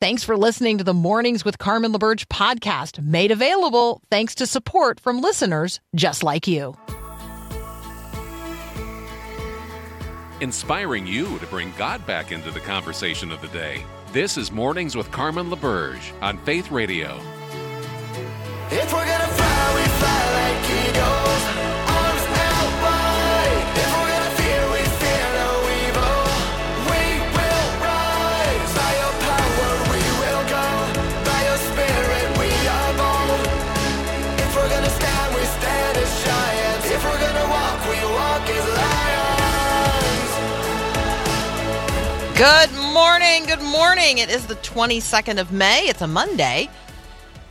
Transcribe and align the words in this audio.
Thanks 0.00 0.24
for 0.24 0.34
listening 0.34 0.78
to 0.78 0.84
the 0.84 0.94
Mornings 0.94 1.44
with 1.44 1.58
Carmen 1.58 1.92
LaBerge 1.92 2.24
podcast, 2.28 3.04
made 3.04 3.30
available 3.30 4.00
thanks 4.10 4.34
to 4.36 4.46
support 4.46 4.98
from 4.98 5.20
listeners 5.20 5.78
just 5.94 6.22
like 6.22 6.46
you. 6.46 6.74
Inspiring 10.40 11.06
you 11.06 11.38
to 11.40 11.46
bring 11.48 11.74
God 11.76 12.06
back 12.06 12.32
into 12.32 12.50
the 12.50 12.60
conversation 12.60 13.30
of 13.30 13.42
the 13.42 13.48
day. 13.48 13.84
This 14.10 14.38
is 14.38 14.50
Mornings 14.50 14.96
with 14.96 15.10
Carmen 15.10 15.50
LaBerge 15.50 16.14
on 16.22 16.38
Faith 16.46 16.70
Radio. 16.70 17.20
If 18.70 18.90
we're 18.94 19.04
gonna 19.04 19.28
fly, 19.28 19.74
we 19.74 19.82
fly 19.98 20.32
like 20.32 20.88
eagles. 20.88 21.29
Good 42.40 42.72
morning. 42.72 43.44
Good 43.44 43.60
morning. 43.60 44.16
It 44.16 44.30
is 44.30 44.46
the 44.46 44.54
22nd 44.54 45.38
of 45.38 45.52
May. 45.52 45.88
It's 45.88 46.00
a 46.00 46.06
Monday. 46.06 46.70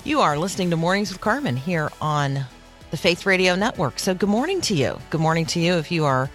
You 0.03 0.19
are 0.21 0.35
listening 0.35 0.71
to 0.71 0.77
Mornings 0.77 1.11
with 1.11 1.21
Carmen 1.21 1.55
here 1.55 1.91
on 2.01 2.43
the 2.89 2.97
Faith 2.97 3.27
Radio 3.27 3.53
Network. 3.53 3.99
So, 3.99 4.15
good 4.15 4.29
morning 4.29 4.61
to 4.61 4.73
you. 4.73 4.99
Good 5.11 5.21
morning 5.21 5.45
to 5.45 5.59
you 5.59 5.75
if 5.75 5.91
you 5.91 6.05
are 6.05 6.27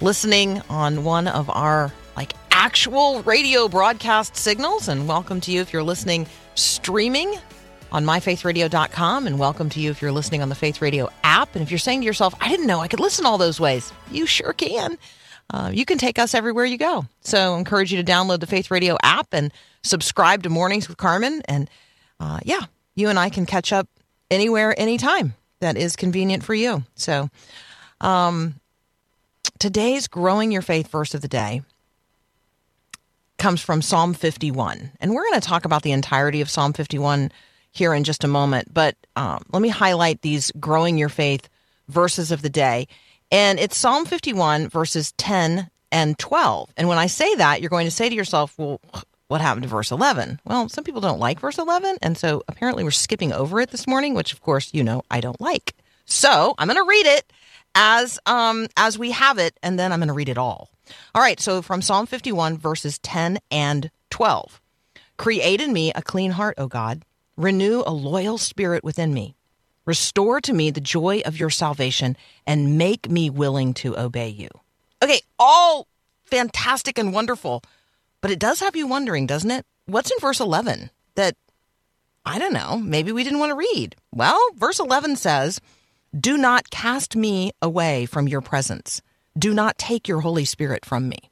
listening 0.00 0.60
on 0.68 1.04
one 1.04 1.28
of 1.28 1.48
our 1.48 1.92
like 2.16 2.32
actual 2.50 3.22
radio 3.22 3.68
broadcast 3.68 4.34
signals, 4.34 4.88
and 4.88 5.06
welcome 5.06 5.40
to 5.42 5.52
you 5.52 5.60
if 5.60 5.72
you're 5.72 5.84
listening 5.84 6.26
streaming 6.56 7.38
on 7.92 8.04
myfaithradio.com, 8.04 9.28
and 9.28 9.38
welcome 9.38 9.68
to 9.68 9.78
you 9.78 9.92
if 9.92 10.02
you're 10.02 10.10
listening 10.10 10.42
on 10.42 10.48
the 10.48 10.56
Faith 10.56 10.82
Radio 10.82 11.08
app. 11.22 11.54
And 11.54 11.62
if 11.62 11.70
you're 11.70 11.78
saying 11.78 12.00
to 12.00 12.06
yourself, 12.06 12.34
I 12.40 12.48
didn't 12.48 12.66
know 12.66 12.80
I 12.80 12.88
could 12.88 12.98
listen 12.98 13.26
all 13.26 13.38
those 13.38 13.60
ways, 13.60 13.92
you 14.10 14.26
sure 14.26 14.54
can. 14.54 14.98
Uh, 15.52 15.70
you 15.72 15.84
can 15.84 15.98
take 15.98 16.18
us 16.18 16.34
everywhere 16.34 16.64
you 16.64 16.78
go. 16.78 17.04
So, 17.20 17.54
I 17.54 17.58
encourage 17.58 17.92
you 17.92 18.02
to 18.02 18.10
download 18.10 18.40
the 18.40 18.46
Faith 18.46 18.70
Radio 18.70 18.96
app 19.02 19.28
and 19.32 19.52
subscribe 19.82 20.42
to 20.44 20.48
Mornings 20.48 20.88
with 20.88 20.96
Carmen. 20.96 21.42
And 21.46 21.68
uh, 22.18 22.40
yeah, 22.44 22.62
you 22.94 23.08
and 23.08 23.18
I 23.18 23.28
can 23.28 23.46
catch 23.46 23.72
up 23.72 23.88
anywhere, 24.30 24.74
anytime 24.78 25.34
that 25.60 25.76
is 25.76 25.96
convenient 25.96 26.42
for 26.44 26.54
you. 26.54 26.82
So, 26.94 27.28
um, 28.00 28.56
today's 29.58 30.08
Growing 30.08 30.50
Your 30.52 30.62
Faith 30.62 30.88
verse 30.88 31.14
of 31.14 31.20
the 31.20 31.28
day 31.28 31.62
comes 33.38 33.60
from 33.60 33.82
Psalm 33.82 34.14
51. 34.14 34.92
And 35.00 35.14
we're 35.14 35.24
going 35.24 35.40
to 35.40 35.46
talk 35.46 35.64
about 35.64 35.82
the 35.82 35.92
entirety 35.92 36.40
of 36.40 36.50
Psalm 36.50 36.72
51 36.72 37.32
here 37.72 37.94
in 37.94 38.04
just 38.04 38.24
a 38.24 38.28
moment. 38.28 38.72
But 38.72 38.96
um, 39.16 39.44
let 39.52 39.62
me 39.62 39.68
highlight 39.68 40.22
these 40.22 40.52
Growing 40.60 40.98
Your 40.98 41.08
Faith 41.08 41.48
verses 41.88 42.30
of 42.30 42.42
the 42.42 42.50
day. 42.50 42.86
And 43.32 43.58
it's 43.58 43.78
Psalm 43.78 44.04
51, 44.04 44.68
verses 44.68 45.12
10 45.12 45.70
and 45.90 46.18
12. 46.18 46.70
And 46.76 46.86
when 46.86 46.98
I 46.98 47.06
say 47.06 47.34
that, 47.36 47.62
you're 47.62 47.70
going 47.70 47.86
to 47.86 47.90
say 47.90 48.10
to 48.10 48.14
yourself, 48.14 48.52
well, 48.58 48.78
what 49.28 49.40
happened 49.40 49.62
to 49.62 49.70
verse 49.70 49.90
11? 49.90 50.38
Well, 50.44 50.68
some 50.68 50.84
people 50.84 51.00
don't 51.00 51.18
like 51.18 51.40
verse 51.40 51.56
11. 51.56 51.96
And 52.02 52.18
so 52.18 52.42
apparently 52.46 52.84
we're 52.84 52.90
skipping 52.90 53.32
over 53.32 53.58
it 53.60 53.70
this 53.70 53.86
morning, 53.86 54.12
which 54.12 54.34
of 54.34 54.42
course, 54.42 54.74
you 54.74 54.84
know, 54.84 55.02
I 55.10 55.20
don't 55.22 55.40
like. 55.40 55.74
So 56.04 56.54
I'm 56.58 56.68
going 56.68 56.76
to 56.76 56.86
read 56.86 57.06
it 57.06 57.32
as, 57.74 58.18
um, 58.26 58.66
as 58.76 58.98
we 58.98 59.12
have 59.12 59.38
it, 59.38 59.58
and 59.62 59.78
then 59.78 59.92
I'm 59.92 60.00
going 60.00 60.08
to 60.08 60.12
read 60.12 60.28
it 60.28 60.36
all. 60.36 60.68
All 61.14 61.22
right. 61.22 61.40
So 61.40 61.62
from 61.62 61.80
Psalm 61.80 62.04
51, 62.04 62.58
verses 62.58 62.98
10 62.98 63.38
and 63.50 63.90
12. 64.10 64.60
Create 65.16 65.62
in 65.62 65.72
me 65.72 65.90
a 65.94 66.02
clean 66.02 66.32
heart, 66.32 66.56
O 66.58 66.66
God. 66.66 67.02
Renew 67.38 67.82
a 67.86 67.92
loyal 67.94 68.36
spirit 68.36 68.84
within 68.84 69.14
me. 69.14 69.34
Restore 69.84 70.40
to 70.42 70.52
me 70.52 70.70
the 70.70 70.80
joy 70.80 71.22
of 71.24 71.38
your 71.38 71.50
salvation 71.50 72.16
and 72.46 72.78
make 72.78 73.10
me 73.10 73.30
willing 73.30 73.74
to 73.74 73.98
obey 73.98 74.28
you. 74.28 74.48
Okay, 75.02 75.20
all 75.38 75.88
fantastic 76.24 76.98
and 76.98 77.12
wonderful. 77.12 77.62
But 78.20 78.30
it 78.30 78.38
does 78.38 78.60
have 78.60 78.76
you 78.76 78.86
wondering, 78.86 79.26
doesn't 79.26 79.50
it? 79.50 79.66
What's 79.86 80.10
in 80.10 80.18
verse 80.20 80.38
11 80.38 80.90
that, 81.16 81.34
I 82.24 82.38
don't 82.38 82.52
know, 82.52 82.78
maybe 82.78 83.10
we 83.10 83.24
didn't 83.24 83.40
want 83.40 83.50
to 83.50 83.56
read? 83.56 83.96
Well, 84.14 84.40
verse 84.56 84.78
11 84.78 85.16
says, 85.16 85.60
Do 86.18 86.38
not 86.38 86.70
cast 86.70 87.16
me 87.16 87.50
away 87.60 88.06
from 88.06 88.28
your 88.28 88.40
presence. 88.40 89.02
Do 89.36 89.52
not 89.52 89.78
take 89.78 90.06
your 90.06 90.20
Holy 90.20 90.44
Spirit 90.44 90.84
from 90.84 91.08
me. 91.08 91.30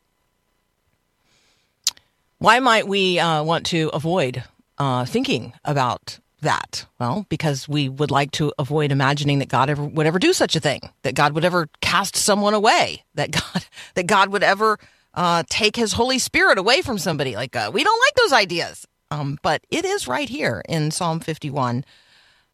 Why 2.38 2.58
might 2.58 2.88
we 2.88 3.18
uh, 3.18 3.42
want 3.44 3.66
to 3.66 3.90
avoid 3.92 4.42
uh, 4.78 5.04
thinking 5.04 5.52
about 5.64 6.18
that? 6.40 6.86
Well, 6.98 7.26
because 7.28 7.68
we 7.68 7.88
would 7.88 8.10
like 8.10 8.30
to 8.32 8.52
avoid 8.58 8.92
imagining 8.92 9.38
that 9.38 9.48
God 9.48 9.70
ever 9.70 9.84
would 9.84 10.06
ever 10.06 10.18
do 10.18 10.32
such 10.32 10.56
a 10.56 10.60
thing, 10.60 10.80
that 11.02 11.14
God 11.14 11.32
would 11.34 11.44
ever 11.44 11.68
cast 11.80 12.16
someone 12.16 12.54
away, 12.54 13.04
that 13.14 13.30
God 13.30 13.64
that 13.94 14.06
God 14.06 14.30
would 14.30 14.42
ever 14.42 14.78
uh, 15.14 15.42
take 15.48 15.76
his 15.76 15.92
Holy 15.92 16.18
Spirit 16.18 16.58
away 16.58 16.82
from 16.82 16.98
somebody. 16.98 17.34
Like, 17.34 17.56
uh, 17.56 17.70
we 17.72 17.84
don't 17.84 18.00
like 18.00 18.14
those 18.14 18.32
ideas. 18.32 18.86
Um, 19.10 19.38
but 19.42 19.62
it 19.70 19.84
is 19.84 20.06
right 20.06 20.28
here 20.28 20.62
in 20.68 20.90
Psalm 20.92 21.18
51. 21.18 21.84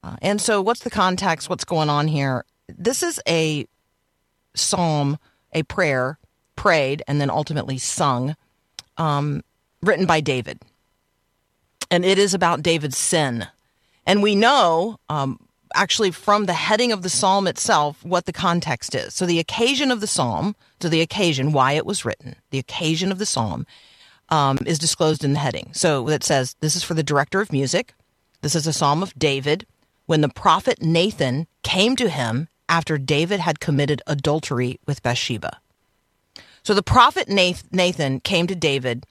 Uh, 0.03 0.17
and 0.23 0.41
so, 0.41 0.63
what's 0.63 0.81
the 0.81 0.91
context? 0.91 1.51
What's 1.51 1.65
going 1.65 1.91
on 1.91 2.09
here? 2.09 2.45
This 2.69 3.03
is 3.03 3.21
a 3.29 3.67
psalm, 4.55 5.19
a 5.53 5.63
prayer 5.65 6.19
prayed 6.55 7.03
and 7.07 7.21
then 7.21 7.29
ultimately 7.29 7.77
sung, 7.77 8.37
um, 8.97 9.43
written 9.83 10.07
by 10.07 10.21
David. 10.21 10.61
And 11.91 12.05
it 12.05 12.19
is 12.19 12.35
about 12.35 12.63
David's 12.63 12.97
sin. 12.97 13.47
And 14.07 14.23
we 14.23 14.35
know 14.35 14.99
um, 15.09 15.41
actually 15.75 16.11
from 16.11 16.47
the 16.47 16.53
heading 16.53 16.93
of 16.93 17.03
the 17.03 17.09
psalm 17.09 17.47
itself 17.47 18.05
what 18.05 18.25
the 18.27 18.33
context 18.33 18.95
is. 18.95 19.15
So 19.15 19.27
the 19.27 19.41
occasion 19.41 19.91
of 19.91 20.01
the 20.01 20.07
psalm, 20.07 20.55
so 20.81 20.89
the 20.89 21.01
occasion 21.01 21.53
why 21.53 21.73
it 21.73 21.87
was 21.87 22.05
written, 22.05 22.37
the 22.51 22.59
occasion 22.59 23.11
of 23.11 23.19
the 23.19 23.27
psalm 23.27 23.67
um, 24.29 24.59
is 24.65 24.79
disclosed 24.79 25.25
in 25.25 25.33
the 25.33 25.39
heading. 25.39 25.71
So 25.73 26.09
it 26.09 26.25
says 26.25 26.57
this 26.61 26.77
is 26.77 26.83
for 26.83 26.95
the 26.95 27.03
director 27.03 27.41
of 27.41 27.53
music. 27.53 27.95
This 28.43 28.55
is 28.55 28.67
a 28.67 28.73
psalm 28.73 29.03
of 29.03 29.19
David 29.19 29.67
when 30.07 30.21
the 30.21 30.29
prophet 30.29 30.81
Nathan 30.81 31.47
came 31.63 31.97
to 31.97 32.09
him 32.09 32.49
after 32.69 32.99
David 32.99 33.41
had 33.41 33.61
committed 33.61 34.03
adultery 34.07 34.79
with 34.87 35.03
Bathsheba. 35.03 35.61
So 36.63 36.75
the 36.75 36.83
prophet 36.83 37.29
Nathan 37.29 38.21
came 38.21 38.47
to 38.47 38.55
David 38.57 39.07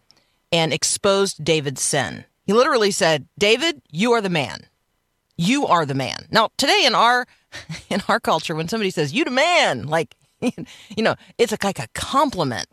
and 0.52 0.74
exposed 0.74 1.44
David's 1.44 1.82
sin. 1.82 2.26
He 2.46 2.54
literally 2.54 2.92
said, 2.92 3.28
David, 3.38 3.82
you 3.92 4.12
are 4.12 4.22
the 4.22 4.30
man 4.30 4.68
you 5.38 5.68
are 5.68 5.86
the 5.86 5.94
man. 5.94 6.28
Now, 6.32 6.50
today 6.58 6.84
in 6.86 6.96
our 6.96 7.26
in 7.90 8.02
our 8.08 8.20
culture, 8.20 8.56
when 8.56 8.68
somebody 8.68 8.90
says 8.90 9.14
you 9.14 9.24
the 9.26 9.32
man, 9.32 9.88
like 9.88 10.16
you 10.42 11.04
know, 11.04 11.16
it's 11.38 11.54
a, 11.54 11.58
like 11.64 11.80
a 11.80 11.88
compliment. 11.94 12.68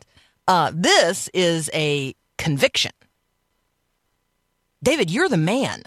Uh, 0.47 0.71
this 0.73 1.29
is 1.33 1.69
a 1.73 2.13
conviction. 2.37 2.91
David, 4.81 5.09
you're 5.09 5.29
the 5.29 5.37
man. 5.37 5.83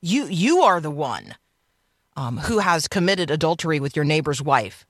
You 0.00 0.26
you 0.26 0.62
are 0.62 0.80
the 0.80 0.90
one 0.90 1.36
um, 2.16 2.38
who 2.38 2.58
has 2.58 2.88
committed 2.88 3.30
adultery 3.30 3.78
with 3.78 3.94
your 3.94 4.04
neighbor's 4.04 4.42
wife. 4.42 4.84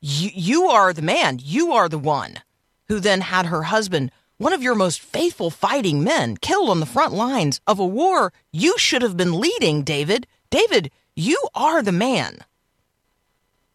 You 0.00 0.30
you 0.34 0.68
are 0.68 0.92
the 0.92 1.02
man. 1.02 1.38
You 1.42 1.72
are 1.72 1.88
the 1.88 1.98
one 1.98 2.40
who 2.88 3.00
then 3.00 3.20
had 3.20 3.46
her 3.46 3.64
husband, 3.64 4.10
one 4.38 4.52
of 4.52 4.62
your 4.62 4.74
most 4.74 5.00
faithful 5.00 5.50
fighting 5.50 6.04
men, 6.04 6.36
killed 6.36 6.68
on 6.68 6.80
the 6.80 6.86
front 6.86 7.12
lines 7.12 7.60
of 7.66 7.78
a 7.78 7.86
war 7.86 8.32
you 8.52 8.76
should 8.78 9.02
have 9.02 9.16
been 9.16 9.40
leading, 9.40 9.82
David. 9.82 10.26
David, 10.50 10.90
you 11.14 11.38
are 11.54 11.82
the 11.82 11.92
man. 11.92 12.38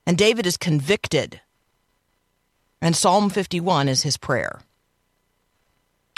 And 0.06 0.18
David 0.18 0.46
is 0.46 0.58
convicted. 0.58 1.42
And 2.82 2.96
Psalm 2.96 3.30
51 3.30 3.88
is 3.88 4.04
his 4.04 4.18
prayer. 4.18 4.62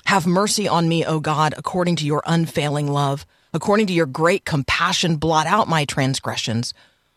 Have 0.06 0.28
mercy 0.28 0.68
on 0.68 0.88
me, 0.90 1.06
O 1.06 1.20
God, 1.20 1.54
according 1.58 1.96
to 1.98 2.06
your 2.06 2.24
unfailing 2.26 2.92
love. 2.92 3.26
According 3.54 3.88
to 3.88 3.94
your 3.94 4.06
great 4.06 4.46
compassion, 4.46 5.18
blot 5.18 5.48
out 5.48 5.68
my 5.68 5.86
transgressions. 5.86 6.74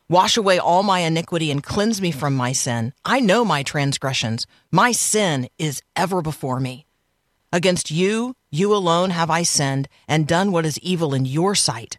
Wash 0.09 0.37
away 0.37 0.59
all 0.59 0.83
my 0.83 1.01
iniquity 1.01 1.51
and 1.51 1.63
cleanse 1.63 2.01
me 2.01 2.13
from 2.13 2.37
my 2.37 2.53
sin. 2.53 2.93
I 3.05 3.21
know 3.21 3.45
my 3.45 3.63
transgressions. 3.63 4.47
My 4.71 4.93
sin 4.93 5.49
is 5.59 5.83
ever 5.97 6.23
before 6.23 6.61
me. 6.61 6.87
Against 7.53 7.91
you, 7.91 8.37
you 8.51 8.75
alone 8.75 9.11
have 9.11 9.31
I 9.31 9.43
sinned 9.43 9.89
and 10.07 10.29
done 10.29 10.53
what 10.53 10.67
is 10.67 10.79
evil 10.79 11.15
in 11.15 11.25
your 11.25 11.55
sight 11.55 11.99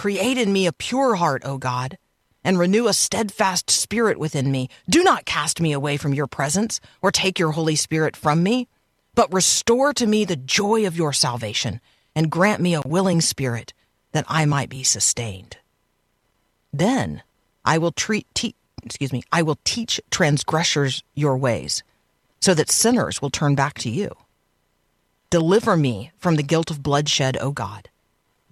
Create 0.00 0.38
in 0.38 0.50
me 0.50 0.66
a 0.66 0.72
pure 0.72 1.16
heart, 1.16 1.42
O 1.44 1.58
God, 1.58 1.98
and 2.42 2.58
renew 2.58 2.88
a 2.88 2.94
steadfast 2.94 3.68
spirit 3.68 4.16
within 4.16 4.50
me. 4.50 4.70
Do 4.88 5.02
not 5.02 5.26
cast 5.26 5.60
me 5.60 5.74
away 5.74 5.98
from 5.98 6.14
your 6.14 6.26
presence 6.26 6.80
or 7.02 7.12
take 7.12 7.38
your 7.38 7.50
Holy 7.50 7.76
Spirit 7.76 8.16
from 8.16 8.42
me, 8.42 8.66
but 9.14 9.30
restore 9.30 9.92
to 9.92 10.06
me 10.06 10.24
the 10.24 10.36
joy 10.36 10.86
of 10.86 10.96
your 10.96 11.12
salvation 11.12 11.82
and 12.14 12.30
grant 12.30 12.62
me 12.62 12.72
a 12.72 12.80
willing 12.80 13.20
spirit 13.20 13.74
that 14.12 14.24
I 14.26 14.46
might 14.46 14.70
be 14.70 14.84
sustained. 14.84 15.58
Then 16.72 17.22
I 17.66 17.76
will 17.76 17.92
treat, 17.92 18.26
te- 18.32 18.54
excuse 18.82 19.12
me, 19.12 19.22
I 19.30 19.42
will 19.42 19.58
teach 19.64 20.00
transgressors 20.10 21.04
your 21.14 21.36
ways, 21.36 21.82
so 22.40 22.54
that 22.54 22.70
sinners 22.70 23.20
will 23.20 23.28
turn 23.28 23.54
back 23.54 23.74
to 23.80 23.90
you. 23.90 24.16
Deliver 25.28 25.76
me 25.76 26.10
from 26.16 26.36
the 26.36 26.42
guilt 26.42 26.70
of 26.70 26.82
bloodshed, 26.82 27.36
O 27.38 27.50
God. 27.50 27.90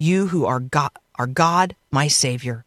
You 0.01 0.27
who 0.27 0.45
are 0.45 0.61
God, 0.61 0.91
are 1.15 1.27
God, 1.27 1.75
my 1.91 2.07
Savior. 2.07 2.63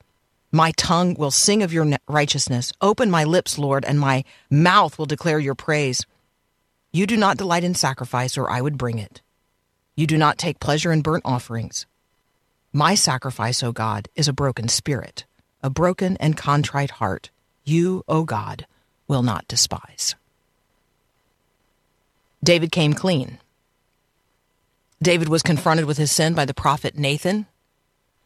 My 0.52 0.72
tongue 0.72 1.14
will 1.14 1.30
sing 1.30 1.62
of 1.62 1.72
your 1.72 1.86
righteousness. 2.06 2.74
Open 2.82 3.10
my 3.10 3.24
lips, 3.24 3.58
Lord, 3.58 3.86
and 3.86 3.98
my 3.98 4.24
mouth 4.50 4.98
will 4.98 5.06
declare 5.06 5.38
your 5.38 5.54
praise. 5.54 6.04
You 6.92 7.06
do 7.06 7.16
not 7.16 7.38
delight 7.38 7.64
in 7.64 7.74
sacrifice, 7.74 8.36
or 8.36 8.50
I 8.50 8.60
would 8.60 8.76
bring 8.76 8.98
it. 8.98 9.22
You 9.96 10.06
do 10.06 10.18
not 10.18 10.36
take 10.36 10.60
pleasure 10.60 10.92
in 10.92 11.00
burnt 11.00 11.22
offerings. 11.24 11.86
My 12.70 12.94
sacrifice, 12.94 13.62
O 13.62 13.72
God, 13.72 14.08
is 14.14 14.28
a 14.28 14.34
broken 14.34 14.68
spirit, 14.68 15.24
a 15.62 15.70
broken 15.70 16.18
and 16.18 16.36
contrite 16.36 16.90
heart. 16.90 17.30
You, 17.64 18.04
O 18.08 18.24
God, 18.24 18.66
will 19.08 19.22
not 19.22 19.48
despise. 19.48 20.16
David 22.44 22.72
came 22.72 22.92
clean. 22.92 23.38
David 25.02 25.28
was 25.28 25.42
confronted 25.42 25.86
with 25.86 25.98
his 25.98 26.12
sin 26.12 26.32
by 26.32 26.44
the 26.44 26.54
prophet 26.54 26.96
Nathan, 26.96 27.46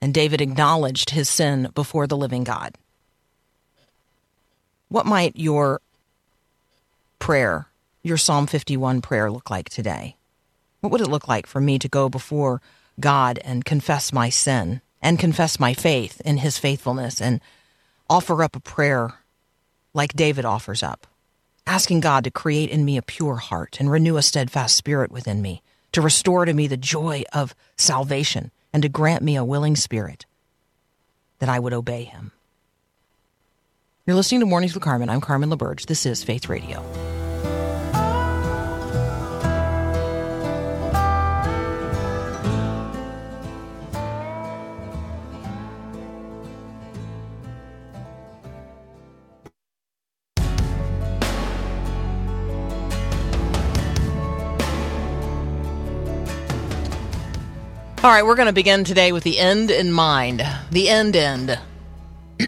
and 0.00 0.12
David 0.12 0.40
acknowledged 0.40 1.10
his 1.10 1.28
sin 1.28 1.70
before 1.74 2.06
the 2.06 2.16
living 2.16 2.44
God. 2.44 2.74
What 4.88 5.06
might 5.06 5.36
your 5.36 5.80
prayer, 7.18 7.68
your 8.02 8.18
Psalm 8.18 8.46
51 8.46 9.00
prayer, 9.00 9.30
look 9.30 9.50
like 9.50 9.70
today? 9.70 10.16
What 10.80 10.92
would 10.92 11.00
it 11.00 11.08
look 11.08 11.26
like 11.26 11.46
for 11.46 11.60
me 11.60 11.78
to 11.78 11.88
go 11.88 12.08
before 12.08 12.60
God 13.00 13.38
and 13.42 13.64
confess 13.64 14.12
my 14.12 14.28
sin 14.28 14.82
and 15.00 15.18
confess 15.18 15.58
my 15.58 15.72
faith 15.72 16.20
in 16.24 16.38
his 16.38 16.58
faithfulness 16.58 17.20
and 17.20 17.40
offer 18.08 18.42
up 18.42 18.54
a 18.54 18.60
prayer 18.60 19.14
like 19.94 20.12
David 20.12 20.44
offers 20.44 20.82
up, 20.82 21.06
asking 21.66 22.00
God 22.00 22.22
to 22.24 22.30
create 22.30 22.70
in 22.70 22.84
me 22.84 22.96
a 22.96 23.02
pure 23.02 23.36
heart 23.36 23.78
and 23.80 23.90
renew 23.90 24.18
a 24.18 24.22
steadfast 24.22 24.76
spirit 24.76 25.10
within 25.10 25.40
me, 25.40 25.62
to 25.92 26.00
restore 26.00 26.44
to 26.44 26.52
me 26.52 26.66
the 26.66 26.76
joy 26.76 27.22
of 27.32 27.54
salvation 27.76 28.50
and 28.72 28.82
to 28.82 28.88
grant 28.88 29.22
me 29.22 29.36
a 29.36 29.44
willing 29.44 29.76
spirit 29.76 30.26
that 31.38 31.48
I 31.48 31.58
would 31.58 31.72
obey 31.72 32.04
him. 32.04 32.32
You're 34.06 34.16
listening 34.16 34.40
to 34.40 34.46
Mornings 34.46 34.74
with 34.74 34.84
Carmen. 34.84 35.08
I'm 35.08 35.20
Carmen 35.20 35.50
LaBerge. 35.50 35.86
This 35.86 36.06
is 36.06 36.22
Faith 36.22 36.48
Radio. 36.48 36.84
All 58.06 58.12
right, 58.12 58.24
we're 58.24 58.36
going 58.36 58.46
to 58.46 58.52
begin 58.52 58.84
today 58.84 59.10
with 59.10 59.24
the 59.24 59.36
end 59.36 59.68
in 59.68 59.90
mind. 59.90 60.40
The 60.70 60.88
end 60.88 61.16
end. 61.16 61.58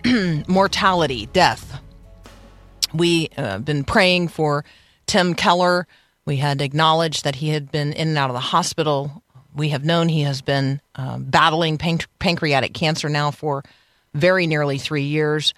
Mortality, 0.46 1.26
death. 1.32 1.80
We 2.94 3.30
have 3.32 3.44
uh, 3.44 3.58
been 3.58 3.82
praying 3.82 4.28
for 4.28 4.64
Tim 5.06 5.34
Keller. 5.34 5.88
We 6.24 6.36
had 6.36 6.62
acknowledged 6.62 7.24
that 7.24 7.34
he 7.34 7.48
had 7.48 7.72
been 7.72 7.92
in 7.92 8.06
and 8.06 8.16
out 8.16 8.30
of 8.30 8.34
the 8.34 8.40
hospital. 8.40 9.24
We 9.52 9.70
have 9.70 9.84
known 9.84 10.08
he 10.08 10.20
has 10.20 10.42
been 10.42 10.80
uh, 10.94 11.18
battling 11.18 11.76
panc- 11.76 12.06
pancreatic 12.20 12.72
cancer 12.72 13.08
now 13.08 13.32
for 13.32 13.64
very 14.14 14.46
nearly 14.46 14.78
three 14.78 15.06
years. 15.06 15.54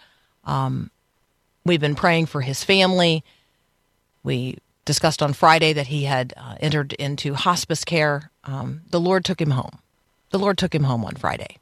Um, 0.46 0.90
we've 1.66 1.78
been 1.78 1.94
praying 1.94 2.24
for 2.24 2.40
his 2.40 2.64
family. 2.64 3.22
We 4.22 4.60
discussed 4.86 5.22
on 5.22 5.34
Friday 5.34 5.74
that 5.74 5.88
he 5.88 6.04
had 6.04 6.32
uh, 6.38 6.54
entered 6.58 6.94
into 6.94 7.34
hospice 7.34 7.84
care. 7.84 8.30
Um, 8.44 8.80
the 8.88 8.98
Lord 8.98 9.26
took 9.26 9.38
him 9.38 9.50
home 9.50 9.78
the 10.30 10.38
Lord 10.38 10.58
took 10.58 10.74
him 10.74 10.84
home 10.84 11.04
on 11.04 11.14
Friday. 11.14 11.58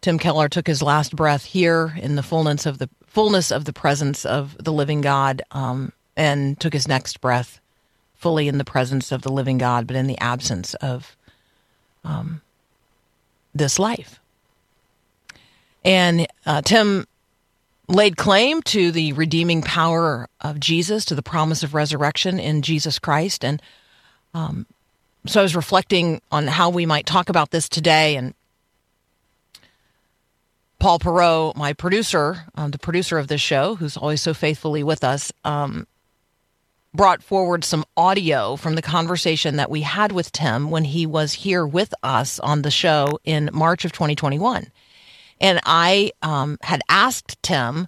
Tim 0.00 0.18
Keller 0.18 0.48
took 0.48 0.66
his 0.66 0.82
last 0.82 1.16
breath 1.16 1.44
here 1.44 1.94
in 2.00 2.14
the 2.14 2.22
fullness 2.22 2.66
of 2.66 2.78
the 2.78 2.88
fullness 3.06 3.50
of 3.50 3.64
the 3.64 3.72
presence 3.72 4.24
of 4.24 4.56
the 4.62 4.72
living 4.72 5.00
God, 5.00 5.42
um, 5.50 5.92
and 6.16 6.58
took 6.60 6.72
his 6.72 6.86
next 6.86 7.20
breath 7.20 7.60
fully 8.14 8.48
in 8.48 8.58
the 8.58 8.64
presence 8.64 9.10
of 9.12 9.22
the 9.22 9.32
living 9.32 9.58
God, 9.58 9.86
but 9.86 9.96
in 9.96 10.06
the 10.06 10.18
absence 10.18 10.74
of 10.74 11.16
um, 12.04 12.42
this 13.54 13.78
life. 13.78 14.20
And 15.84 16.26
uh, 16.44 16.62
Tim 16.62 17.06
laid 17.88 18.16
claim 18.16 18.60
to 18.62 18.90
the 18.92 19.12
redeeming 19.14 19.62
power 19.62 20.28
of 20.40 20.60
Jesus, 20.60 21.04
to 21.06 21.14
the 21.14 21.22
promise 21.22 21.62
of 21.62 21.74
resurrection 21.74 22.38
in 22.38 22.62
Jesus 22.62 22.98
Christ, 22.98 23.44
and 23.44 23.62
um, 24.34 24.66
so 25.28 25.40
I 25.40 25.42
was 25.42 25.54
reflecting 25.54 26.20
on 26.32 26.46
how 26.46 26.70
we 26.70 26.86
might 26.86 27.06
talk 27.06 27.28
about 27.28 27.50
this 27.50 27.68
today, 27.68 28.16
and 28.16 28.34
Paul 30.78 30.98
Perot, 30.98 31.56
my 31.56 31.72
producer, 31.72 32.46
um, 32.54 32.70
the 32.70 32.78
producer 32.78 33.18
of 33.18 33.28
this 33.28 33.40
show, 33.40 33.74
who's 33.74 33.96
always 33.96 34.22
so 34.22 34.32
faithfully 34.32 34.82
with 34.82 35.04
us, 35.04 35.30
um, 35.44 35.86
brought 36.94 37.22
forward 37.22 37.64
some 37.64 37.84
audio 37.96 38.56
from 38.56 38.74
the 38.74 38.82
conversation 38.82 39.56
that 39.56 39.70
we 39.70 39.82
had 39.82 40.12
with 40.12 40.32
Tim 40.32 40.70
when 40.70 40.84
he 40.84 41.04
was 41.04 41.32
here 41.32 41.66
with 41.66 41.92
us 42.02 42.40
on 42.40 42.62
the 42.62 42.70
show 42.70 43.18
in 43.24 43.50
March 43.52 43.84
of 43.84 43.92
2021. 43.92 44.68
And 45.40 45.60
I 45.64 46.12
um, 46.22 46.58
had 46.62 46.80
asked 46.88 47.42
Tim 47.42 47.86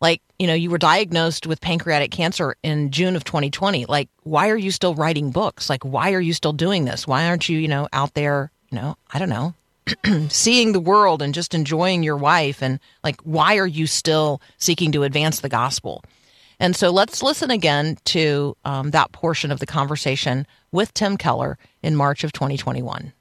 like, 0.00 0.22
you 0.38 0.46
know, 0.46 0.54
you 0.54 0.70
were 0.70 0.78
diagnosed 0.78 1.46
with 1.46 1.60
pancreatic 1.60 2.10
cancer 2.10 2.56
in 2.62 2.90
June 2.90 3.16
of 3.16 3.24
2020. 3.24 3.86
Like, 3.86 4.08
why 4.22 4.48
are 4.48 4.56
you 4.56 4.70
still 4.70 4.94
writing 4.94 5.30
books? 5.30 5.68
Like, 5.68 5.84
why 5.84 6.12
are 6.12 6.20
you 6.20 6.32
still 6.32 6.52
doing 6.52 6.84
this? 6.86 7.06
Why 7.06 7.26
aren't 7.26 7.48
you, 7.48 7.58
you 7.58 7.68
know, 7.68 7.88
out 7.92 8.14
there, 8.14 8.50
you 8.70 8.78
know, 8.78 8.96
I 9.12 9.18
don't 9.18 9.28
know, 9.28 9.54
seeing 10.28 10.72
the 10.72 10.80
world 10.80 11.20
and 11.20 11.34
just 11.34 11.54
enjoying 11.54 12.02
your 12.02 12.16
wife? 12.16 12.62
And 12.62 12.80
like, 13.04 13.20
why 13.22 13.58
are 13.58 13.66
you 13.66 13.86
still 13.86 14.40
seeking 14.56 14.92
to 14.92 15.02
advance 15.02 15.40
the 15.40 15.48
gospel? 15.48 16.02
And 16.58 16.76
so 16.76 16.90
let's 16.90 17.22
listen 17.22 17.50
again 17.50 17.98
to 18.06 18.56
um, 18.64 18.90
that 18.90 19.12
portion 19.12 19.50
of 19.50 19.60
the 19.60 19.66
conversation 19.66 20.46
with 20.72 20.94
Tim 20.94 21.16
Keller 21.16 21.58
in 21.82 21.96
March 21.96 22.22
of 22.22 22.32
2021. 22.32 23.12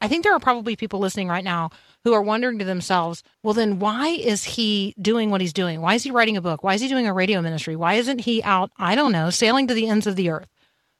I 0.00 0.08
think 0.08 0.22
there 0.22 0.34
are 0.34 0.40
probably 0.40 0.76
people 0.76 1.00
listening 1.00 1.28
right 1.28 1.44
now 1.44 1.70
who 2.04 2.12
are 2.12 2.22
wondering 2.22 2.58
to 2.60 2.64
themselves, 2.64 3.22
well, 3.42 3.54
then 3.54 3.78
why 3.78 4.08
is 4.08 4.44
he 4.44 4.94
doing 5.00 5.30
what 5.30 5.40
he's 5.40 5.52
doing? 5.52 5.80
Why 5.80 5.94
is 5.94 6.04
he 6.04 6.10
writing 6.10 6.36
a 6.36 6.40
book? 6.40 6.62
Why 6.62 6.74
is 6.74 6.80
he 6.80 6.88
doing 6.88 7.06
a 7.06 7.12
radio 7.12 7.42
ministry? 7.42 7.74
Why 7.74 7.94
isn't 7.94 8.20
he 8.20 8.42
out, 8.42 8.70
I 8.76 8.94
don't 8.94 9.12
know, 9.12 9.30
sailing 9.30 9.66
to 9.66 9.74
the 9.74 9.88
ends 9.88 10.06
of 10.06 10.16
the 10.16 10.30
earth? 10.30 10.48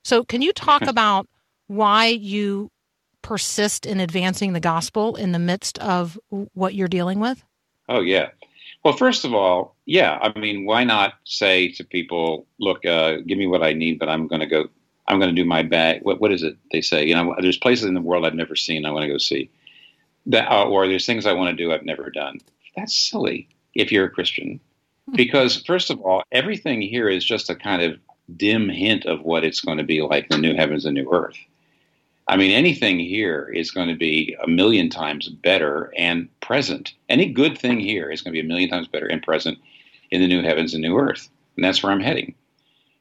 So, 0.05 0.25
can 0.25 0.43
you 0.43 0.53
talk 0.53 0.83
about 0.87 1.29
why 1.69 2.07
you 2.07 2.71
persist 3.23 3.87
in 3.87 4.01
advancing 4.01 4.53
the 4.53 4.61
gospel 4.61 5.17
in 5.17 5.33
the 5.33 5.39
midst 5.39 5.79
of 5.79 6.19
what 6.31 6.75
you're 6.75 6.89
dealing 6.89 7.21
with? 7.21 7.45
Oh, 7.89 8.01
yeah. 8.01 8.31
Well, 8.85 8.97
first 8.97 9.25
of 9.25 9.35
all, 9.35 9.77
yeah, 9.87 10.19
I 10.21 10.39
mean, 10.39 10.65
why 10.65 10.85
not 10.85 11.15
say 11.25 11.69
to 11.73 11.85
people, 11.85 12.47
look, 12.59 12.85
uh, 12.87 13.17
give 13.27 13.39
me 13.39 13.47
what 13.47 13.63
I 13.63 13.73
need, 13.73 13.99
but 13.99 14.09
I'm 14.09 14.27
going 14.27 14.41
to 14.41 14.47
go, 14.47 14.69
I'm 15.09 15.19
going 15.19 15.35
to 15.35 15.43
do 15.43 15.49
my 15.49 15.63
bag. 15.63 16.03
What, 16.03 16.21
what 16.21 16.33
is 16.33 16.43
it 16.43 16.57
they 16.71 16.83
say? 16.83 17.07
You 17.07 17.15
know, 17.15 17.35
there's 17.41 17.57
places 17.57 17.87
in 17.87 17.95
the 17.95 18.01
world 18.01 18.25
I've 18.25 18.35
never 18.35 18.55
seen. 18.55 18.85
I 18.85 18.91
want 18.91 19.05
to 19.05 19.09
go 19.09 19.19
see 19.19 19.51
that, 20.27 20.51
uh, 20.51 20.69
or 20.69 20.87
there's 20.87 21.07
things 21.07 21.27
I 21.27 21.33
want 21.33 21.57
to 21.57 21.63
do 21.63 21.73
I've 21.73 21.85
never 21.85 22.11
done. 22.11 22.39
That's 22.77 22.95
silly 22.95 23.49
if 23.75 23.91
you're 23.91 24.05
a 24.05 24.11
Christian, 24.11 24.61
hmm. 25.09 25.17
because 25.17 25.63
first 25.63 25.91
of 25.91 26.01
all, 26.03 26.23
everything 26.31 26.83
here 26.83 27.09
is 27.09 27.25
just 27.25 27.51
a 27.51 27.55
kind 27.55 27.83
of 27.83 27.99
dim 28.37 28.69
hint 28.69 29.07
of 29.07 29.23
what 29.23 29.45
it's 29.45 29.61
going 29.61 29.79
to 29.79 29.85
be 29.85 30.03
like 30.03 30.27
in 30.31 30.41
the 30.41 30.49
new 30.49 30.55
heavens 30.55 30.85
and 30.85 30.95
new 30.95 31.11
earth. 31.11 31.39
I 32.29 32.37
mean, 32.37 32.51
anything 32.51 32.99
here 32.99 33.51
is 33.55 33.71
going 33.71 33.89
to 33.89 33.95
be 33.95 34.37
a 34.43 34.47
million 34.47 34.91
times 34.91 35.31
better 35.31 35.91
and 35.97 36.29
present. 36.41 36.93
Any 37.09 37.33
good 37.33 37.57
thing 37.57 37.81
here 37.81 38.11
is 38.11 38.21
going 38.21 38.35
to 38.35 38.43
be 38.43 38.45
a 38.45 38.49
million 38.49 38.69
times 38.69 38.87
better 38.87 39.07
and 39.07 39.23
present 39.23 39.57
in 40.11 40.21
the 40.21 40.29
new 40.29 40.43
heavens 40.43 40.75
and 40.75 40.83
new 40.83 40.99
earth. 40.99 41.31
And 41.57 41.65
that's 41.65 41.83
where 41.83 41.91
I'm 41.91 42.01
heading. 42.01 42.35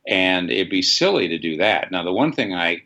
And 0.08 0.50
it'd 0.50 0.70
be 0.70 0.82
silly 0.82 1.28
to 1.28 1.38
do 1.38 1.58
that. 1.58 1.92
Now, 1.92 2.04
the 2.04 2.14
one 2.14 2.32
thing 2.32 2.54
I, 2.54 2.84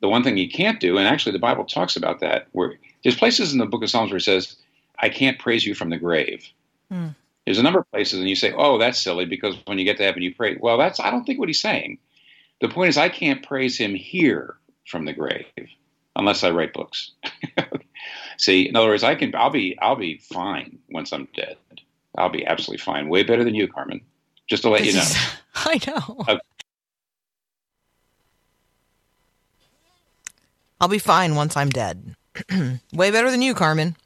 the 0.00 0.08
one 0.08 0.22
thing 0.22 0.36
you 0.36 0.48
can't 0.48 0.80
do, 0.80 0.98
and 0.98 1.08
actually 1.08 1.32
the 1.32 1.38
Bible 1.40 1.64
talks 1.64 1.96
about 1.96 2.20
that, 2.20 2.46
where 2.52 2.74
there's 3.02 3.16
places 3.16 3.52
in 3.52 3.58
the 3.58 3.66
book 3.66 3.82
of 3.82 3.90
Psalms 3.90 4.10
where 4.10 4.18
it 4.18 4.22
says, 4.22 4.56
I 4.98 5.08
can't 5.08 5.38
praise 5.38 5.64
you 5.66 5.74
from 5.74 5.90
the 5.90 5.98
grave. 5.98 6.46
Mm. 6.92 7.14
There's 7.44 7.58
a 7.58 7.62
number 7.62 7.80
of 7.80 7.90
places, 7.90 8.20
and 8.20 8.28
you 8.28 8.36
say, 8.36 8.52
oh, 8.56 8.78
that's 8.78 9.02
silly 9.02 9.24
because 9.24 9.56
when 9.64 9.78
you 9.78 9.84
get 9.84 9.96
to 9.96 10.04
heaven, 10.04 10.22
you 10.22 10.34
pray. 10.34 10.56
Well, 10.60 10.78
that's, 10.78 11.00
I 11.00 11.10
don't 11.10 11.24
think 11.24 11.38
what 11.38 11.48
he's 11.48 11.60
saying. 11.60 11.98
The 12.60 12.68
point 12.68 12.90
is, 12.90 12.98
I 12.98 13.08
can't 13.08 13.44
praise 13.44 13.76
him 13.76 13.94
here 13.94 14.56
from 14.86 15.06
the 15.06 15.12
grave 15.12 15.46
unless 16.14 16.44
I 16.44 16.50
write 16.50 16.74
books. 16.74 17.12
See, 18.36 18.68
in 18.68 18.76
other 18.76 18.88
words, 18.88 19.02
I 19.02 19.14
can. 19.14 19.34
I'll 19.34 19.50
be. 19.50 19.78
I'll 19.80 19.96
be 19.96 20.18
fine 20.18 20.78
once 20.90 21.12
I'm 21.12 21.28
dead. 21.34 21.56
I'll 22.16 22.30
be 22.30 22.46
absolutely 22.46 22.82
fine. 22.82 23.08
Way 23.08 23.22
better 23.22 23.44
than 23.44 23.54
you, 23.54 23.68
Carmen. 23.68 24.02
Just 24.50 24.64
to 24.64 24.68
let 24.68 24.84
you 24.84 24.92
know. 24.92 25.04
I 25.54 25.80
know. 25.86 26.24
Uh, 26.26 26.38
I'll 30.80 30.88
be 30.88 30.98
fine 30.98 31.36
once 31.36 31.56
I'm 31.56 31.70
dead. 31.70 32.16
Way 32.92 33.10
better 33.10 33.30
than 33.30 33.42
you, 33.42 33.54
Carmen. 33.54 33.96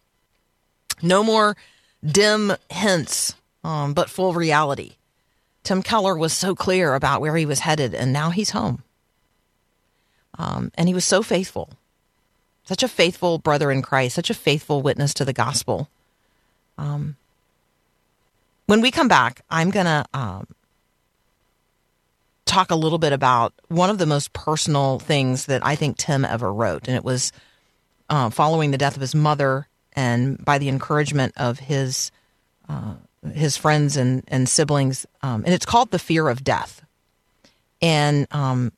No 1.02 1.24
more 1.24 1.56
dim 2.04 2.52
hints, 2.70 3.34
um, 3.62 3.94
but 3.94 4.10
full 4.10 4.34
reality. 4.34 4.96
Tim 5.62 5.82
Keller 5.82 6.16
was 6.16 6.34
so 6.34 6.54
clear 6.54 6.94
about 6.94 7.22
where 7.22 7.36
he 7.36 7.46
was 7.46 7.60
headed, 7.60 7.94
and 7.94 8.12
now 8.12 8.30
he's 8.30 8.50
home. 8.50 8.82
Um, 10.38 10.72
and 10.74 10.88
he 10.88 10.94
was 10.94 11.04
so 11.04 11.22
faithful, 11.22 11.70
such 12.64 12.82
a 12.82 12.88
faithful 12.88 13.38
brother 13.38 13.70
in 13.70 13.80
Christ, 13.80 14.16
such 14.16 14.30
a 14.30 14.34
faithful 14.34 14.82
witness 14.82 15.14
to 15.14 15.24
the 15.24 15.32
gospel. 15.32 15.88
Um, 16.76 17.16
when 18.66 18.80
we 18.80 18.90
come 18.90 19.08
back, 19.08 19.42
I'm 19.50 19.70
going 19.70 19.86
to 19.86 20.04
um, 20.14 20.46
talk 22.46 22.70
a 22.70 22.76
little 22.76 22.98
bit 22.98 23.12
about 23.12 23.52
one 23.68 23.90
of 23.90 23.98
the 23.98 24.06
most 24.06 24.32
personal 24.32 24.98
things 24.98 25.46
that 25.46 25.64
I 25.64 25.74
think 25.76 25.96
Tim 25.96 26.24
ever 26.24 26.52
wrote. 26.52 26.88
And 26.88 26.96
it 26.96 27.04
was 27.04 27.32
uh, 28.08 28.30
following 28.30 28.70
the 28.70 28.78
death 28.78 28.96
of 28.96 29.00
his 29.00 29.14
mother 29.14 29.68
and 29.94 30.42
by 30.44 30.58
the 30.58 30.68
encouragement 30.68 31.34
of 31.36 31.58
his. 31.58 32.10
Uh, 32.68 32.94
his 33.32 33.56
friends 33.56 33.96
and, 33.96 34.22
and 34.28 34.48
siblings, 34.48 35.06
um, 35.22 35.44
and 35.44 35.54
it's 35.54 35.64
called 35.64 35.90
The 35.90 35.98
Fear 35.98 36.28
of 36.28 36.44
Death. 36.44 36.84
And 37.80 38.26
um, 38.30 38.72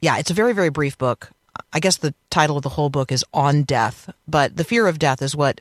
yeah, 0.00 0.18
it's 0.18 0.30
a 0.30 0.34
very, 0.34 0.52
very 0.52 0.70
brief 0.70 0.96
book. 0.96 1.30
I 1.72 1.80
guess 1.80 1.98
the 1.98 2.14
title 2.30 2.56
of 2.56 2.62
the 2.62 2.70
whole 2.70 2.88
book 2.88 3.12
is 3.12 3.24
On 3.34 3.62
Death, 3.62 4.10
but 4.26 4.56
the 4.56 4.64
fear 4.64 4.86
of 4.86 4.98
death 4.98 5.20
is 5.20 5.36
what 5.36 5.60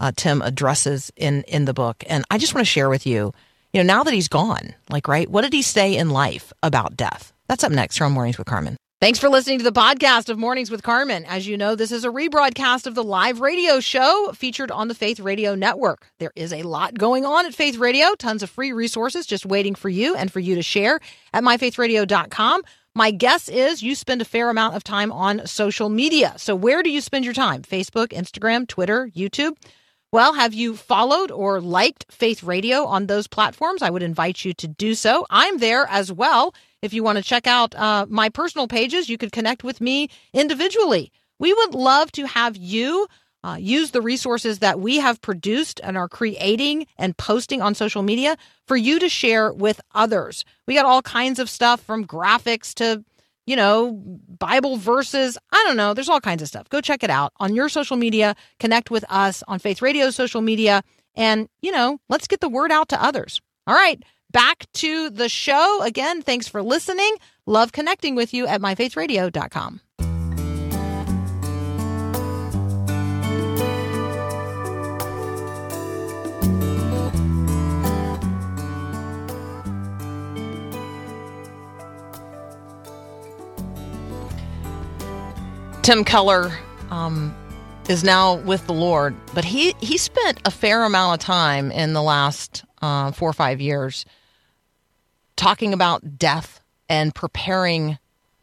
uh, 0.00 0.12
Tim 0.14 0.42
addresses 0.42 1.12
in, 1.16 1.42
in 1.44 1.64
the 1.64 1.74
book. 1.74 2.04
And 2.08 2.24
I 2.30 2.38
just 2.38 2.54
want 2.54 2.66
to 2.66 2.70
share 2.70 2.88
with 2.88 3.06
you, 3.06 3.32
you 3.72 3.82
know, 3.82 3.86
now 3.86 4.02
that 4.02 4.14
he's 4.14 4.28
gone, 4.28 4.74
like, 4.90 5.08
right, 5.08 5.28
what 5.30 5.42
did 5.42 5.52
he 5.52 5.62
say 5.62 5.96
in 5.96 6.10
life 6.10 6.52
about 6.62 6.96
death? 6.96 7.32
That's 7.48 7.64
up 7.64 7.72
next 7.72 7.98
here 7.98 8.06
on 8.06 8.12
Mornings 8.12 8.38
with 8.38 8.46
Carmen. 8.46 8.76
Thanks 9.00 9.20
for 9.20 9.28
listening 9.28 9.58
to 9.58 9.64
the 9.64 9.70
podcast 9.70 10.28
of 10.28 10.38
Mornings 10.40 10.72
with 10.72 10.82
Carmen. 10.82 11.24
As 11.24 11.46
you 11.46 11.56
know, 11.56 11.76
this 11.76 11.92
is 11.92 12.04
a 12.04 12.08
rebroadcast 12.08 12.88
of 12.88 12.96
the 12.96 13.04
live 13.04 13.40
radio 13.40 13.78
show 13.78 14.32
featured 14.34 14.72
on 14.72 14.88
the 14.88 14.94
Faith 14.94 15.20
Radio 15.20 15.54
Network. 15.54 16.10
There 16.18 16.32
is 16.34 16.52
a 16.52 16.64
lot 16.64 16.98
going 16.98 17.24
on 17.24 17.46
at 17.46 17.54
Faith 17.54 17.76
Radio, 17.76 18.16
tons 18.16 18.42
of 18.42 18.50
free 18.50 18.72
resources 18.72 19.24
just 19.24 19.46
waiting 19.46 19.76
for 19.76 19.88
you 19.88 20.16
and 20.16 20.32
for 20.32 20.40
you 20.40 20.56
to 20.56 20.62
share 20.62 20.98
at 21.32 21.44
myfaithradio.com. 21.44 22.62
My 22.96 23.12
guess 23.12 23.48
is 23.48 23.84
you 23.84 23.94
spend 23.94 24.20
a 24.20 24.24
fair 24.24 24.50
amount 24.50 24.74
of 24.74 24.82
time 24.82 25.12
on 25.12 25.46
social 25.46 25.88
media. 25.88 26.34
So, 26.36 26.56
where 26.56 26.82
do 26.82 26.90
you 26.90 27.00
spend 27.00 27.24
your 27.24 27.34
time? 27.34 27.62
Facebook, 27.62 28.08
Instagram, 28.08 28.66
Twitter, 28.66 29.08
YouTube? 29.14 29.56
Well, 30.10 30.32
have 30.32 30.54
you 30.54 30.74
followed 30.74 31.30
or 31.30 31.60
liked 31.60 32.06
Faith 32.10 32.42
Radio 32.42 32.86
on 32.86 33.06
those 33.06 33.26
platforms? 33.26 33.82
I 33.82 33.90
would 33.90 34.02
invite 34.02 34.42
you 34.42 34.54
to 34.54 34.66
do 34.66 34.94
so. 34.94 35.26
I'm 35.28 35.58
there 35.58 35.86
as 35.90 36.10
well. 36.10 36.54
If 36.80 36.94
you 36.94 37.02
want 37.02 37.18
to 37.18 37.24
check 37.24 37.46
out 37.46 37.74
uh, 37.74 38.06
my 38.08 38.30
personal 38.30 38.68
pages, 38.68 39.10
you 39.10 39.18
could 39.18 39.32
connect 39.32 39.64
with 39.64 39.82
me 39.82 40.08
individually. 40.32 41.12
We 41.38 41.52
would 41.52 41.74
love 41.74 42.10
to 42.12 42.26
have 42.26 42.56
you 42.56 43.06
uh, 43.44 43.56
use 43.60 43.90
the 43.90 44.00
resources 44.00 44.60
that 44.60 44.80
we 44.80 44.96
have 44.96 45.20
produced 45.20 45.78
and 45.84 45.96
are 45.96 46.08
creating 46.08 46.86
and 46.96 47.16
posting 47.16 47.60
on 47.60 47.74
social 47.74 48.02
media 48.02 48.36
for 48.66 48.76
you 48.76 48.98
to 48.98 49.10
share 49.10 49.52
with 49.52 49.80
others. 49.94 50.44
We 50.66 50.74
got 50.74 50.86
all 50.86 51.02
kinds 51.02 51.38
of 51.38 51.50
stuff 51.50 51.80
from 51.82 52.06
graphics 52.06 52.72
to, 52.74 53.04
you 53.48 53.56
know, 53.56 53.92
Bible 54.38 54.76
verses. 54.76 55.38
I 55.52 55.64
don't 55.66 55.76
know. 55.76 55.94
There's 55.94 56.08
all 56.08 56.20
kinds 56.20 56.42
of 56.42 56.48
stuff. 56.48 56.68
Go 56.68 56.80
check 56.80 57.02
it 57.02 57.10
out 57.10 57.32
on 57.38 57.54
your 57.54 57.68
social 57.68 57.96
media. 57.96 58.36
Connect 58.60 58.90
with 58.90 59.04
us 59.08 59.42
on 59.48 59.58
Faith 59.58 59.80
Radio 59.80 60.10
social 60.10 60.42
media. 60.42 60.82
And, 61.14 61.48
you 61.62 61.72
know, 61.72 61.98
let's 62.08 62.26
get 62.28 62.40
the 62.40 62.48
word 62.48 62.70
out 62.70 62.90
to 62.90 63.02
others. 63.02 63.40
All 63.66 63.74
right 63.74 64.02
back 64.30 64.66
to 64.74 65.10
the 65.10 65.28
show. 65.28 65.80
Again, 65.82 66.22
thanks 66.22 66.48
for 66.48 66.62
listening. 66.62 67.14
Love 67.46 67.72
connecting 67.72 68.14
with 68.14 68.34
you 68.34 68.46
at 68.46 68.60
myfaithradio.com. 68.60 69.80
Tim 85.88 86.04
Keller 86.04 86.52
um, 86.90 87.34
is 87.88 88.04
now 88.04 88.34
with 88.34 88.66
the 88.66 88.74
Lord, 88.74 89.16
but 89.32 89.42
he 89.42 89.74
he 89.80 89.96
spent 89.96 90.38
a 90.44 90.50
fair 90.50 90.84
amount 90.84 91.18
of 91.18 91.24
time 91.24 91.72
in 91.72 91.94
the 91.94 92.02
last 92.02 92.62
uh, 92.82 93.10
four 93.10 93.30
or 93.30 93.32
five 93.32 93.58
years 93.58 94.04
talking 95.36 95.72
about 95.72 96.18
death 96.18 96.60
and 96.90 97.14
preparing 97.14 97.96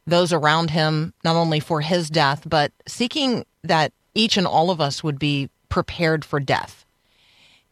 those 0.07 0.33
around 0.33 0.71
him 0.71 1.13
not 1.23 1.35
only 1.35 1.59
for 1.59 1.81
his 1.81 2.09
death, 2.09 2.41
but 2.49 2.71
seeking 2.87 3.45
that 3.63 3.93
each 4.15 4.37
and 4.37 4.47
all 4.47 4.71
of 4.71 4.81
us 4.81 5.03
would 5.03 5.19
be 5.19 5.47
prepared 5.69 6.25
for 6.25 6.39
death. 6.39 6.83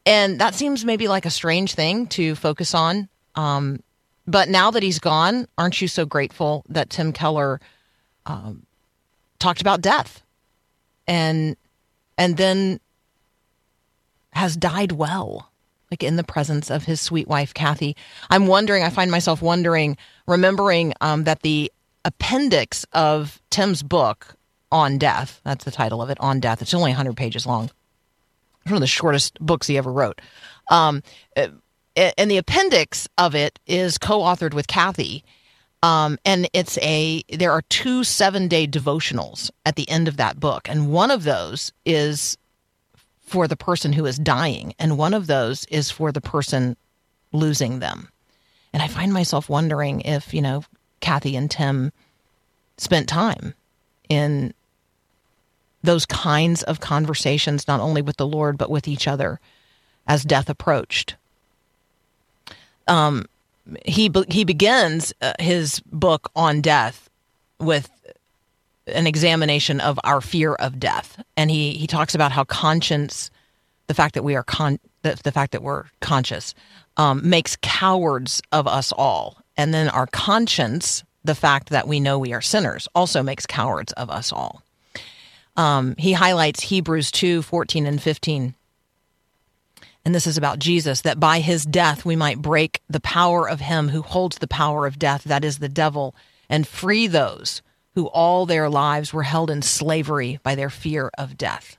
And 0.05 0.39
that 0.39 0.53
seems 0.53 0.85
maybe 0.85 1.07
like 1.07 1.25
a 1.25 1.31
strange 1.31 1.73
thing 1.73 2.05
to 2.09 2.35
focus 2.35 2.75
on. 2.75 3.09
Um, 3.33 3.81
but 4.27 4.49
now 4.49 4.69
that 4.69 4.83
he's 4.83 4.99
gone, 4.99 5.47
aren't 5.57 5.81
you 5.81 5.87
so 5.87 6.05
grateful 6.05 6.63
that 6.69 6.91
Tim 6.91 7.11
Keller 7.11 7.59
um, 8.27 8.67
talked 9.43 9.61
about 9.61 9.81
death 9.81 10.23
and 11.07 11.55
and 12.17 12.37
then 12.37 12.79
has 14.31 14.55
died 14.57 14.93
well? 14.93 15.49
like 15.91 16.01
in 16.01 16.15
the 16.15 16.23
presence 16.23 16.71
of 16.71 16.85
his 16.85 16.99
sweet 16.99 17.27
wife, 17.27 17.53
Kathy. 17.53 17.95
I'm 18.31 18.47
wondering, 18.47 18.81
I 18.81 18.89
find 18.89 19.11
myself 19.11 19.43
wondering, 19.43 19.95
remembering 20.25 20.91
um, 21.01 21.25
that 21.25 21.43
the 21.43 21.71
appendix 22.03 22.83
of 22.93 23.39
Tim's 23.51 23.83
book 23.83 24.35
on 24.71 24.97
death, 24.97 25.39
that's 25.43 25.65
the 25.65 25.69
title 25.69 26.01
of 26.01 26.09
it, 26.09 26.19
On 26.19 26.39
Death, 26.39 26.63
it's 26.63 26.73
only 26.73 26.89
100 26.89 27.15
pages 27.15 27.45
long. 27.45 27.65
It's 27.65 28.71
one 28.71 28.77
of 28.77 28.81
the 28.81 28.87
shortest 28.87 29.39
books 29.39 29.67
he 29.67 29.77
ever 29.77 29.91
wrote. 29.91 30.19
Um, 30.71 31.03
uh, 31.37 31.49
and 31.95 32.31
the 32.31 32.37
appendix 32.37 33.07
of 33.19 33.35
it 33.35 33.59
is 33.67 33.99
co-authored 33.99 34.55
with 34.55 34.65
Kathy. 34.65 35.23
Um, 35.83 36.17
and 36.23 36.49
it's 36.53 36.77
a 36.79 37.23
there 37.29 37.51
are 37.51 37.61
two 37.63 38.05
seven 38.05 38.47
day 38.47 38.65
devotionals 38.65 39.51
at 39.65 39.75
the 39.75 39.87
end 39.89 40.07
of 40.07 40.17
that 40.17 40.39
book, 40.39 40.69
and 40.69 40.91
one 40.91 41.11
of 41.11 41.25
those 41.25 41.73
is 41.85 42.37
for 43.19 43.47
the 43.49 43.57
person 43.57 43.93
who 43.93 44.05
is 44.05 44.17
dying, 44.17 44.73
and 44.79 44.97
one 44.97 45.13
of 45.13 45.27
those 45.27 45.65
is 45.65 45.91
for 45.91 46.11
the 46.11 46.21
person 46.21 46.77
losing 47.33 47.79
them. 47.79 48.07
And 48.71 48.81
I 48.81 48.87
find 48.87 49.11
myself 49.11 49.49
wondering 49.49 50.01
if, 50.01 50.33
you 50.33 50.41
know, 50.41 50.63
Kathy 51.01 51.35
and 51.35 51.51
Tim 51.51 51.91
spent 52.77 53.09
time 53.09 53.53
in 54.07 54.53
those 55.83 56.05
kinds 56.05 56.63
of 56.63 56.79
conversations, 56.79 57.67
not 57.67 57.81
only 57.81 58.01
with 58.01 58.17
the 58.17 58.25
Lord, 58.25 58.57
but 58.57 58.69
with 58.69 58.87
each 58.87 59.07
other 59.07 59.39
as 60.07 60.23
death 60.23 60.49
approached. 60.49 61.15
Um, 62.87 63.25
he, 63.85 64.11
he 64.29 64.43
begins 64.43 65.13
uh, 65.21 65.33
his 65.39 65.79
book 65.81 66.31
on 66.35 66.61
death 66.61 67.09
with 67.59 67.89
an 68.87 69.07
examination 69.07 69.79
of 69.79 69.99
our 70.03 70.21
fear 70.21 70.55
of 70.55 70.79
death, 70.79 71.23
and 71.37 71.49
he 71.49 71.71
he 71.71 71.87
talks 71.87 72.15
about 72.15 72.31
how 72.31 72.43
conscience, 72.43 73.31
the 73.87 73.93
fact 73.93 74.13
that 74.15 74.23
we 74.23 74.35
are 74.35 74.43
con, 74.43 74.79
the, 75.03 75.19
the 75.23 75.31
fact 75.31 75.51
that 75.53 75.63
we're 75.63 75.85
conscious, 76.01 76.53
um, 76.97 77.27
makes 77.27 77.57
cowards 77.61 78.41
of 78.51 78.67
us 78.67 78.91
all, 78.91 79.37
and 79.55 79.73
then 79.73 79.87
our 79.89 80.07
conscience, 80.07 81.03
the 81.23 81.35
fact 81.35 81.69
that 81.69 81.87
we 81.87 81.99
know 81.99 82.19
we 82.19 82.33
are 82.33 82.41
sinners, 82.41 82.87
also 82.93 83.23
makes 83.23 83.45
cowards 83.45 83.93
of 83.93 84.09
us 84.09 84.33
all. 84.33 84.61
Um, 85.55 85.95
he 85.97 86.13
highlights 86.13 86.61
Hebrews 86.63 87.11
2 87.11 87.41
14 87.41 87.85
and 87.85 88.01
15. 88.01 88.55
And 90.05 90.13
this 90.13 90.27
is 90.27 90.37
about 90.37 90.59
Jesus, 90.59 91.01
that 91.01 91.19
by 91.19 91.39
his 91.39 91.65
death 91.65 92.03
we 92.03 92.15
might 92.15 92.41
break 92.41 92.81
the 92.89 92.99
power 92.99 93.49
of 93.49 93.61
him 93.61 93.89
who 93.89 94.01
holds 94.01 94.37
the 94.37 94.47
power 94.47 94.85
of 94.85 94.99
death, 94.99 95.23
that 95.23 95.45
is 95.45 95.59
the 95.59 95.69
devil, 95.69 96.13
and 96.49 96.67
free 96.67 97.07
those 97.07 97.61
who 97.95 98.07
all 98.07 98.45
their 98.45 98.69
lives 98.69 99.13
were 99.13 99.23
held 99.23 99.49
in 99.49 99.61
slavery 99.61 100.39
by 100.43 100.55
their 100.55 100.69
fear 100.69 101.09
of 101.17 101.37
death. 101.37 101.77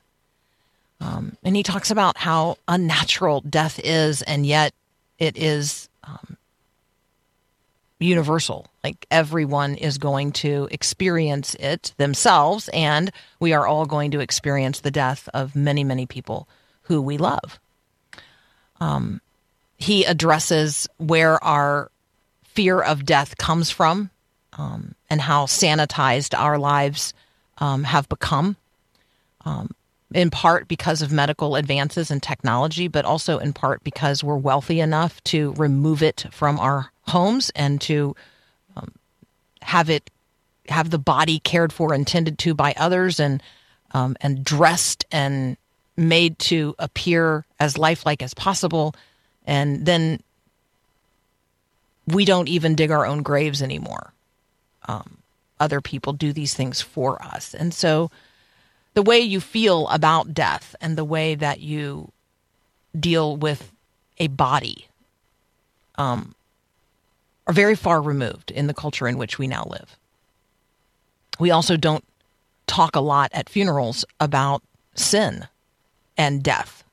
Um, 1.00 1.36
and 1.42 1.54
he 1.54 1.62
talks 1.62 1.90
about 1.90 2.16
how 2.16 2.56
unnatural 2.66 3.42
death 3.42 3.78
is, 3.82 4.22
and 4.22 4.46
yet 4.46 4.72
it 5.18 5.36
is 5.36 5.88
um, 6.02 6.38
universal. 7.98 8.68
Like 8.82 9.06
everyone 9.10 9.74
is 9.74 9.98
going 9.98 10.32
to 10.32 10.68
experience 10.70 11.54
it 11.56 11.92
themselves, 11.98 12.70
and 12.72 13.10
we 13.38 13.52
are 13.52 13.66
all 13.66 13.86
going 13.86 14.12
to 14.12 14.20
experience 14.20 14.80
the 14.80 14.90
death 14.90 15.28
of 15.34 15.54
many, 15.54 15.84
many 15.84 16.06
people 16.06 16.48
who 16.82 17.02
we 17.02 17.18
love. 17.18 17.58
Um, 18.80 19.20
he 19.76 20.04
addresses 20.04 20.88
where 20.98 21.42
our 21.44 21.90
fear 22.44 22.80
of 22.80 23.04
death 23.04 23.36
comes 23.38 23.70
from 23.70 24.10
um, 24.54 24.94
and 25.10 25.20
how 25.20 25.46
sanitized 25.46 26.38
our 26.38 26.58
lives 26.58 27.12
um, 27.58 27.84
have 27.84 28.08
become. 28.08 28.56
um, 29.44 29.70
in 30.14 30.30
part 30.30 30.68
because 30.68 31.02
of 31.02 31.10
medical 31.10 31.56
advances 31.56 32.10
and 32.10 32.22
technology, 32.22 32.86
but 32.86 33.04
also 33.04 33.38
in 33.38 33.52
part 33.52 33.82
because 33.82 34.22
we're 34.22 34.36
wealthy 34.36 34.78
enough 34.80 35.22
to 35.24 35.52
remove 35.54 36.02
it 36.02 36.26
from 36.30 36.58
our 36.60 36.92
homes 37.02 37.50
and 37.56 37.80
to 37.80 38.14
um, 38.76 38.92
have 39.62 39.90
it 39.90 40.10
have 40.68 40.90
the 40.90 40.98
body 40.98 41.40
cared 41.40 41.72
for 41.72 41.92
and 41.92 42.06
tended 42.06 42.38
to 42.38 42.54
by 42.54 42.72
others 42.76 43.18
and 43.18 43.42
um, 43.92 44.16
and 44.20 44.44
dressed 44.44 45.04
and 45.10 45.56
made 45.96 46.38
to 46.38 46.74
appear 46.78 47.44
as 47.60 47.78
lifelike 47.78 48.22
as 48.22 48.34
possible. 48.34 48.94
And 49.46 49.86
then 49.86 50.22
we 52.06 52.24
don't 52.24 52.48
even 52.48 52.74
dig 52.74 52.90
our 52.90 53.06
own 53.06 53.22
graves 53.22 53.62
anymore. 53.62 54.12
Um, 54.86 55.18
other 55.60 55.80
people 55.80 56.12
do 56.12 56.32
these 56.32 56.54
things 56.54 56.80
for 56.80 57.22
us. 57.22 57.54
And 57.54 57.72
so 57.72 58.10
the 58.94 59.02
way 59.02 59.20
you 59.20 59.40
feel 59.40 59.88
about 59.88 60.34
death 60.34 60.74
and 60.80 60.96
the 60.96 61.04
way 61.04 61.34
that 61.34 61.60
you 61.60 62.10
deal 62.98 63.36
with 63.36 63.72
a 64.18 64.28
body 64.28 64.86
um, 65.96 66.34
are 67.46 67.54
very 67.54 67.76
far 67.76 68.00
removed 68.00 68.50
in 68.50 68.66
the 68.66 68.74
culture 68.74 69.08
in 69.08 69.18
which 69.18 69.38
we 69.38 69.46
now 69.46 69.64
live. 69.68 69.96
We 71.38 71.50
also 71.50 71.76
don't 71.76 72.04
talk 72.66 72.94
a 72.94 73.00
lot 73.00 73.30
at 73.32 73.48
funerals 73.48 74.04
about 74.20 74.62
sin 74.94 75.48
and 76.16 76.42
death. 76.42 76.84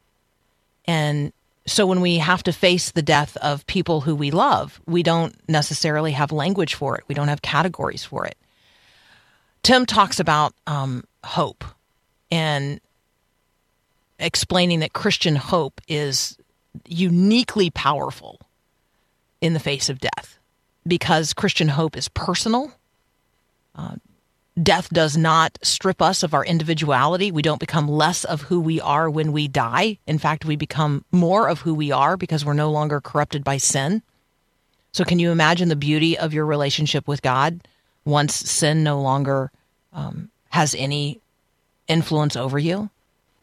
And 0.86 1.32
so 1.66 1.86
when 1.86 2.02
we 2.02 2.18
have 2.18 2.44
to 2.44 2.54
face 2.54 2.92
the 2.92 3.02
death 3.02 3.38
of 3.38 3.66
people 3.68 4.02
who 4.02 4.16
we 4.16 4.32
love, 4.32 4.82
we 4.88 5.04
don't 5.04 5.36
necessarily 5.48 6.12
have 6.14 6.32
language 6.32 6.74
for 6.74 6.98
it. 6.98 7.04
We 7.08 7.16
don't 7.16 7.28
have 7.28 7.42
categories 7.42 8.04
for 8.04 8.26
it. 8.26 8.38
Tim 9.64 9.86
talks 9.86 10.20
about 10.20 10.54
um, 10.66 11.04
hope 11.24 11.64
and 12.32 12.82
explaining 14.20 14.80
that 14.80 14.94
Christian 14.94 15.36
hope 15.36 15.82
is 15.88 16.38
uniquely 16.88 17.70
powerful 17.70 18.40
in 19.40 19.54
the 19.54 19.60
face 19.60 19.90
of 19.90 20.00
death 20.00 20.40
because 20.88 21.34
Christian 21.34 21.68
hope 21.68 21.96
is 21.96 22.08
personal. 22.08 22.72
Uh, 23.76 23.96
death 24.62 24.90
does 24.90 25.18
not 25.18 25.58
strip 25.62 26.02
us 26.02 26.24
of 26.24 26.34
our 26.34 26.46
individuality. 26.46 27.32
We 27.32 27.42
don't 27.42 27.60
become 27.60 27.88
less 27.88 28.24
of 28.24 28.42
who 28.42 28.60
we 28.60 28.82
are 28.82 29.10
when 29.10 29.32
we 29.32 29.48
die. 29.48 29.98
In 30.08 30.18
fact, 30.18 30.46
we 30.46 30.56
become 30.56 31.06
more 31.12 31.48
of 31.48 31.62
who 31.62 31.74
we 31.74 31.92
are 31.92 32.18
because 32.18 32.44
we're 32.44 32.54
no 32.54 32.72
longer 32.72 33.02
corrupted 33.02 33.44
by 33.44 33.58
sin. 33.58 34.02
So, 34.92 35.06
can 35.06 35.20
you 35.20 35.32
imagine 35.32 35.70
the 35.70 35.76
beauty 35.76 36.18
of 36.18 36.34
your 36.34 36.46
relationship 36.46 37.08
with 37.08 37.22
God 37.22 37.62
once 38.04 38.36
sin 38.36 38.84
no 38.84 39.00
longer 39.02 39.52
um, 39.94 40.30
has 40.50 40.76
any 40.76 41.22
influence 41.88 42.36
over 42.36 42.60
you. 42.60 42.90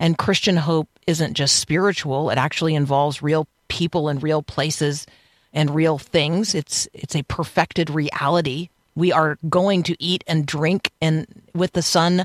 And 0.00 0.16
Christian 0.16 0.56
hope 0.56 0.88
isn't 1.06 1.34
just 1.34 1.56
spiritual, 1.56 2.30
it 2.30 2.38
actually 2.38 2.74
involves 2.74 3.22
real 3.22 3.46
people 3.68 4.08
and 4.08 4.22
real 4.22 4.42
places 4.42 5.06
and 5.52 5.74
real 5.74 5.98
things. 5.98 6.54
It's 6.54 6.88
it's 6.92 7.16
a 7.16 7.22
perfected 7.24 7.90
reality. 7.90 8.68
We 8.98 9.12
are 9.12 9.38
going 9.48 9.84
to 9.84 9.96
eat 10.02 10.24
and 10.26 10.44
drink 10.44 10.90
and 11.00 11.26
with 11.54 11.72
the 11.72 11.82
Son 11.82 12.24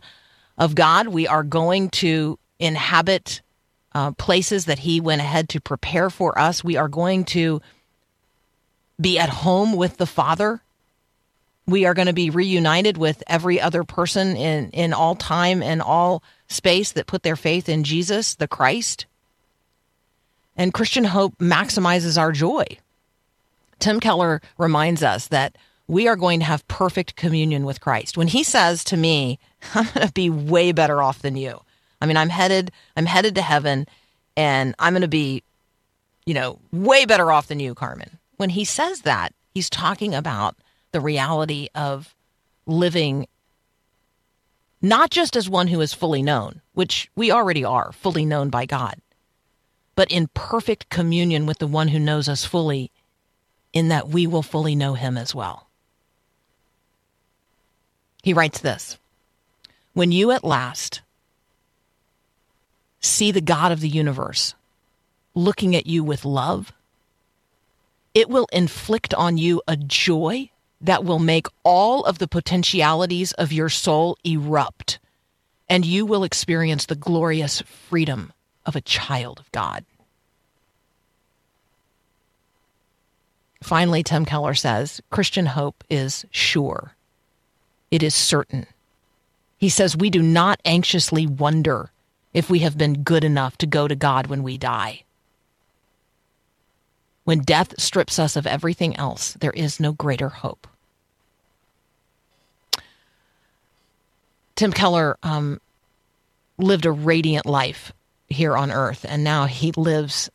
of 0.58 0.76
God. 0.76 1.08
We 1.08 1.28
are 1.28 1.44
going 1.44 1.90
to 1.90 2.40
inhabit 2.60 3.42
uh, 3.94 4.12
places 4.12 4.66
that 4.66 4.80
He 4.80 5.00
went 5.00 5.22
ahead 5.22 5.50
to 5.50 5.62
prepare 5.62 6.10
for 6.10 6.38
us. 6.38 6.64
We 6.64 6.78
are 6.78 6.88
going 6.90 7.26
to 7.26 7.62
be 9.00 9.20
at 9.20 9.30
home 9.30 9.74
with 9.76 9.98
the 9.98 10.06
Father 10.06 10.62
we 11.66 11.86
are 11.86 11.94
going 11.94 12.08
to 12.08 12.14
be 12.14 12.30
reunited 12.30 12.98
with 12.98 13.24
every 13.28 13.60
other 13.60 13.84
person 13.84 14.36
in, 14.36 14.70
in 14.72 14.94
all 14.94 15.16
time 15.16 15.64
and 15.64 15.82
all 15.82 16.24
space 16.48 16.92
that 16.92 17.08
put 17.08 17.24
their 17.24 17.36
faith 17.36 17.70
in 17.70 17.84
Jesus, 17.84 18.36
the 18.36 18.48
Christ. 18.48 19.06
And 20.58 20.74
Christian 20.74 21.06
hope 21.06 21.38
maximizes 21.38 22.18
our 22.18 22.32
joy. 22.32 22.66
Tim 23.80 24.00
Keller 24.00 24.42
reminds 24.58 25.04
us 25.04 25.28
that 25.30 25.58
we 25.88 26.08
are 26.08 26.16
going 26.16 26.40
to 26.40 26.46
have 26.46 26.68
perfect 26.68 27.16
communion 27.16 27.66
with 27.66 27.82
Christ. 27.82 28.18
When 28.18 28.28
he 28.28 28.44
says 28.44 28.84
to 28.86 28.98
me, 28.98 29.40
I'm 29.76 29.86
going 29.94 30.08
to 30.08 30.14
be 30.14 30.30
way 30.30 30.72
better 30.72 31.02
off 31.02 31.22
than 31.22 31.36
you. 31.36 31.62
I 32.02 32.06
mean, 32.06 32.18
I'm 32.18 32.30
headed 32.30 32.72
I'm 32.98 33.06
headed 33.06 33.36
to 33.36 33.42
heaven 33.42 33.88
and 34.36 34.76
I'm 34.80 34.94
going 34.94 35.02
to 35.02 35.08
be 35.08 35.44
you 36.26 36.34
know, 36.34 36.60
way 36.72 37.06
better 37.06 37.32
off 37.32 37.48
than 37.48 37.60
you, 37.60 37.76
Carmen. 37.76 38.20
When 38.38 38.50
he 38.50 38.66
says 38.66 39.02
that, 39.02 39.34
he's 39.54 39.70
talking 39.70 40.16
about 40.16 40.56
the 40.92 41.02
reality 41.02 41.68
of 41.76 42.16
living 42.66 43.28
not 44.82 45.12
just 45.12 45.36
as 45.38 45.50
one 45.50 45.68
who 45.68 45.80
is 45.80 45.94
fully 45.94 46.22
known, 46.22 46.62
which 46.74 47.10
we 47.16 47.32
already 47.32 47.64
are, 47.64 47.94
fully 47.94 48.26
known 48.26 48.50
by 48.50 48.66
God, 48.66 48.96
but 49.96 50.12
in 50.12 50.28
perfect 50.34 50.90
communion 50.90 51.46
with 51.46 51.60
the 51.60 51.68
one 51.68 51.88
who 51.88 52.00
knows 52.00 52.28
us 52.28 52.44
fully, 52.44 52.92
in 53.72 53.88
that 53.88 54.10
we 54.10 54.28
will 54.28 54.44
fully 54.44 54.76
know 54.76 54.94
him 54.94 55.18
as 55.18 55.34
well. 55.34 55.70
He 58.24 58.34
writes 58.34 58.60
this 58.60 58.98
When 59.94 60.12
you 60.12 60.32
at 60.32 60.44
last 60.44 61.02
see 63.00 63.32
the 63.32 63.42
God 63.42 63.72
of 63.72 63.82
the 63.82 63.90
universe 63.90 64.56
looking 65.36 65.76
at 65.76 65.86
you 65.86 66.04
with 66.04 66.26
love, 66.26 66.72
it 68.14 68.30
will 68.30 68.48
inflict 68.54 69.14
on 69.14 69.38
you 69.38 69.62
a 69.68 69.76
joy 69.76 70.50
that 70.80 71.04
will 71.04 71.20
make 71.20 71.48
all 71.64 72.04
of 72.06 72.20
the 72.20 72.28
potentialities 72.28 73.34
of 73.34 73.52
your 73.52 73.70
soul 73.70 74.18
erupt, 74.24 75.00
and 75.70 75.86
you 75.86 76.06
will 76.06 76.24
experience 76.24 76.86
the 76.86 76.96
glorious 76.96 77.62
freedom 77.62 78.32
of 78.66 78.76
a 78.76 78.82
child 78.82 79.40
of 79.40 79.52
God. 79.52 79.86
Finally, 83.62 84.04
Tim 84.04 84.26
Keller 84.26 84.54
says 84.54 85.02
Christian 85.10 85.48
hope 85.48 85.84
is 85.90 86.26
sure, 86.32 86.96
it 87.94 88.02
is 88.02 88.16
certain. 88.16 88.66
He 89.60 89.70
says, 89.70 89.96
We 89.96 90.10
do 90.10 90.24
not 90.24 90.60
anxiously 90.66 91.28
wonder 91.28 91.92
if 92.34 92.50
we 92.50 92.60
have 92.60 92.76
been 92.76 93.04
good 93.04 93.24
enough 93.24 93.56
to 93.60 93.68
go 93.68 93.88
to 93.88 93.94
God 93.94 94.26
when 94.26 94.42
we 94.42 94.58
die. 94.58 95.04
When 97.24 97.42
death 97.42 97.80
strips 97.80 98.18
us 98.18 98.36
of 98.36 98.48
everything 98.48 98.96
else, 98.96 99.34
there 99.34 99.52
is 99.52 99.80
no 99.80 99.92
greater 99.92 100.30
hope. 100.30 100.66
Tim 104.56 104.74
Keller 104.74 105.16
um, 105.22 105.62
lived 106.58 106.88
a 106.88 106.92
radiant 106.92 107.46
life 107.46 107.94
here 108.28 108.58
on 108.58 108.72
earth, 108.72 109.06
and 109.08 109.24
now 109.24 109.46
he 109.46 109.72
lives 109.74 110.32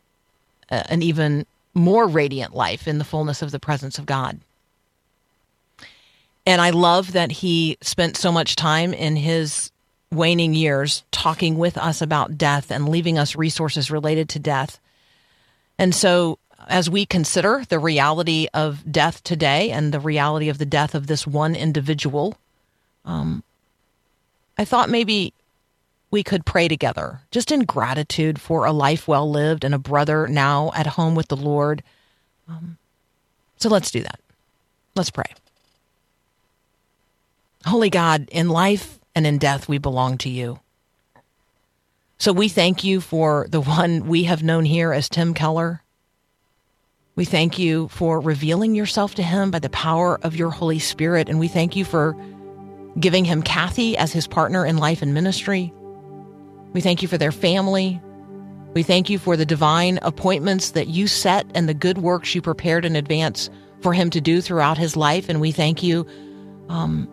uh, 0.71 0.83
an 0.87 1.01
even 1.01 1.45
more 1.73 2.07
radiant 2.07 2.55
life 2.55 2.87
in 2.87 2.99
the 2.99 3.03
fullness 3.03 3.41
of 3.41 3.51
the 3.51 3.59
presence 3.59 3.99
of 3.99 4.05
God. 4.05 4.39
And 6.49 6.59
I 6.59 6.71
love 6.71 7.11
that 7.11 7.31
he 7.31 7.77
spent 7.81 8.17
so 8.17 8.31
much 8.31 8.55
time 8.55 8.91
in 8.91 9.15
his 9.15 9.69
waning 10.11 10.55
years 10.55 11.03
talking 11.11 11.59
with 11.59 11.77
us 11.77 12.01
about 12.01 12.39
death 12.39 12.71
and 12.71 12.89
leaving 12.89 13.19
us 13.19 13.35
resources 13.35 13.91
related 13.91 14.29
to 14.29 14.39
death. 14.39 14.79
And 15.77 15.93
so, 15.93 16.39
as 16.67 16.89
we 16.89 17.05
consider 17.05 17.63
the 17.69 17.77
reality 17.77 18.47
of 18.51 18.91
death 18.91 19.23
today 19.23 19.69
and 19.69 19.93
the 19.93 19.99
reality 19.99 20.49
of 20.49 20.57
the 20.57 20.65
death 20.65 20.95
of 20.95 21.05
this 21.05 21.27
one 21.27 21.53
individual, 21.53 22.35
um, 23.05 23.43
I 24.57 24.65
thought 24.65 24.89
maybe 24.89 25.35
we 26.09 26.23
could 26.23 26.47
pray 26.47 26.67
together, 26.67 27.21
just 27.29 27.51
in 27.51 27.59
gratitude 27.59 28.41
for 28.41 28.65
a 28.65 28.71
life 28.71 29.07
well 29.07 29.29
lived 29.29 29.63
and 29.63 29.75
a 29.75 29.77
brother 29.77 30.27
now 30.27 30.71
at 30.75 30.87
home 30.87 31.13
with 31.13 31.27
the 31.27 31.37
Lord. 31.37 31.83
Um, 32.47 32.79
so 33.57 33.69
let's 33.69 33.91
do 33.91 34.01
that. 34.01 34.19
Let's 34.95 35.11
pray. 35.11 35.31
Holy 37.65 37.89
God, 37.89 38.29
in 38.31 38.49
life 38.49 38.99
and 39.15 39.27
in 39.27 39.37
death, 39.37 39.67
we 39.67 39.77
belong 39.77 40.17
to 40.19 40.29
you. 40.29 40.59
So 42.17 42.33
we 42.33 42.49
thank 42.49 42.83
you 42.83 43.01
for 43.01 43.47
the 43.49 43.61
one 43.61 44.07
we 44.07 44.23
have 44.25 44.43
known 44.43 44.65
here 44.65 44.91
as 44.91 45.09
Tim 45.09 45.33
Keller. 45.33 45.81
We 47.15 47.25
thank 47.25 47.59
you 47.59 47.89
for 47.89 48.19
revealing 48.19 48.75
yourself 48.75 49.15
to 49.15 49.23
him 49.23 49.51
by 49.51 49.59
the 49.59 49.69
power 49.69 50.19
of 50.21 50.35
your 50.35 50.51
Holy 50.51 50.79
Spirit. 50.79 51.27
And 51.27 51.39
we 51.39 51.47
thank 51.47 51.75
you 51.75 51.83
for 51.83 52.15
giving 52.99 53.25
him 53.25 53.41
Kathy 53.41 53.97
as 53.97 54.13
his 54.13 54.27
partner 54.27 54.65
in 54.65 54.77
life 54.77 55.01
and 55.01 55.13
ministry. 55.13 55.73
We 56.73 56.81
thank 56.81 57.01
you 57.01 57.07
for 57.07 57.17
their 57.17 57.31
family. 57.31 58.01
We 58.73 58.83
thank 58.83 59.09
you 59.09 59.19
for 59.19 59.35
the 59.35 59.45
divine 59.45 59.99
appointments 60.01 60.71
that 60.71 60.87
you 60.87 61.07
set 61.07 61.45
and 61.55 61.67
the 61.67 61.73
good 61.73 61.97
works 61.97 62.35
you 62.35 62.41
prepared 62.41 62.85
in 62.85 62.95
advance 62.95 63.49
for 63.81 63.93
him 63.93 64.09
to 64.11 64.21
do 64.21 64.41
throughout 64.41 64.77
his 64.77 64.95
life. 64.95 65.27
And 65.27 65.41
we 65.41 65.51
thank 65.51 65.83
you 65.83 66.05
um, 66.69 67.09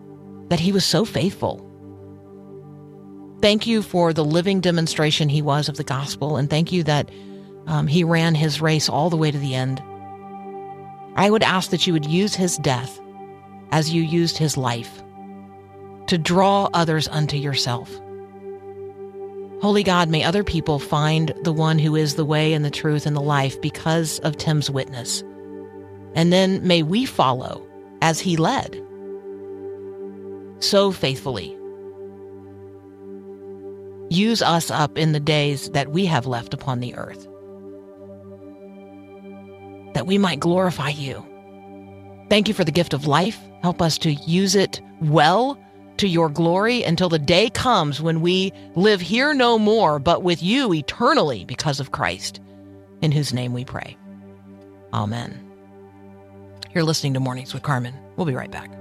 that 0.49 0.59
he 0.59 0.71
was 0.71 0.85
so 0.85 1.05
faithful. 1.05 1.63
Thank 3.41 3.67
you 3.67 3.81
for 3.81 4.13
the 4.13 4.25
living 4.25 4.61
demonstration 4.61 5.29
he 5.29 5.41
was 5.41 5.69
of 5.69 5.77
the 5.77 5.83
gospel. 5.83 6.37
And 6.37 6.49
thank 6.49 6.71
you 6.71 6.83
that 6.83 7.09
um, 7.67 7.87
he 7.87 8.03
ran 8.03 8.33
his 8.33 8.61
race 8.61 8.89
all 8.89 9.09
the 9.09 9.17
way 9.17 9.29
to 9.29 9.37
the 9.37 9.53
end. 9.53 9.81
I 11.15 11.29
would 11.29 11.43
ask 11.43 11.69
that 11.71 11.85
you 11.85 11.93
would 11.93 12.05
use 12.05 12.35
his 12.35 12.57
death 12.57 12.99
as 13.71 13.93
you 13.93 14.01
used 14.01 14.37
his 14.37 14.57
life 14.57 15.03
to 16.07 16.17
draw 16.17 16.69
others 16.73 17.07
unto 17.09 17.37
yourself. 17.37 17.89
Holy 19.61 19.83
God, 19.83 20.07
may 20.07 20.23
other 20.23 20.43
people 20.43 20.79
find 20.79 21.33
the 21.43 21.51
one 21.51 21.79
who 21.79 21.95
is 21.95 22.15
the 22.15 22.25
way 22.25 22.53
and 22.53 22.63
the 22.63 22.69
truth 22.69 23.05
and 23.05 23.15
the 23.15 23.21
life 23.21 23.59
because 23.61 24.19
of 24.19 24.37
Tim's 24.37 24.69
witness. 24.69 25.23
And 26.13 26.31
then 26.31 26.65
may 26.65 26.83
we 26.83 27.05
follow 27.05 27.65
as 28.01 28.19
he 28.19 28.37
led 28.37 28.81
so 30.59 30.91
faithfully. 30.91 31.55
Use 34.09 34.41
us 34.41 34.71
up 34.71 34.97
in 34.97 35.11
the 35.11 35.19
days 35.19 35.69
that 35.71 35.91
we 35.91 36.05
have 36.05 36.25
left 36.25 36.53
upon 36.53 36.79
the 36.79 36.95
earth, 36.95 37.27
that 39.93 40.07
we 40.07 40.17
might 40.17 40.39
glorify 40.39 40.89
you. 40.89 41.25
Thank 42.29 42.47
you 42.47 42.53
for 42.53 42.63
the 42.63 42.71
gift 42.71 42.93
of 42.93 43.07
life. 43.07 43.39
Help 43.63 43.81
us 43.81 43.97
to 43.99 44.13
use 44.13 44.55
it 44.55 44.81
well 45.01 45.59
to 45.97 46.07
your 46.07 46.29
glory 46.29 46.83
until 46.83 47.09
the 47.09 47.19
day 47.19 47.49
comes 47.49 48.01
when 48.01 48.21
we 48.21 48.53
live 48.75 49.01
here 49.01 49.33
no 49.33 49.57
more, 49.57 49.99
but 49.99 50.23
with 50.23 50.41
you 50.43 50.73
eternally 50.73 51.43
because 51.45 51.79
of 51.79 51.91
Christ, 51.91 52.39
in 53.01 53.11
whose 53.11 53.33
name 53.33 53.53
we 53.53 53.65
pray. 53.65 53.97
Amen. 54.93 55.43
You're 56.73 56.83
listening 56.83 57.13
to 57.15 57.19
Mornings 57.19 57.53
with 57.53 57.63
Carmen. 57.63 57.95
We'll 58.15 58.27
be 58.27 58.35
right 58.35 58.51
back. 58.51 58.71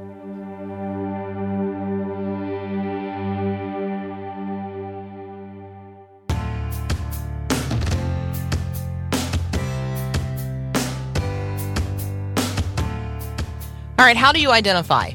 All 13.99 14.05
right, 14.05 14.17
how 14.17 14.31
do 14.31 14.41
you 14.41 14.51
identify? 14.51 15.13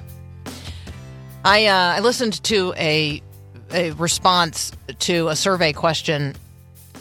I 1.46 1.67
uh, 1.67 1.98
I 1.98 2.00
listened 2.00 2.44
to 2.46 2.74
a 2.78 3.22
a 3.72 3.91
response 3.91 4.72
to 5.00 5.28
a 5.28 5.36
survey 5.36 5.72
question, 5.72 6.36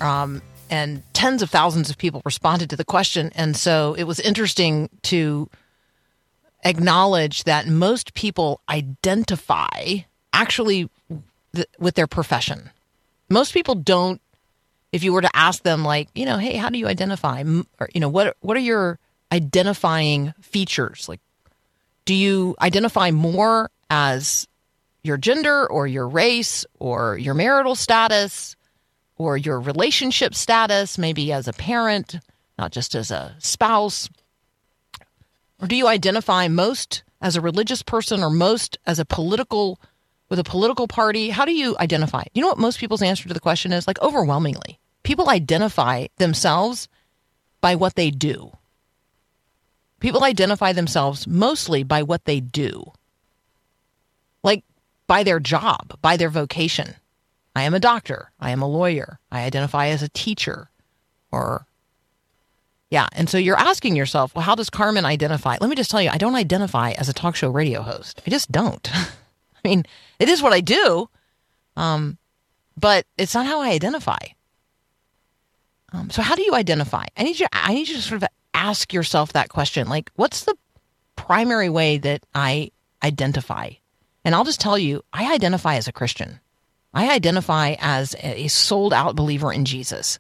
um, 0.02 0.42
and 0.68 1.02
tens 1.14 1.40
of 1.40 1.48
thousands 1.48 1.88
of 1.88 1.96
people 1.96 2.20
responded 2.26 2.68
to 2.70 2.76
the 2.76 2.84
question, 2.84 3.32
and 3.34 3.56
so 3.56 3.94
it 3.94 4.04
was 4.04 4.20
interesting 4.20 4.90
to 5.04 5.48
acknowledge 6.64 7.44
that 7.44 7.66
most 7.66 8.12
people 8.12 8.60
identify 8.68 10.00
actually 10.34 10.90
th- 11.54 11.66
with 11.78 11.94
their 11.94 12.06
profession. 12.06 12.68
Most 13.30 13.54
people 13.54 13.74
don't. 13.74 14.20
If 14.92 15.02
you 15.02 15.14
were 15.14 15.22
to 15.22 15.34
ask 15.34 15.62
them, 15.62 15.82
like, 15.82 16.08
you 16.14 16.26
know, 16.26 16.36
hey, 16.36 16.56
how 16.56 16.68
do 16.68 16.78
you 16.78 16.88
identify? 16.88 17.42
Or, 17.78 17.88
you 17.94 18.00
know, 18.00 18.10
what 18.10 18.36
what 18.40 18.54
are 18.58 18.60
your 18.60 18.98
identifying 19.32 20.34
features? 20.42 21.08
Like, 21.08 21.20
do 22.04 22.14
you 22.14 22.56
identify 22.60 23.10
more 23.10 23.70
as 23.88 24.46
your 25.02 25.16
gender 25.16 25.70
or 25.70 25.86
your 25.86 26.08
race 26.08 26.64
or 26.78 27.16
your 27.18 27.34
marital 27.34 27.74
status 27.74 28.56
or 29.16 29.36
your 29.36 29.60
relationship 29.60 30.34
status, 30.34 30.98
maybe 30.98 31.32
as 31.32 31.48
a 31.48 31.52
parent, 31.52 32.18
not 32.58 32.72
just 32.72 32.94
as 32.94 33.10
a 33.10 33.34
spouse? 33.38 34.08
Or 35.60 35.66
do 35.66 35.76
you 35.76 35.86
identify 35.86 36.48
most 36.48 37.02
as 37.20 37.36
a 37.36 37.40
religious 37.40 37.82
person 37.82 38.22
or 38.22 38.30
most 38.30 38.78
as 38.86 38.98
a 38.98 39.04
political 39.04 39.78
with 40.28 40.38
a 40.38 40.44
political 40.44 40.88
party? 40.88 41.30
How 41.30 41.44
do 41.44 41.52
you 41.52 41.76
identify? 41.78 42.22
You 42.34 42.42
know 42.42 42.48
what 42.48 42.58
most 42.58 42.78
people's 42.78 43.02
answer 43.02 43.28
to 43.28 43.34
the 43.34 43.40
question 43.40 43.72
is? 43.72 43.86
Like 43.86 44.00
overwhelmingly. 44.00 44.78
People 45.02 45.28
identify 45.28 46.06
themselves 46.16 46.88
by 47.60 47.74
what 47.74 47.94
they 47.94 48.10
do. 48.10 48.52
People 50.00 50.24
identify 50.24 50.72
themselves 50.72 51.26
mostly 51.26 51.82
by 51.82 52.02
what 52.02 52.24
they 52.24 52.40
do. 52.40 52.92
Like 54.42 54.64
by 55.06 55.22
their 55.22 55.40
job, 55.40 55.98
by 56.00 56.16
their 56.16 56.30
vocation. 56.30 56.94
I 57.54 57.62
am 57.62 57.74
a 57.74 57.80
doctor. 57.80 58.32
I 58.40 58.50
am 58.50 58.62
a 58.62 58.68
lawyer. 58.68 59.18
I 59.30 59.42
identify 59.42 59.88
as 59.88 60.02
a 60.02 60.08
teacher 60.08 60.70
or 61.30 61.66
yeah. 62.90 63.08
And 63.12 63.28
so 63.28 63.38
you're 63.38 63.56
asking 63.56 63.94
yourself, 63.94 64.34
well, 64.34 64.42
how 64.42 64.56
does 64.56 64.68
Carmen 64.68 65.04
identify? 65.04 65.56
Let 65.60 65.70
me 65.70 65.76
just 65.76 65.90
tell 65.90 66.02
you, 66.02 66.10
I 66.10 66.18
don't 66.18 66.34
identify 66.34 66.90
as 66.92 67.08
a 67.08 67.12
talk 67.12 67.36
show 67.36 67.50
radio 67.50 67.82
host. 67.82 68.20
I 68.26 68.30
just 68.30 68.50
don't. 68.50 68.90
I 68.94 69.68
mean, 69.68 69.84
it 70.18 70.28
is 70.28 70.42
what 70.42 70.52
I 70.52 70.60
do, 70.60 71.08
um, 71.76 72.18
but 72.76 73.06
it's 73.16 73.34
not 73.34 73.46
how 73.46 73.60
I 73.60 73.70
identify. 73.70 74.18
Um, 75.92 76.10
so 76.10 76.22
how 76.22 76.34
do 76.34 76.42
you 76.42 76.54
identify? 76.54 77.04
I 77.16 77.22
need 77.22 77.38
you. 77.38 77.46
I 77.52 77.74
need 77.74 77.88
you 77.88 77.96
to 77.96 78.02
sort 78.02 78.22
of 78.22 78.28
ask 78.54 78.92
yourself 78.92 79.32
that 79.32 79.48
question. 79.48 79.88
Like, 79.88 80.10
what's 80.16 80.44
the 80.44 80.56
primary 81.16 81.68
way 81.68 81.98
that 81.98 82.24
I 82.34 82.70
identify? 83.02 83.70
And 84.24 84.34
I'll 84.34 84.44
just 84.44 84.60
tell 84.60 84.78
you, 84.78 85.02
I 85.12 85.32
identify 85.32 85.76
as 85.76 85.88
a 85.88 85.92
Christian. 85.92 86.40
I 86.92 87.14
identify 87.14 87.76
as 87.78 88.16
a 88.20 88.48
sold 88.48 88.92
out 88.92 89.16
believer 89.16 89.52
in 89.52 89.64
Jesus. 89.64 90.18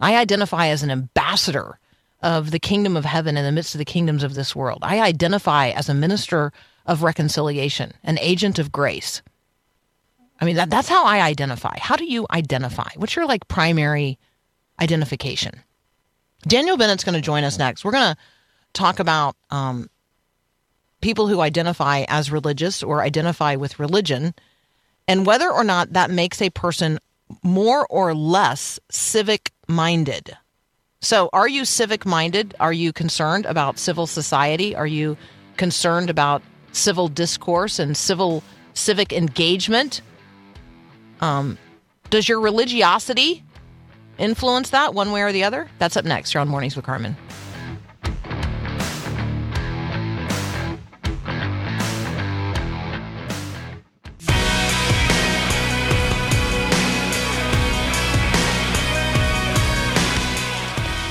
I 0.00 0.16
identify 0.16 0.68
as 0.68 0.82
an 0.82 0.90
ambassador 0.90 1.78
of 2.22 2.50
the 2.50 2.58
kingdom 2.58 2.96
of 2.96 3.04
heaven 3.04 3.36
in 3.36 3.44
the 3.44 3.52
midst 3.52 3.74
of 3.74 3.78
the 3.78 3.84
kingdoms 3.84 4.22
of 4.22 4.34
this 4.34 4.56
world. 4.56 4.80
I 4.82 5.00
identify 5.00 5.68
as 5.68 5.88
a 5.88 5.94
minister 5.94 6.52
of 6.86 7.02
reconciliation, 7.02 7.92
an 8.02 8.18
agent 8.18 8.58
of 8.58 8.72
grace. 8.72 9.22
I 10.40 10.44
mean, 10.44 10.56
that, 10.56 10.70
that's 10.70 10.88
how 10.88 11.04
I 11.04 11.20
identify. 11.20 11.78
How 11.78 11.96
do 11.96 12.04
you 12.04 12.26
identify? 12.30 12.88
What's 12.96 13.14
your 13.14 13.26
like 13.26 13.46
primary 13.48 14.18
identification? 14.80 15.62
Daniel 16.42 16.76
Bennett's 16.76 17.04
going 17.04 17.14
to 17.14 17.20
join 17.20 17.44
us 17.44 17.58
next. 17.58 17.84
We're 17.84 17.92
going 17.92 18.14
to 18.14 18.20
talk 18.72 18.98
about 18.98 19.36
um, 19.50 19.90
people 21.00 21.28
who 21.28 21.40
identify 21.40 22.04
as 22.08 22.30
religious 22.30 22.82
or 22.82 23.02
identify 23.02 23.56
with 23.56 23.78
religion 23.78 24.34
and 25.08 25.26
whether 25.26 25.50
or 25.50 25.64
not 25.64 25.92
that 25.92 26.10
makes 26.10 26.40
a 26.40 26.50
person 26.50 26.98
more 27.42 27.86
or 27.88 28.14
less 28.14 28.78
civic 28.90 29.52
minded. 29.68 30.36
So, 31.00 31.30
are 31.32 31.48
you 31.48 31.64
civic 31.64 32.04
minded? 32.04 32.54
Are 32.60 32.72
you 32.72 32.92
concerned 32.92 33.46
about 33.46 33.78
civil 33.78 34.06
society? 34.06 34.76
Are 34.76 34.86
you 34.86 35.16
concerned 35.56 36.10
about 36.10 36.42
civil 36.72 37.08
discourse 37.08 37.78
and 37.78 37.96
civil 37.96 38.42
civic 38.74 39.12
engagement? 39.12 40.02
Um, 41.20 41.58
does 42.10 42.28
your 42.28 42.40
religiosity 42.40 43.42
influence 44.20 44.70
that 44.70 44.94
one 44.94 45.10
way 45.10 45.22
or 45.22 45.32
the 45.32 45.44
other? 45.44 45.68
That's 45.78 45.96
up 45.96 46.04
next. 46.04 46.34
You're 46.34 46.42
on 46.42 46.48
Mornings 46.48 46.76
with 46.76 46.84
Carmen. 46.84 47.16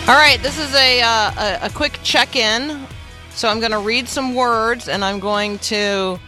All 0.09 0.15
right, 0.15 0.39
this 0.41 0.57
is 0.57 0.73
a, 0.73 1.01
uh, 1.01 1.31
a, 1.37 1.65
a 1.67 1.69
quick 1.69 1.99
check 2.01 2.35
in. 2.35 2.87
So 3.31 3.47
I'm 3.47 3.59
going 3.59 3.73
to 3.73 3.79
read 3.79 4.07
some 4.07 4.33
words 4.33 4.89
and 4.89 5.05
I'm 5.05 5.19
going 5.19 5.59
to 5.59 6.19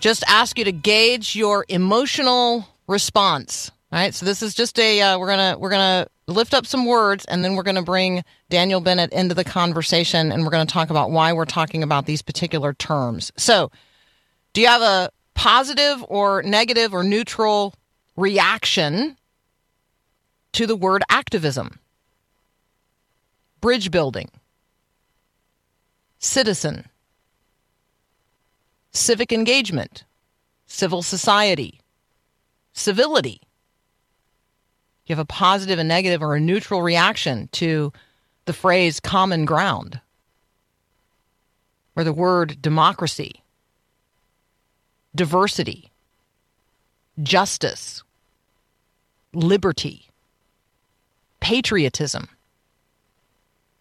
just 0.00 0.24
ask 0.26 0.58
you 0.58 0.64
to 0.64 0.72
gauge 0.72 1.36
your 1.36 1.64
emotional 1.68 2.66
response. 2.88 3.70
All 3.92 3.98
right, 3.98 4.14
so 4.14 4.24
this 4.24 4.42
is 4.42 4.54
just 4.54 4.78
a 4.78 5.00
uh, 5.00 5.18
we're 5.18 5.28
gonna 5.28 5.58
we're 5.58 5.70
gonna 5.70 6.06
lift 6.26 6.54
up 6.54 6.64
some 6.64 6.86
words 6.86 7.24
and 7.24 7.44
then 7.44 7.56
we're 7.56 7.64
gonna 7.64 7.82
bring 7.82 8.22
Daniel 8.48 8.80
Bennett 8.80 9.12
into 9.12 9.34
the 9.34 9.44
conversation 9.44 10.30
and 10.30 10.44
we're 10.44 10.50
gonna 10.50 10.66
talk 10.66 10.90
about 10.90 11.10
why 11.10 11.32
we're 11.32 11.44
talking 11.44 11.82
about 11.82 12.06
these 12.06 12.22
particular 12.22 12.72
terms. 12.72 13.32
So, 13.36 13.70
do 14.52 14.60
you 14.60 14.68
have 14.68 14.82
a 14.82 15.10
positive 15.34 16.04
or 16.08 16.42
negative 16.42 16.94
or 16.94 17.02
neutral 17.02 17.74
reaction 18.16 19.16
to 20.52 20.66
the 20.66 20.76
word 20.76 21.02
activism? 21.10 21.80
bridge 23.60 23.90
building, 23.90 24.30
citizen, 26.18 26.88
civic 28.90 29.32
engagement, 29.32 30.04
civil 30.66 31.02
society, 31.02 31.80
civility. 32.72 33.40
Do 35.10 35.12
you 35.14 35.16
have 35.16 35.24
a 35.24 35.34
positive, 35.34 35.80
a 35.80 35.82
negative, 35.82 36.22
or 36.22 36.36
a 36.36 36.40
neutral 36.40 36.82
reaction 36.82 37.48
to 37.54 37.92
the 38.44 38.52
phrase 38.52 39.00
common 39.00 39.44
ground 39.44 40.00
or 41.96 42.04
the 42.04 42.12
word 42.12 42.62
democracy, 42.62 43.42
diversity, 45.12 45.90
justice, 47.20 48.04
liberty, 49.32 50.06
patriotism. 51.40 52.28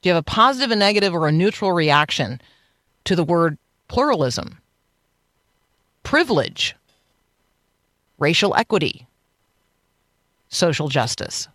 Do 0.02 0.10
you 0.10 0.16
have 0.16 0.22
a 0.22 0.24
positive, 0.24 0.72
a 0.72 0.76
negative, 0.76 1.14
or 1.14 1.28
a 1.28 1.32
neutral 1.32 1.74
reaction 1.74 2.42
to 3.04 3.16
the 3.16 3.24
word 3.24 3.60
pluralism, 3.88 4.58
privilege, 6.02 6.76
racial 8.18 8.56
equity, 8.56 9.06
social 10.50 10.90
justice? 10.90 11.48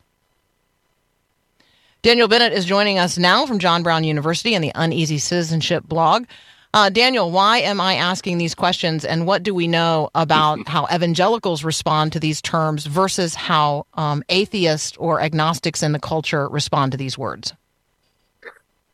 Daniel 2.02 2.28
Bennett 2.28 2.52
is 2.52 2.64
joining 2.64 2.98
us 2.98 3.16
now 3.16 3.46
from 3.46 3.58
John 3.58 3.82
Brown 3.82 4.04
University 4.04 4.54
and 4.54 4.62
the 4.62 4.72
Uneasy 4.74 5.18
Citizenship 5.18 5.84
blog. 5.84 6.26
Uh, 6.74 6.90
Daniel, 6.90 7.30
why 7.30 7.58
am 7.58 7.80
I 7.80 7.94
asking 7.94 8.38
these 8.38 8.54
questions, 8.54 9.04
and 9.04 9.26
what 9.26 9.44
do 9.44 9.54
we 9.54 9.68
know 9.68 10.10
about 10.14 10.58
how 10.68 10.88
evangelicals 10.92 11.62
respond 11.62 12.12
to 12.12 12.20
these 12.20 12.42
terms 12.42 12.84
versus 12.84 13.34
how 13.34 13.86
um, 13.94 14.24
atheists 14.28 14.96
or 14.96 15.20
agnostics 15.20 15.82
in 15.82 15.92
the 15.92 16.00
culture 16.00 16.48
respond 16.48 16.90
to 16.92 16.98
these 16.98 17.16
words? 17.16 17.52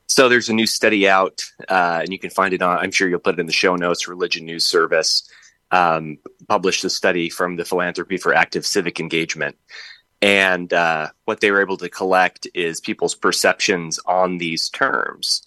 So 0.06 0.28
there's 0.28 0.48
a 0.50 0.52
new 0.52 0.66
study 0.66 1.08
out, 1.08 1.40
uh, 1.68 2.00
and 2.02 2.12
you 2.12 2.18
can 2.18 2.30
find 2.30 2.52
it 2.52 2.60
on. 2.60 2.76
I'm 2.78 2.90
sure 2.90 3.08
you'll 3.08 3.20
put 3.20 3.34
it 3.36 3.40
in 3.40 3.46
the 3.46 3.52
show 3.52 3.76
notes. 3.76 4.06
Religion 4.06 4.44
News 4.44 4.66
Service 4.66 5.29
um, 5.70 6.18
published 6.48 6.84
a 6.84 6.90
study 6.90 7.28
from 7.30 7.56
the 7.56 7.64
Philanthropy 7.64 8.16
for 8.16 8.34
Active 8.34 8.66
Civic 8.66 9.00
Engagement, 9.00 9.56
and 10.22 10.72
uh, 10.72 11.08
what 11.24 11.40
they 11.40 11.50
were 11.50 11.62
able 11.62 11.78
to 11.78 11.88
collect 11.88 12.46
is 12.54 12.80
people's 12.80 13.14
perceptions 13.14 13.98
on 14.06 14.38
these 14.38 14.68
terms. 14.68 15.46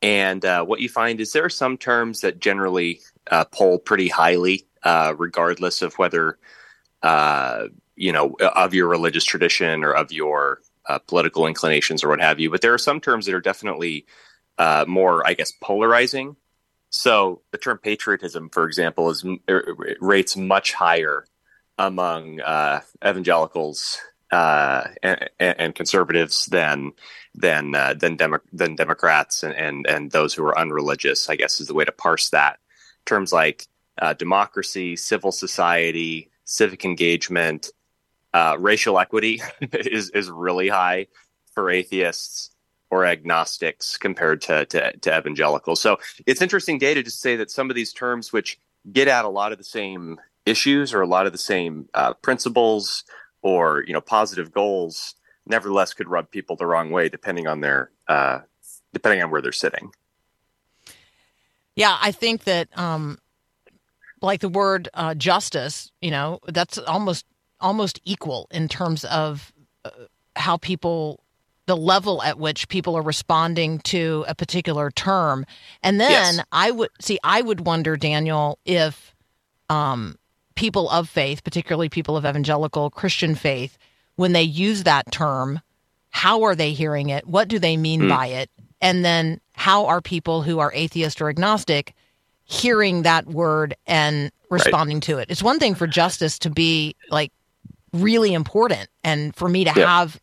And 0.00 0.44
uh, 0.44 0.64
what 0.64 0.80
you 0.80 0.88
find 0.88 1.20
is 1.20 1.32
there 1.32 1.44
are 1.44 1.50
some 1.50 1.76
terms 1.76 2.20
that 2.20 2.38
generally 2.38 3.00
uh, 3.30 3.44
poll 3.46 3.78
pretty 3.78 4.08
highly, 4.08 4.66
uh, 4.82 5.14
regardless 5.16 5.82
of 5.82 5.94
whether 5.94 6.38
uh, 7.02 7.68
you 7.96 8.12
know 8.12 8.36
of 8.40 8.74
your 8.74 8.88
religious 8.88 9.24
tradition 9.24 9.84
or 9.84 9.92
of 9.92 10.12
your 10.12 10.60
uh, 10.86 10.98
political 10.98 11.46
inclinations 11.46 12.02
or 12.02 12.08
what 12.08 12.20
have 12.20 12.40
you. 12.40 12.50
But 12.50 12.60
there 12.60 12.74
are 12.74 12.78
some 12.78 13.00
terms 13.00 13.26
that 13.26 13.34
are 13.34 13.40
definitely 13.40 14.06
more, 14.86 15.26
I 15.26 15.34
guess, 15.34 15.52
polarizing. 15.52 16.36
So 16.94 17.42
the 17.50 17.58
term 17.58 17.78
patriotism, 17.78 18.50
for 18.50 18.66
example, 18.66 19.10
is 19.10 19.24
rates 20.00 20.36
much 20.36 20.72
higher 20.72 21.26
among 21.76 22.38
evangelicals 23.04 23.98
uh, 24.30 24.84
and, 25.02 25.28
and, 25.40 25.74
conservatives 25.74 26.46
than 26.46 26.92
than 27.34 27.74
uh, 27.74 27.94
than, 27.94 28.14
Demo- 28.14 28.38
than 28.52 28.76
Democrats 28.76 29.42
and, 29.42 29.54
and 29.54 29.86
and 29.88 30.12
those 30.12 30.34
who 30.34 30.44
are 30.44 30.56
unreligious. 30.56 31.28
I 31.28 31.34
guess 31.34 31.60
is 31.60 31.66
the 31.66 31.74
way 31.74 31.84
to 31.84 31.90
parse 31.90 32.30
that. 32.30 32.60
Terms 33.06 33.32
like 33.32 33.66
uh, 34.00 34.14
democracy, 34.14 34.94
civil 34.94 35.32
society, 35.32 36.30
civic 36.44 36.84
engagement, 36.84 37.72
uh, 38.32 38.56
racial 38.58 39.00
equity 39.00 39.42
is 39.72 40.10
is 40.10 40.30
really 40.30 40.68
high 40.68 41.08
for 41.54 41.70
atheists 41.70 42.53
or 42.94 43.04
agnostics 43.04 43.96
compared 43.96 44.40
to, 44.40 44.64
to, 44.66 44.96
to 44.98 45.18
evangelicals. 45.18 45.80
So 45.80 45.98
it's 46.26 46.40
interesting 46.40 46.78
data 46.78 47.02
to 47.02 47.10
say 47.10 47.34
that 47.34 47.50
some 47.50 47.68
of 47.68 47.74
these 47.74 47.92
terms, 47.92 48.32
which 48.32 48.56
get 48.92 49.08
at 49.08 49.24
a 49.24 49.28
lot 49.28 49.50
of 49.50 49.58
the 49.58 49.64
same 49.64 50.20
issues 50.46 50.94
or 50.94 51.00
a 51.02 51.06
lot 51.06 51.26
of 51.26 51.32
the 51.32 51.38
same 51.38 51.88
uh, 51.94 52.14
principles 52.14 53.02
or 53.42 53.82
you 53.86 53.92
know 53.92 54.00
positive 54.00 54.52
goals 54.52 55.16
nevertheless 55.44 55.92
could 55.92 56.08
rub 56.08 56.30
people 56.30 56.54
the 56.54 56.66
wrong 56.66 56.90
way 56.90 57.08
depending 57.08 57.48
on 57.48 57.60
their 57.60 57.90
uh, 58.06 58.38
depending 58.92 59.22
on 59.22 59.30
where 59.30 59.40
they're 59.40 59.52
sitting 59.52 59.90
yeah 61.74 61.96
i 62.02 62.12
think 62.12 62.44
that 62.44 62.68
um 62.78 63.18
like 64.20 64.40
the 64.40 64.50
word 64.50 64.88
uh, 64.94 65.14
justice 65.14 65.90
you 66.02 66.10
know 66.10 66.38
that's 66.48 66.76
almost 66.76 67.24
almost 67.58 68.00
equal 68.04 68.46
in 68.50 68.68
terms 68.68 69.04
of 69.06 69.50
uh, 69.86 69.90
how 70.36 70.58
people 70.58 71.23
the 71.66 71.76
level 71.76 72.22
at 72.22 72.38
which 72.38 72.68
people 72.68 72.96
are 72.96 73.02
responding 73.02 73.78
to 73.80 74.24
a 74.28 74.34
particular 74.34 74.90
term 74.90 75.46
and 75.82 76.00
then 76.00 76.36
yes. 76.36 76.44
i 76.52 76.70
would 76.70 76.90
see 77.00 77.18
i 77.24 77.40
would 77.40 77.60
wonder 77.60 77.96
daniel 77.96 78.58
if 78.64 79.14
um 79.70 80.16
people 80.54 80.88
of 80.90 81.08
faith, 81.08 81.44
particularly 81.44 81.88
people 81.88 82.16
of 82.16 82.24
evangelical 82.24 82.90
Christian 82.90 83.34
faith, 83.34 83.78
when 84.16 84.32
they 84.32 84.42
use 84.42 84.84
that 84.84 85.10
term, 85.10 85.60
how 86.10 86.42
are 86.42 86.54
they 86.54 86.72
hearing 86.72 87.08
it? 87.08 87.26
What 87.26 87.48
do 87.48 87.58
they 87.58 87.76
mean 87.76 88.02
mm. 88.02 88.08
by 88.08 88.26
it? 88.28 88.50
And 88.80 89.04
then 89.04 89.40
how 89.52 89.86
are 89.86 90.00
people 90.00 90.42
who 90.42 90.58
are 90.58 90.72
atheist 90.74 91.20
or 91.20 91.28
agnostic 91.28 91.94
hearing 92.44 93.02
that 93.02 93.26
word 93.26 93.74
and 93.86 94.30
responding 94.50 94.96
right. 94.96 95.02
to 95.04 95.18
it? 95.18 95.30
It's 95.30 95.42
one 95.42 95.58
thing 95.58 95.74
for 95.74 95.86
justice 95.86 96.38
to 96.40 96.50
be 96.50 96.94
like 97.10 97.32
really 97.92 98.34
important 98.34 98.88
and 99.02 99.34
for 99.34 99.48
me 99.48 99.64
to 99.64 99.72
yeah. 99.74 99.86
have 99.86 100.20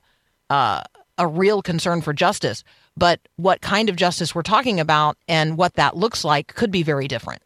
uh, 0.50 0.82
a 1.18 1.28
real 1.28 1.62
concern 1.62 2.02
for 2.02 2.14
justice. 2.14 2.64
But 2.98 3.20
what 3.38 3.62
kind 3.62 3.90
of 3.90 3.96
justice 3.96 4.36
we're 4.36 4.42
talking 4.42 4.80
about 4.80 5.18
and 5.28 5.58
what 5.58 5.76
that 5.76 5.96
looks 5.96 6.24
like 6.24 6.54
could 6.56 6.72
be 6.72 6.84
very 6.84 7.08
different. 7.08 7.42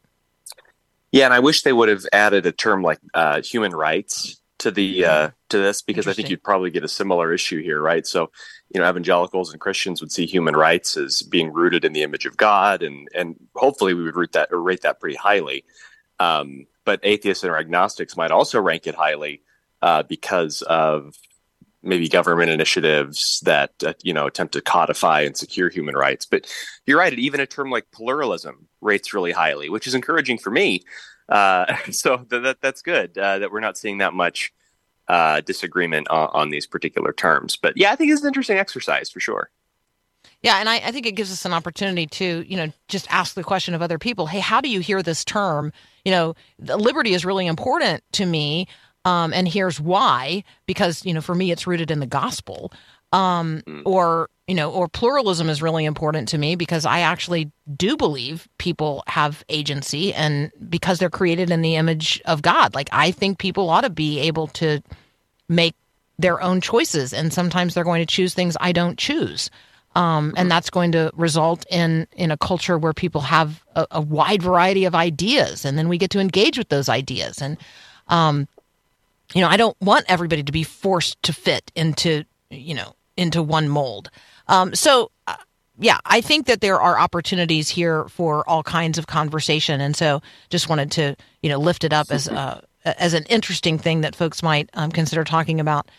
Yeah, 1.12 1.25
and 1.25 1.34
I 1.34 1.39
wish 1.39 1.62
they 1.62 1.73
would 1.73 1.89
have 1.89 2.06
added 2.12 2.45
a 2.45 2.51
term 2.51 2.82
like 2.82 2.99
uh, 3.13 3.41
human 3.41 3.71
rights 3.71 4.41
to 4.60 4.71
the 4.71 5.06
uh, 5.06 5.30
to 5.49 5.58
this 5.58 5.82
because 5.82 6.08
I 6.08 6.13
think 6.13 6.30
you'd 6.30 6.43
probably 6.43 6.71
get 6.71 6.84
a 6.84 6.89
similar 6.89 7.34
issue 7.34 7.62
here, 7.62 7.82
right? 7.82 8.06
So, 8.06 8.32
you 8.73 8.82
know, 8.82 8.89
evangelicals 8.89 9.51
and 9.51 9.62
Christians 9.62 10.01
would 10.01 10.12
see 10.12 10.25
human 10.25 10.56
rights 10.56 10.97
as 10.97 11.21
being 11.21 11.54
rooted 11.54 11.86
in 11.86 11.93
the 11.93 12.04
image 12.04 12.25
of 12.25 12.36
God, 12.36 12.84
and 12.84 13.08
and 13.13 13.36
hopefully 13.56 13.93
we 13.93 14.04
would 14.04 14.15
rate 14.15 14.34
that 14.34 14.51
or 14.51 14.62
rate 14.62 14.82
that 14.82 14.99
pretty 14.99 15.15
highly. 15.15 15.63
Um, 16.19 16.65
but 16.84 16.99
atheists 17.04 17.43
and 17.43 17.54
agnostics 17.54 18.17
might 18.17 18.32
also 18.32 18.60
rank 18.60 18.88
it 18.88 18.95
highly 18.95 19.41
uh, 19.82 20.04
because 20.04 20.62
of 20.63 21.15
maybe 21.86 22.10
government 22.10 22.50
initiatives 22.50 23.41
that 23.45 23.71
uh, 23.84 23.93
you 24.04 24.13
know 24.13 24.26
attempt 24.26 24.54
to 24.54 24.62
codify 24.62 25.21
and 25.21 25.38
secure 25.38 25.69
human 25.69 25.95
rights. 25.95 26.26
But 26.26 26.52
you're 26.86 27.00
right; 27.00 27.13
even 27.13 27.39
a 27.39 27.45
term 27.45 27.69
like 27.69 27.91
pluralism 27.91 28.67
rates 28.82 29.13
really 29.13 29.32
highly, 29.32 29.69
which 29.69 29.88
is 29.88 29.95
encouraging 29.95 30.38
for 30.38 30.52
me. 30.52 30.84
Uh, 31.30 31.76
so 31.91 32.17
th- 32.17 32.43
that 32.43 32.62
that's 32.62 32.82
good 32.82 33.17
uh, 33.17 33.39
that 33.39 33.52
we're 33.52 33.60
not 33.60 33.78
seeing 33.78 34.00
that 34.00 34.13
much 34.13 34.54
uh, 35.08 35.41
disagreement 35.41 36.08
on, 36.10 36.30
on, 36.34 36.50
these 36.50 36.65
particular 36.65 37.13
terms. 37.13 37.56
But 37.56 37.78
yeah, 37.78 37.91
I 37.91 37.95
think 37.95 38.12
it's 38.12 38.21
an 38.21 38.28
interesting 38.28 38.58
exercise 38.58 39.10
for 39.10 39.19
sure. 39.19 39.52
Yeah, 40.41 40.60
and 40.60 40.69
I, 40.69 40.78
I 40.78 40.91
think 40.91 41.06
it 41.06 41.13
gives 41.13 41.32
us 41.32 41.45
an 41.45 41.54
opportunity 41.54 42.08
to, 42.08 42.43
you 42.48 42.58
know, 42.58 42.71
just 42.88 43.12
ask 43.12 43.36
the 43.36 43.43
question 43.43 43.74
of 43.74 43.82
other 43.82 43.98
people. 43.98 44.28
Hey, 44.28 44.39
how 44.39 44.62
do 44.62 44.69
you 44.69 44.80
hear 44.80 45.02
this 45.02 45.24
term? 45.24 45.71
You 46.04 46.12
know, 46.12 46.36
liberty 46.60 47.13
is 47.13 47.26
really 47.26 47.48
important 47.48 48.04
to 48.13 48.26
me. 48.26 48.67
Um, 49.05 49.33
and 49.33 49.47
here's 49.47 49.79
why 49.79 50.43
because 50.65 51.05
you 51.05 51.13
know 51.13 51.21
for 51.21 51.35
me 51.35 51.51
it's 51.51 51.67
rooted 51.67 51.91
in 51.91 51.99
the 51.99 52.07
gospel 52.07 52.73
um, 53.11 53.61
mm. 53.65 53.83
or 53.85 54.29
you 54.47 54.55
know 54.55 54.71
or 54.71 54.87
pluralism 54.87 55.49
is 55.49 55.61
really 55.61 55.85
important 55.85 56.27
to 56.29 56.37
me 56.37 56.55
because 56.55 56.85
i 56.85 56.99
actually 56.99 57.51
do 57.75 57.95
believe 57.97 58.47
people 58.57 59.03
have 59.07 59.43
agency 59.49 60.13
and 60.13 60.51
because 60.69 60.99
they're 60.99 61.09
created 61.09 61.49
in 61.49 61.61
the 61.61 61.75
image 61.75 62.21
of 62.25 62.41
god 62.41 62.75
like 62.75 62.89
i 62.91 63.11
think 63.11 63.37
people 63.37 63.69
ought 63.69 63.81
to 63.81 63.89
be 63.89 64.19
able 64.19 64.47
to 64.47 64.81
make 65.47 65.75
their 66.19 66.41
own 66.41 66.61
choices 66.61 67.13
and 67.13 67.33
sometimes 67.33 67.73
they're 67.73 67.83
going 67.83 68.01
to 68.01 68.13
choose 68.13 68.33
things 68.33 68.57
i 68.59 68.71
don't 68.71 68.97
choose 68.97 69.49
um, 69.95 70.29
and 70.29 70.35
mm-hmm. 70.35 70.49
that's 70.49 70.69
going 70.69 70.91
to 70.91 71.09
result 71.15 71.65
in 71.69 72.07
in 72.15 72.29
a 72.29 72.37
culture 72.37 72.77
where 72.77 72.93
people 72.93 73.21
have 73.21 73.63
a, 73.75 73.87
a, 73.91 74.01
wide 74.01 74.43
variety 74.43 74.83
of 74.83 74.93
ideas 74.93 75.63
and 75.63 75.77
then 75.77 75.87
we 75.87 75.97
get 75.97 76.09
to 76.11 76.19
engage 76.19 76.57
with 76.57 76.69
those 76.69 76.89
ideas 76.89 77.41
and 77.41 77.57
um, 78.09 78.47
you 79.33 79.41
know, 79.41 79.47
I 79.47 79.57
don't 79.57 79.79
want 79.81 80.05
everybody 80.07 80.43
to 80.43 80.51
be 80.51 80.63
forced 80.63 81.21
to 81.23 81.33
fit 81.33 81.71
into, 81.75 82.25
you 82.49 82.73
know, 82.73 82.95
into 83.17 83.41
one 83.41 83.69
mold. 83.69 84.09
Um, 84.47 84.75
so, 84.75 85.11
uh, 85.27 85.35
yeah, 85.77 85.97
I 86.05 86.21
think 86.21 86.47
that 86.47 86.61
there 86.61 86.79
are 86.79 86.99
opportunities 86.99 87.69
here 87.69 88.07
for 88.09 88.47
all 88.49 88.63
kinds 88.63 88.97
of 88.97 89.07
conversation, 89.07 89.81
and 89.81 89.95
so 89.95 90.21
just 90.49 90.69
wanted 90.69 90.91
to, 90.91 91.15
you 91.41 91.49
know, 91.49 91.57
lift 91.57 91.83
it 91.83 91.91
up 91.91 92.11
as 92.11 92.27
uh, 92.27 92.61
as 92.85 93.13
an 93.13 93.23
interesting 93.23 93.77
thing 93.77 94.01
that 94.01 94.15
folks 94.15 94.43
might 94.43 94.69
um, 94.73 94.91
consider 94.91 95.23
talking 95.23 95.59
about. 95.59 95.89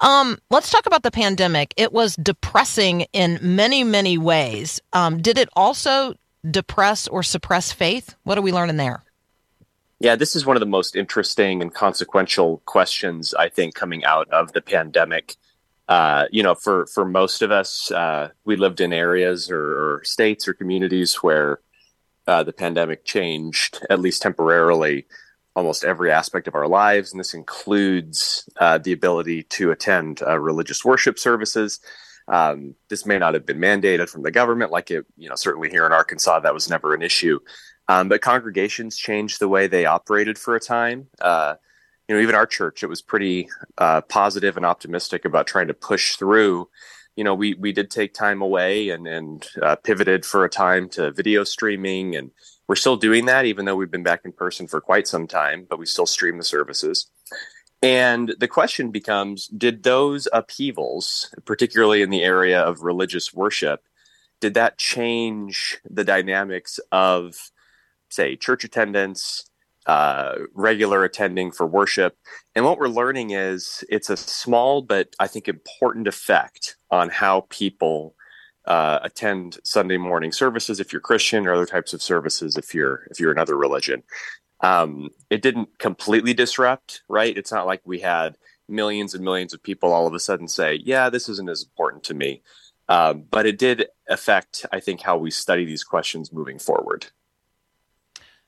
Um, 0.00 0.38
let's 0.50 0.70
talk 0.70 0.86
about 0.86 1.02
the 1.02 1.10
pandemic. 1.10 1.72
It 1.76 1.92
was 1.92 2.16
depressing 2.16 3.06
in 3.12 3.38
many, 3.40 3.84
many 3.84 4.18
ways. 4.18 4.80
Um, 4.92 5.22
did 5.22 5.38
it 5.38 5.48
also 5.54 6.14
depress 6.48 7.08
or 7.08 7.22
suppress 7.22 7.72
faith? 7.72 8.14
What 8.24 8.36
are 8.36 8.42
we 8.42 8.52
learning 8.52 8.76
there? 8.76 9.02
Yeah, 10.04 10.16
this 10.16 10.36
is 10.36 10.44
one 10.44 10.54
of 10.54 10.60
the 10.60 10.66
most 10.66 10.96
interesting 10.96 11.62
and 11.62 11.72
consequential 11.72 12.60
questions 12.66 13.32
I 13.32 13.48
think 13.48 13.74
coming 13.74 14.04
out 14.04 14.28
of 14.28 14.52
the 14.52 14.60
pandemic. 14.60 15.36
Uh, 15.88 16.26
you 16.30 16.42
know, 16.42 16.54
for 16.54 16.84
for 16.88 17.06
most 17.06 17.40
of 17.40 17.50
us, 17.50 17.90
uh, 17.90 18.28
we 18.44 18.56
lived 18.56 18.82
in 18.82 18.92
areas 18.92 19.50
or, 19.50 19.62
or 19.62 20.04
states 20.04 20.46
or 20.46 20.52
communities 20.52 21.14
where 21.22 21.60
uh, 22.26 22.42
the 22.42 22.52
pandemic 22.52 23.06
changed, 23.06 23.80
at 23.88 23.98
least 23.98 24.20
temporarily, 24.20 25.06
almost 25.56 25.84
every 25.84 26.12
aspect 26.12 26.48
of 26.48 26.54
our 26.54 26.68
lives, 26.68 27.10
and 27.10 27.18
this 27.18 27.32
includes 27.32 28.46
uh, 28.60 28.76
the 28.76 28.92
ability 28.92 29.44
to 29.44 29.70
attend 29.70 30.20
uh, 30.20 30.38
religious 30.38 30.84
worship 30.84 31.18
services. 31.18 31.80
Um, 32.28 32.74
this 32.90 33.06
may 33.06 33.18
not 33.18 33.32
have 33.32 33.46
been 33.46 33.58
mandated 33.58 34.10
from 34.10 34.22
the 34.22 34.30
government, 34.30 34.70
like 34.70 34.90
it, 34.90 35.06
you 35.16 35.30
know, 35.30 35.34
certainly 35.34 35.70
here 35.70 35.86
in 35.86 35.92
Arkansas, 35.92 36.40
that 36.40 36.52
was 36.52 36.68
never 36.68 36.92
an 36.92 37.00
issue. 37.00 37.38
Um, 37.88 38.08
but 38.08 38.22
congregations 38.22 38.96
changed 38.96 39.40
the 39.40 39.48
way 39.48 39.66
they 39.66 39.86
operated 39.86 40.38
for 40.38 40.54
a 40.54 40.60
time. 40.60 41.08
Uh, 41.20 41.54
you 42.08 42.14
know, 42.14 42.20
even 42.20 42.34
our 42.34 42.46
church, 42.46 42.82
it 42.82 42.88
was 42.88 43.02
pretty 43.02 43.48
uh, 43.78 44.00
positive 44.02 44.56
and 44.56 44.66
optimistic 44.66 45.24
about 45.24 45.46
trying 45.46 45.68
to 45.68 45.74
push 45.74 46.16
through. 46.16 46.68
You 47.16 47.24
know, 47.24 47.34
we 47.34 47.54
we 47.54 47.72
did 47.72 47.90
take 47.90 48.12
time 48.12 48.42
away 48.42 48.90
and 48.90 49.06
and 49.06 49.46
uh, 49.62 49.76
pivoted 49.76 50.24
for 50.24 50.44
a 50.44 50.50
time 50.50 50.88
to 50.90 51.12
video 51.12 51.44
streaming, 51.44 52.16
and 52.16 52.30
we're 52.66 52.74
still 52.74 52.96
doing 52.96 53.26
that, 53.26 53.44
even 53.44 53.64
though 53.64 53.76
we've 53.76 53.90
been 53.90 54.02
back 54.02 54.22
in 54.24 54.32
person 54.32 54.66
for 54.66 54.80
quite 54.80 55.06
some 55.06 55.26
time. 55.26 55.66
But 55.68 55.78
we 55.78 55.86
still 55.86 56.06
stream 56.06 56.38
the 56.38 56.44
services. 56.44 57.06
And 57.82 58.34
the 58.38 58.48
question 58.48 58.90
becomes: 58.90 59.46
Did 59.46 59.82
those 59.82 60.26
upheavals, 60.32 61.32
particularly 61.44 62.02
in 62.02 62.10
the 62.10 62.22
area 62.22 62.60
of 62.60 62.82
religious 62.82 63.32
worship, 63.32 63.82
did 64.40 64.54
that 64.54 64.76
change 64.76 65.78
the 65.88 66.04
dynamics 66.04 66.80
of 66.92 67.50
say 68.14 68.36
church 68.36 68.64
attendance, 68.64 69.48
uh, 69.86 70.36
regular 70.54 71.04
attending 71.04 71.50
for 71.50 71.66
worship. 71.66 72.16
And 72.54 72.64
what 72.64 72.78
we're 72.78 72.88
learning 72.88 73.30
is 73.30 73.84
it's 73.88 74.10
a 74.10 74.16
small 74.16 74.82
but 74.82 75.14
I 75.18 75.26
think 75.26 75.48
important 75.48 76.08
effect 76.08 76.76
on 76.90 77.10
how 77.10 77.46
people 77.50 78.14
uh, 78.66 78.98
attend 79.02 79.58
Sunday 79.62 79.98
morning 79.98 80.32
services 80.32 80.80
if 80.80 80.92
you're 80.92 81.00
Christian 81.00 81.46
or 81.46 81.52
other 81.52 81.66
types 81.66 81.92
of 81.92 82.02
services 82.02 82.56
if 82.56 82.74
you're 82.74 83.06
if 83.10 83.20
you're 83.20 83.32
another 83.32 83.56
religion. 83.56 84.02
Um, 84.60 85.10
it 85.28 85.42
didn't 85.42 85.78
completely 85.78 86.32
disrupt, 86.32 87.02
right? 87.08 87.36
It's 87.36 87.52
not 87.52 87.66
like 87.66 87.82
we 87.84 88.00
had 88.00 88.38
millions 88.66 89.12
and 89.14 89.22
millions 89.22 89.52
of 89.52 89.62
people 89.62 89.92
all 89.92 90.06
of 90.06 90.14
a 90.14 90.20
sudden 90.20 90.48
say, 90.48 90.80
"Yeah, 90.82 91.10
this 91.10 91.28
isn't 91.28 91.50
as 91.50 91.62
important 91.62 92.04
to 92.04 92.14
me," 92.14 92.42
uh, 92.88 93.12
but 93.12 93.44
it 93.44 93.58
did 93.58 93.88
affect, 94.08 94.64
I 94.72 94.80
think, 94.80 95.02
how 95.02 95.18
we 95.18 95.30
study 95.30 95.66
these 95.66 95.84
questions 95.84 96.32
moving 96.32 96.58
forward. 96.58 97.08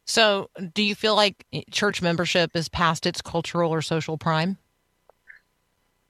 So, 0.07 0.51
do 0.73 0.83
you 0.83 0.95
feel 0.95 1.17
like 1.17 1.45
church 1.71 2.01
membership 2.01 2.55
is 2.55 2.69
past 2.69 3.07
its 3.07 3.21
cultural 3.21 3.73
or 3.73 3.83
social 3.83 4.17
prime? 4.17 4.57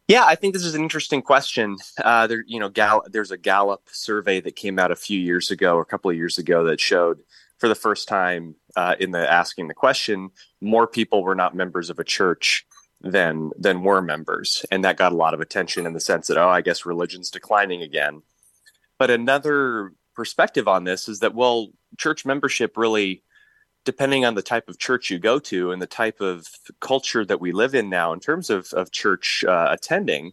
Yeah, 0.06 0.24
I 0.24 0.36
think 0.36 0.54
this 0.54 0.64
is 0.64 0.74
an 0.74 0.82
interesting 0.82 1.22
question. 1.22 1.78
Uh, 2.04 2.26
there, 2.26 2.44
you 2.46 2.60
know, 2.60 2.68
Gal- 2.68 3.04
there's 3.10 3.32
a 3.32 3.38
Gallup 3.38 3.88
survey 3.90 4.40
that 4.40 4.54
came 4.54 4.78
out 4.78 4.92
a 4.92 4.96
few 4.96 5.18
years 5.18 5.50
ago, 5.50 5.76
or 5.76 5.80
a 5.80 5.86
couple 5.86 6.10
of 6.10 6.16
years 6.16 6.38
ago, 6.38 6.64
that 6.64 6.78
showed 6.78 7.18
for 7.58 7.68
the 7.68 7.74
first 7.74 8.06
time 8.06 8.54
uh, 8.76 8.94
in 9.00 9.10
the 9.10 9.30
asking 9.30 9.68
the 9.68 9.74
question, 9.74 10.30
more 10.60 10.86
people 10.86 11.24
were 11.24 11.34
not 11.34 11.56
members 11.56 11.90
of 11.90 11.98
a 11.98 12.04
church 12.04 12.66
than 13.00 13.50
than 13.58 13.82
were 13.82 14.02
members, 14.02 14.64
and 14.70 14.84
that 14.84 14.96
got 14.96 15.12
a 15.12 15.16
lot 15.16 15.34
of 15.34 15.40
attention 15.40 15.86
in 15.86 15.94
the 15.94 16.00
sense 16.00 16.28
that 16.28 16.36
oh, 16.36 16.48
I 16.48 16.60
guess 16.60 16.86
religion's 16.86 17.30
declining 17.30 17.82
again. 17.82 18.22
But 18.98 19.10
another 19.10 19.92
perspective 20.14 20.68
on 20.68 20.84
this 20.84 21.08
is 21.08 21.20
that 21.20 21.34
well, 21.34 21.68
church 21.98 22.24
membership 22.24 22.76
really 22.76 23.22
depending 23.86 24.24
on 24.24 24.34
the 24.34 24.42
type 24.42 24.68
of 24.68 24.78
church 24.78 25.10
you 25.10 25.18
go 25.18 25.38
to 25.38 25.70
and 25.70 25.80
the 25.80 25.86
type 25.86 26.20
of 26.20 26.46
culture 26.80 27.24
that 27.24 27.40
we 27.40 27.52
live 27.52 27.74
in 27.74 27.88
now 27.88 28.12
in 28.12 28.20
terms 28.20 28.50
of, 28.50 28.70
of 28.74 28.90
church 28.90 29.44
uh, 29.48 29.68
attending 29.70 30.32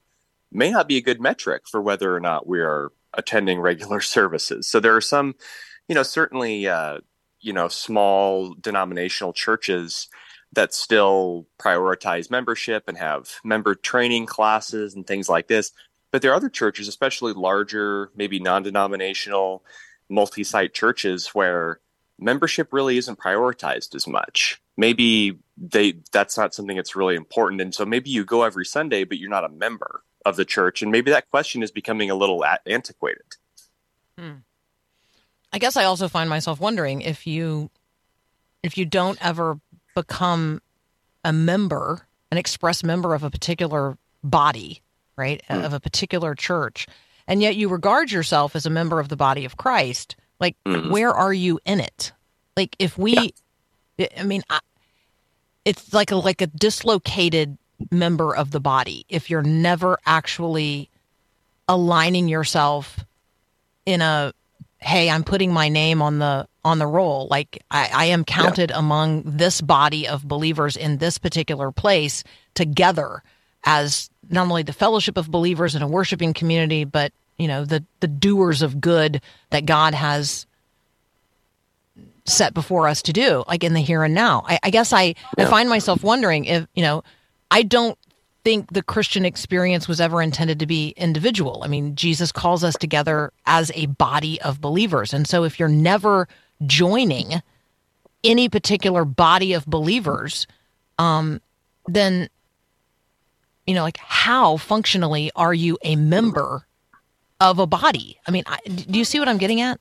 may 0.52 0.72
not 0.72 0.88
be 0.88 0.98
a 0.98 1.02
good 1.02 1.22
metric 1.22 1.64
for 1.70 1.82
whether 1.82 2.14
or 2.14 2.20
not 2.20 2.48
we 2.48 2.60
are 2.60 2.92
attending 3.14 3.62
regular 3.62 4.02
services. 4.18 4.68
So 4.68 4.82
there 4.82 4.96
are 4.96 5.02
some 5.02 5.36
you 5.88 5.96
know 5.96 6.04
certainly 6.04 6.68
uh, 6.68 7.00
you 7.40 7.54
know 7.54 7.68
small 7.70 8.56
denominational 8.56 9.32
churches 9.32 10.10
that 10.52 10.74
still 10.74 11.48
prioritize 11.60 12.30
membership 12.30 12.84
and 12.88 12.98
have 12.98 13.36
member 13.44 13.74
training 13.76 14.26
classes 14.26 14.94
and 14.96 15.06
things 15.06 15.30
like 15.30 15.48
this. 15.48 15.72
But 16.12 16.22
there 16.22 16.32
are 16.32 16.36
other 16.36 16.50
churches 16.50 16.88
especially 16.88 17.34
larger 17.34 18.10
maybe 18.16 18.40
non-denominational 18.40 19.64
multi-site 20.10 20.74
churches 20.74 21.28
where 21.28 21.80
membership 22.24 22.72
really 22.72 22.98
isn't 22.98 23.20
prioritized 23.20 23.96
as 23.96 24.08
much. 24.08 24.62
Maybe 24.78 25.38
they 25.58 25.96
that's 26.12 26.38
not 26.38 26.54
something 26.54 26.76
that's 26.76 26.96
really 26.96 27.16
important, 27.16 27.62
and 27.62 27.74
so 27.74 27.86
maybe 27.86 28.10
you 28.10 28.26
go 28.26 28.44
every 28.44 28.66
Sunday, 28.66 29.04
but 29.04 29.18
you're 29.18 29.30
not 29.30 29.44
a 29.44 29.50
member 29.50 30.04
of 30.26 30.36
the 30.36 30.46
church, 30.46 30.82
and 30.82 30.92
maybe 30.92 31.12
that 31.12 31.30
question 31.30 31.62
is 31.62 31.72
becoming 31.72 32.10
a 32.10 32.16
little 32.16 32.44
antiquated. 32.66 33.26
Hmm. 34.18 34.38
I 35.52 35.60
guess 35.60 35.78
I 35.78 35.84
also 35.84 36.08
find 36.08 36.30
myself 36.30 36.60
wondering 36.60 37.02
if 37.02 37.28
you 37.28 37.70
if 38.64 38.78
you 38.78 38.86
don't 38.86 39.24
ever 39.24 39.60
become 39.94 40.62
a 41.24 41.34
member, 41.34 42.08
an 42.32 42.38
express 42.38 42.84
member 42.84 43.14
of 43.14 43.24
a 43.24 43.30
particular 43.30 43.98
body, 44.24 44.82
right, 45.16 45.44
hmm. 45.48 45.64
of 45.64 45.74
a 45.74 45.80
particular 45.80 46.34
church, 46.34 46.88
and 47.28 47.42
yet 47.42 47.56
you 47.56 47.70
regard 47.70 48.12
yourself 48.12 48.56
as 48.56 48.66
a 48.66 48.72
member 48.72 49.00
of 49.00 49.10
the 49.10 49.16
body 49.16 49.46
of 49.46 49.58
Christ 49.58 50.16
like, 50.40 50.56
mm-hmm. 50.66 50.92
where 50.92 51.12
are 51.12 51.34
you 51.34 51.60
in 51.66 51.80
it? 51.80 52.12
Like, 52.56 52.76
if 52.80 52.98
we, 52.98 53.34
yeah. 53.98 54.08
I 54.18 54.24
mean, 54.24 54.44
I, 54.50 54.60
it's 55.66 55.94
like 55.94 56.12
a 56.12 56.16
like 56.16 56.42
a 56.42 56.48
dislocated 56.48 57.58
member 57.92 58.36
of 58.36 58.52
the 58.52 58.60
body. 58.60 59.06
If 59.10 59.30
you're 59.30 59.44
never 59.44 59.98
actually 60.06 60.90
aligning 61.68 62.28
yourself 62.28 63.00
in 63.86 64.02
a, 64.02 64.34
hey, 64.80 65.10
I'm 65.10 65.24
putting 65.24 65.54
my 65.54 65.70
name 65.70 66.02
on 66.02 66.20
the 66.20 66.48
on 66.66 66.80
the 66.80 66.88
roll. 66.88 67.28
Like 67.30 67.64
I, 67.72 67.90
I 67.94 68.06
am 68.06 68.24
counted 68.24 68.70
yeah. 68.70 68.80
among 68.80 69.24
this 69.26 69.62
body 69.62 70.08
of 70.08 70.28
believers 70.28 70.76
in 70.78 70.98
this 70.98 71.18
particular 71.18 71.72
place 71.72 72.24
together 72.54 73.24
as 73.66 74.10
not 74.30 74.48
only 74.48 74.64
the 74.64 74.74
fellowship 74.74 75.18
of 75.18 75.32
believers 75.32 75.76
in 75.76 75.82
a 75.82 75.88
worshiping 75.88 76.34
community, 76.34 76.84
but 76.84 77.12
you 77.38 77.48
know 77.48 77.66
the 77.66 77.84
the 78.00 78.08
doers 78.08 78.62
of 78.62 78.82
good 78.82 79.22
that 79.50 79.66
God 79.66 79.94
has 79.94 80.46
set 82.26 82.54
before 82.54 82.88
us 82.88 83.02
to 83.04 83.14
do, 83.14 83.44
like 83.48 83.64
in 83.64 83.74
the 83.74 83.82
here 83.82 84.04
and 84.04 84.14
now. 84.14 84.44
I, 84.48 84.60
I 84.64 84.70
guess 84.70 84.94
I, 84.94 85.04
yeah. 85.04 85.16
I 85.40 85.46
find 85.46 85.70
myself 85.70 86.04
wondering 86.04 86.46
if 86.46 86.68
you 86.74 86.82
know 86.82 87.04
I 87.52 87.64
don't 87.64 87.98
think 88.44 88.74
the 88.74 88.84
Christian 88.84 89.26
experience 89.26 89.88
was 89.88 90.02
ever 90.02 90.22
intended 90.22 90.60
to 90.60 90.66
be 90.66 90.94
individual. 90.98 91.62
I 91.64 91.68
mean, 91.68 91.96
Jesus 91.96 92.32
calls 92.32 92.64
us 92.64 92.76
together 92.78 93.32
as 93.46 93.72
a 93.74 93.86
body 93.88 94.42
of 94.42 94.62
believers, 94.62 95.14
and 95.14 95.28
so 95.28 95.44
if 95.44 95.60
you're 95.60 95.70
never 95.70 96.28
joining 96.66 97.42
any 98.24 98.48
particular 98.48 99.04
body 99.04 99.54
of 99.54 99.66
believers, 99.66 100.48
um, 100.98 101.42
then 101.88 102.30
you 103.66 103.74
know, 103.74 103.84
like 103.84 103.98
how 103.98 104.58
functionally 104.58 105.32
are 105.36 105.54
you 105.54 105.78
a 105.84 105.96
member 105.96 106.66
of 107.40 107.60
a 107.60 107.68
body. 107.68 108.20
I 108.28 108.32
mean, 108.32 108.44
I, 108.46 108.60
do 108.68 108.98
you 108.98 109.06
see 109.06 109.20
what 109.20 109.28
I'm 109.28 109.38
getting 109.38 109.62
at? 109.62 109.80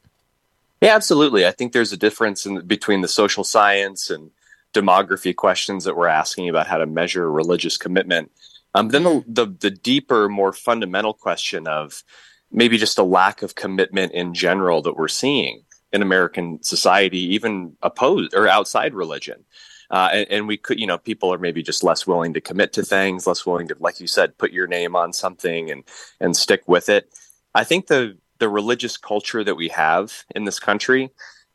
Yeah, 0.81 0.95
absolutely. 0.95 1.47
I 1.47 1.53
think 1.53 1.73
there's 1.73 1.93
a 1.93 1.97
difference 1.97 2.45
in, 2.45 2.67
between 2.67 3.03
the 3.03 3.09
social 3.09 3.45
science 3.45 4.11
and 4.11 4.31
demography 4.75 5.35
questions 5.35 5.85
that 5.85 5.97
we're 5.97 6.09
asking 6.09 6.49
about 6.49 6.67
how 6.67 6.79
to 6.79 6.87
measure 6.87 7.31
religious 7.31 7.77
commitment. 7.77 8.33
Um, 8.75 8.89
then 8.89 9.05
the, 9.05 9.25
the, 9.27 9.47
the 9.47 9.71
deeper, 9.71 10.29
more 10.29 10.53
fundamental 10.53 11.13
question 11.13 11.69
of 11.69 12.03
maybe 12.51 12.79
just 12.79 12.99
a 12.99 13.03
lack 13.03 13.43
of 13.43 13.55
commitment 13.55 14.13
in 14.13 14.35
general 14.35 14.83
that 14.83 14.97
we're 14.97 15.09
seeing 15.09 15.63
in 15.93 16.03
American 16.03 16.63
society, 16.63 17.19
even 17.35 17.77
opposed 17.83 18.35
or 18.35 18.49
outside 18.49 18.95
religion. 18.95 19.45
Uh, 19.91 20.09
and, 20.13 20.31
and, 20.31 20.49
we 20.49 20.57
could, 20.57 20.81
you 20.81 20.87
know, 20.87 20.97
people 20.97 21.33
are 21.33 21.39
maybe 21.39 21.63
just 21.63 21.85
less 21.85 22.07
willing 22.07 22.33
to 22.33 22.41
commit 22.41 22.73
to 22.73 22.83
things, 22.83 23.27
less 23.27 23.45
willing 23.45 23.69
to, 23.69 23.77
like 23.79 24.01
you 24.01 24.07
said, 24.07 24.39
put 24.39 24.51
your 24.51 24.67
name 24.67 24.97
on 24.97 25.13
something 25.13 25.71
and 25.71 25.85
and 26.19 26.35
stick 26.35 26.63
with 26.67 26.89
it. 26.89 27.13
I 27.55 27.65
think 27.65 27.87
the 27.87 28.17
the 28.39 28.49
religious 28.49 28.97
culture 28.97 29.45
that 29.45 29.55
we 29.55 29.69
have 29.69 30.25
in 30.35 30.45
this 30.45 30.59
country 30.59 31.13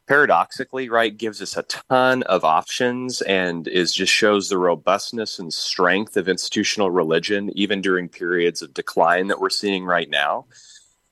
paradoxically 0.08 0.88
right 0.88 1.18
gives 1.18 1.42
us 1.42 1.58
a 1.58 1.64
ton 1.64 2.24
of 2.24 2.46
options 2.46 3.22
and 3.24 3.68
is 3.68 3.94
just 3.94 4.14
shows 4.14 4.48
the 4.48 4.58
robustness 4.58 5.38
and 5.38 5.54
strength 5.54 6.16
of 6.16 6.30
institutional 6.30 6.90
religion 6.90 7.52
even 7.56 7.82
during 7.82 8.08
periods 8.08 8.62
of 8.62 8.74
decline 8.74 9.28
that 9.28 9.42
we're 9.42 9.50
seeing 9.50 9.84
right 9.84 10.10
now. 10.10 10.46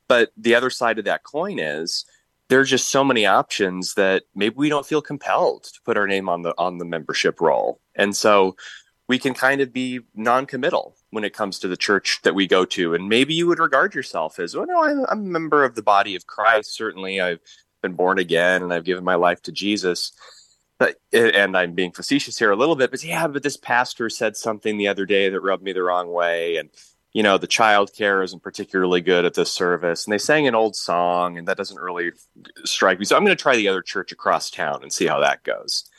But 0.07 0.31
the 0.37 0.55
other 0.55 0.69
side 0.69 0.97
of 0.97 1.05
that 1.05 1.23
coin 1.23 1.59
is 1.59 2.05
there's 2.47 2.69
just 2.69 2.89
so 2.89 3.03
many 3.03 3.25
options 3.25 3.95
that 3.95 4.23
maybe 4.33 4.55
we 4.55 4.69
don't 4.69 4.85
feel 4.85 5.01
compelled 5.01 5.63
to 5.63 5.81
put 5.83 5.97
our 5.97 6.07
name 6.07 6.29
on 6.29 6.43
the 6.43 6.53
on 6.57 6.77
the 6.77 6.85
membership 6.85 7.41
roll. 7.41 7.81
And 7.95 8.15
so 8.15 8.55
we 9.07 9.19
can 9.19 9.33
kind 9.33 9.61
of 9.61 9.73
be 9.73 9.99
non-committal 10.15 10.95
when 11.15 11.23
it 11.23 11.33
comes 11.33 11.57
to 11.59 11.67
the 11.67 11.77
church 11.77 12.19
that 12.23 12.35
we 12.35 12.45
go 12.45 12.65
to 12.65 12.93
and 12.93 13.09
maybe 13.09 13.33
you 13.33 13.47
would 13.47 13.59
regard 13.59 13.95
yourself 13.95 14.37
as 14.37 14.55
well 14.55 14.67
no 14.67 14.83
I'm, 14.83 15.05
I'm, 15.09 15.19
a 15.19 15.29
member 15.29 15.63
of 15.63 15.73
the 15.73 15.81
body 15.81 16.15
of 16.15 16.27
christ. 16.27 16.75
Certainly 16.75 17.21
i've 17.21 17.39
been 17.81 17.93
born 17.93 18.19
again 18.19 18.61
and 18.61 18.73
i've 18.73 18.83
given 18.83 19.03
my 19.03 19.15
life 19.15 19.41
to 19.43 19.51
jesus. 19.51 20.11
But 20.77 20.97
and 21.13 21.55
i'm 21.57 21.73
being 21.73 21.93
facetious 21.93 22.37
here 22.37 22.51
a 22.51 22.55
little 22.55 22.75
bit 22.75 22.91
but 22.91 23.03
yeah 23.03 23.27
but 23.27 23.43
this 23.43 23.57
pastor 23.57 24.09
said 24.09 24.35
something 24.35 24.77
the 24.77 24.89
other 24.89 25.05
day 25.05 25.29
that 25.29 25.39
rubbed 25.39 25.63
me 25.63 25.71
the 25.71 25.81
wrong 25.81 26.11
way 26.11 26.57
and 26.57 26.69
you 27.13 27.23
know 27.23 27.37
the 27.37 27.47
child 27.47 27.93
care 27.93 28.21
isn't 28.21 28.43
particularly 28.43 28.99
good 28.99 29.23
at 29.23 29.35
this 29.35 29.53
service 29.53 30.05
and 30.05 30.11
they 30.11 30.17
sang 30.17 30.47
an 30.47 30.55
old 30.55 30.75
song 30.75 31.37
and 31.37 31.47
that 31.47 31.55
doesn't 31.55 31.79
really 31.79 32.11
strike 32.65 32.99
me. 32.99 33.05
So 33.05 33.15
i'm 33.15 33.23
going 33.23 33.35
to 33.35 33.41
try 33.41 33.55
the 33.55 33.69
other 33.69 33.81
church 33.81 34.11
across 34.11 34.51
town 34.51 34.83
and 34.83 34.91
see 34.91 35.07
how 35.07 35.21
that 35.21 35.43
goes 35.43 35.89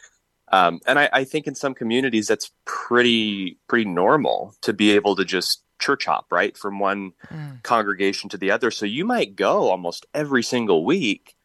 um, 0.52 0.80
and 0.86 0.98
I, 0.98 1.08
I, 1.12 1.24
think 1.24 1.46
in 1.46 1.54
some 1.54 1.74
communities 1.74 2.28
that's 2.28 2.52
pretty 2.64 3.58
pretty 3.66 3.84
normal 3.84 4.54
to 4.60 4.72
be 4.72 4.92
able 4.92 5.16
to 5.16 5.24
just 5.24 5.62
church 5.78 6.06
hop 6.06 6.26
right 6.30 6.56
from 6.56 6.78
one 6.78 7.12
mm. 7.28 7.62
congregation 7.62 8.30
to 8.30 8.38
the 8.38 8.50
other. 8.50 8.70
So 8.70 8.86
you 8.86 9.04
might 9.04 9.36
go 9.36 9.70
almost 9.70 10.06
every 10.14 10.42
single 10.42 10.84
week, 10.84 11.36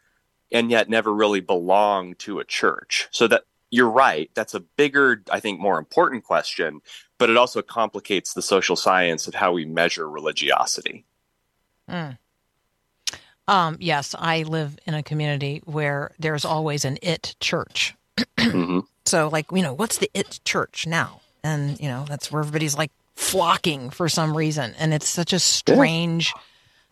and 0.52 0.70
yet 0.70 0.90
never 0.90 1.14
really 1.14 1.40
belong 1.40 2.16
to 2.16 2.40
a 2.40 2.46
church. 2.46 3.08
So 3.12 3.28
that 3.28 3.44
you're 3.72 3.90
right. 3.90 4.30
That's 4.34 4.54
a 4.54 4.60
bigger, 4.60 5.24
I 5.32 5.40
think, 5.40 5.60
more 5.60 5.80
important 5.80 6.24
question, 6.24 6.82
but 7.18 7.30
it 7.30 7.38
also 7.38 7.62
complicates 7.62 8.34
the 8.34 8.42
social 8.42 8.76
science 8.76 9.28
of 9.28 9.34
how 9.34 9.54
we 9.54 9.66
measure 9.66 10.10
religiosity. 10.10 11.06
Mm. 11.90 12.18
Um, 13.48 13.78
yes, 13.80 14.14
I 14.18 14.44
live 14.44 14.78
in 14.86 14.94
a 14.94 15.04
community 15.04 15.62
where 15.66 16.12
there's 16.20 16.46
always 16.46 16.86
an 16.86 16.98
it 17.02 17.36
church. 17.40 17.96
Mm-hmm. 18.38 18.80
So, 19.06 19.30
like, 19.30 19.48
you 19.52 19.64
know, 19.64 19.74
what's 19.74 19.98
the 19.98 20.12
it 20.14 20.40
church 20.46 20.86
now? 20.86 21.22
And, 21.44 21.80
you 21.80 21.88
know, 21.88 22.06
that's 22.08 22.32
where 22.32 22.42
everybody's 22.42 22.78
like 22.78 22.92
flocking 23.16 23.90
for 23.90 24.08
some 24.08 24.38
reason. 24.38 24.74
And 24.78 24.94
it's 24.94 25.10
such 25.10 25.34
a 25.34 25.40
strange, 25.40 26.32
yeah. 26.36 26.42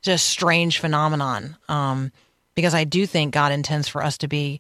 just 0.02 0.28
strange 0.28 0.80
phenomenon. 0.80 1.56
Um, 1.70 2.12
because 2.56 2.74
I 2.74 2.84
do 2.84 3.06
think 3.06 3.34
God 3.34 3.52
intends 3.52 3.88
for 3.88 4.04
us 4.04 4.18
to 4.18 4.28
be 4.28 4.60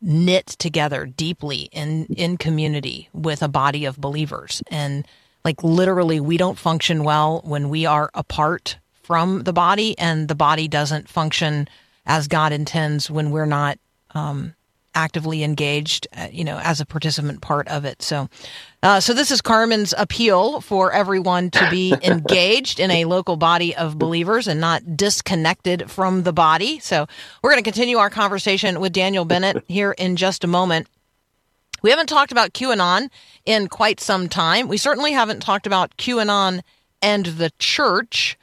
knit 0.00 0.46
together 0.46 1.06
deeply 1.06 1.68
in 1.72 2.06
in 2.06 2.36
community 2.36 3.08
with 3.12 3.42
a 3.42 3.48
body 3.48 3.84
of 3.84 4.00
believers 4.00 4.62
and 4.70 5.04
like 5.44 5.62
literally 5.64 6.20
we 6.20 6.36
don't 6.36 6.56
function 6.56 7.02
well 7.02 7.40
when 7.44 7.68
we 7.68 7.84
are 7.84 8.08
apart 8.14 8.78
from 9.02 9.42
the 9.42 9.52
body 9.52 9.98
and 9.98 10.28
the 10.28 10.36
body 10.36 10.68
doesn't 10.68 11.08
function 11.08 11.68
as 12.06 12.28
god 12.28 12.52
intends 12.52 13.10
when 13.10 13.32
we're 13.32 13.44
not 13.44 13.76
um, 14.14 14.54
actively 14.98 15.44
engaged 15.44 16.08
uh, 16.16 16.28
you 16.32 16.44
know 16.44 16.58
as 16.58 16.80
a 16.80 16.86
participant 16.86 17.40
part 17.40 17.68
of 17.68 17.84
it. 17.84 18.02
So 18.02 18.28
uh, 18.82 19.00
so 19.00 19.14
this 19.14 19.30
is 19.30 19.40
carmen's 19.40 19.94
appeal 19.96 20.60
for 20.60 20.92
everyone 20.92 21.50
to 21.50 21.70
be 21.70 21.94
engaged 22.02 22.80
in 22.80 22.90
a 22.90 23.04
local 23.04 23.36
body 23.36 23.74
of 23.76 23.98
believers 23.98 24.48
and 24.48 24.60
not 24.60 24.96
disconnected 24.96 25.90
from 25.90 26.24
the 26.24 26.32
body. 26.32 26.78
So 26.80 27.06
we're 27.42 27.50
going 27.50 27.62
to 27.62 27.70
continue 27.70 27.98
our 27.98 28.10
conversation 28.10 28.80
with 28.80 28.92
daniel 28.92 29.24
bennett 29.24 29.64
here 29.68 29.92
in 29.92 30.16
just 30.16 30.44
a 30.44 30.48
moment. 30.48 30.88
We 31.80 31.90
haven't 31.90 32.08
talked 32.08 32.32
about 32.32 32.54
QAnon 32.54 33.08
in 33.44 33.68
quite 33.68 34.00
some 34.00 34.28
time. 34.28 34.66
We 34.66 34.78
certainly 34.78 35.12
haven't 35.12 35.40
talked 35.40 35.66
about 35.66 35.96
QAnon 35.96 36.62
and 37.00 37.26
the 37.26 37.52
church, 37.60 38.36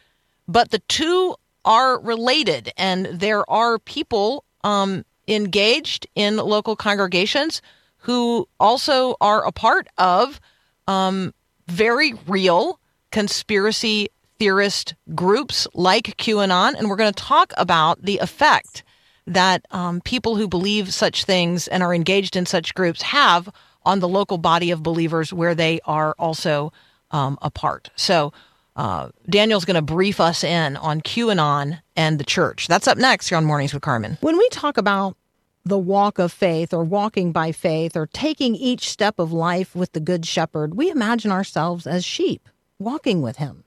but 0.47 0.71
the 0.71 0.79
two 0.87 1.35
are 1.65 1.99
related, 1.99 2.71
and 2.77 3.07
there 3.07 3.49
are 3.49 3.79
people 3.79 4.45
um, 4.63 5.03
engaged 5.27 6.07
in 6.15 6.37
local 6.37 6.75
congregations 6.75 7.61
who 7.99 8.47
also 8.59 9.15
are 9.19 9.45
a 9.45 9.51
part 9.51 9.87
of 9.97 10.39
um, 10.87 11.33
very 11.67 12.13
real 12.27 12.79
conspiracy 13.11 14.09
theorist 14.37 14.93
groups 15.13 15.67
like 15.73 16.17
QAnon, 16.17 16.75
and 16.75 16.89
we're 16.89 16.95
going 16.97 17.13
to 17.13 17.23
talk 17.23 17.53
about 17.57 18.01
the 18.01 18.19
effect 18.19 18.83
that 19.25 19.65
um, 19.71 20.01
people 20.01 20.35
who 20.35 20.47
believe 20.47 20.93
such 20.93 21.23
things 21.23 21.67
and 21.67 21.81
are 21.81 21.95
engaged 21.95 22.35
in 22.35 22.45
such 22.45 22.75
groups 22.75 23.01
have 23.01 23.49
on 23.83 23.99
the 23.99 24.07
local 24.07 24.37
body 24.37 24.71
of 24.71 24.83
believers 24.83 25.33
where 25.33 25.55
they 25.55 25.79
are 25.85 26.15
also 26.19 26.71
um, 27.11 27.37
a 27.41 27.49
part. 27.49 27.89
So, 27.95 28.33
uh, 28.75 29.09
Daniel's 29.29 29.65
going 29.65 29.75
to 29.75 29.81
brief 29.81 30.19
us 30.19 30.43
in 30.43 30.75
on 30.77 31.01
QAnon 31.01 31.81
and 31.95 32.19
the 32.19 32.23
church. 32.23 32.67
That's 32.67 32.87
up 32.87 32.97
next 32.97 33.29
here 33.29 33.37
on 33.37 33.45
Mornings 33.45 33.73
with 33.73 33.81
Carmen. 33.81 34.17
When 34.21 34.37
we 34.37 34.49
talk 34.49 34.77
about 34.77 35.15
the 35.63 35.77
walk 35.79 36.19
of 36.19 36.31
faith 36.31 36.73
or 36.73 36.83
walking 36.83 37.31
by 37.31 37.51
faith 37.51 37.95
or 37.95 38.05
taking 38.07 38.55
each 38.55 38.89
step 38.89 39.17
of 39.17 39.31
life 39.31 39.75
with 39.75 39.93
the 39.93 39.99
Good 39.99 40.25
Shepherd, 40.25 40.75
we 40.75 40.89
imagine 40.89 41.31
ourselves 41.31 41.87
as 41.87 42.05
sheep 42.05 42.49
walking 42.77 43.21
with 43.21 43.37
him. 43.37 43.63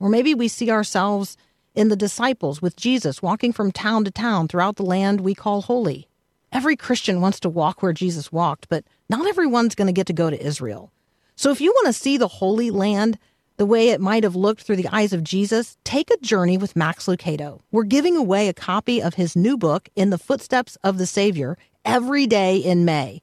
Or 0.00 0.08
maybe 0.08 0.34
we 0.34 0.48
see 0.48 0.70
ourselves 0.70 1.36
in 1.74 1.88
the 1.88 1.96
disciples 1.96 2.62
with 2.62 2.76
Jesus 2.76 3.20
walking 3.20 3.52
from 3.52 3.72
town 3.72 4.04
to 4.04 4.10
town 4.10 4.48
throughout 4.48 4.76
the 4.76 4.84
land 4.84 5.20
we 5.20 5.34
call 5.34 5.62
holy. 5.62 6.08
Every 6.50 6.76
Christian 6.76 7.20
wants 7.20 7.40
to 7.40 7.48
walk 7.48 7.82
where 7.82 7.92
Jesus 7.92 8.32
walked, 8.32 8.68
but 8.68 8.84
not 9.10 9.26
everyone's 9.26 9.74
going 9.74 9.86
to 9.86 9.92
get 9.92 10.06
to 10.06 10.12
go 10.12 10.30
to 10.30 10.46
Israel. 10.46 10.92
So 11.36 11.50
if 11.50 11.60
you 11.60 11.70
want 11.72 11.86
to 11.86 11.92
see 11.92 12.16
the 12.16 12.28
Holy 12.28 12.70
Land 12.70 13.18
the 13.58 13.66
way 13.66 13.90
it 13.90 14.00
might 14.00 14.22
have 14.22 14.36
looked 14.36 14.62
through 14.62 14.76
the 14.76 14.88
eyes 14.90 15.12
of 15.12 15.24
Jesus, 15.24 15.76
take 15.84 16.10
a 16.10 16.16
journey 16.18 16.56
with 16.56 16.76
Max 16.76 17.06
Lucado. 17.06 17.60
We're 17.72 17.82
giving 17.82 18.16
away 18.16 18.48
a 18.48 18.54
copy 18.54 19.02
of 19.02 19.14
his 19.14 19.36
new 19.36 19.58
book, 19.58 19.88
In 19.96 20.10
the 20.10 20.16
Footsteps 20.16 20.76
of 20.82 20.96
the 20.96 21.06
Savior, 21.06 21.58
every 21.84 22.26
day 22.26 22.56
in 22.56 22.84
May. 22.84 23.20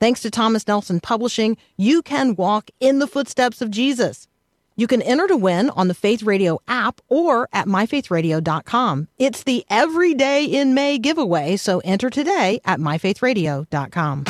Thanks 0.00 0.22
to 0.22 0.30
Thomas 0.30 0.66
Nelson 0.66 1.00
Publishing, 1.00 1.56
you 1.76 2.02
can 2.02 2.34
walk 2.34 2.70
in 2.80 2.98
the 2.98 3.06
footsteps 3.06 3.60
of 3.60 3.70
Jesus. 3.70 4.26
You 4.76 4.86
can 4.86 5.02
enter 5.02 5.28
to 5.28 5.36
win 5.36 5.70
on 5.70 5.88
the 5.88 5.94
Faith 5.94 6.22
Radio 6.22 6.58
app 6.66 7.00
or 7.08 7.48
at 7.52 7.66
myfaithradio.com. 7.66 9.08
It's 9.18 9.44
the 9.44 9.64
Everyday 9.70 10.46
in 10.46 10.74
May 10.74 10.98
giveaway, 10.98 11.56
so 11.56 11.80
enter 11.84 12.10
today 12.10 12.60
at 12.64 12.80
myfaithradio.com. 12.80 14.24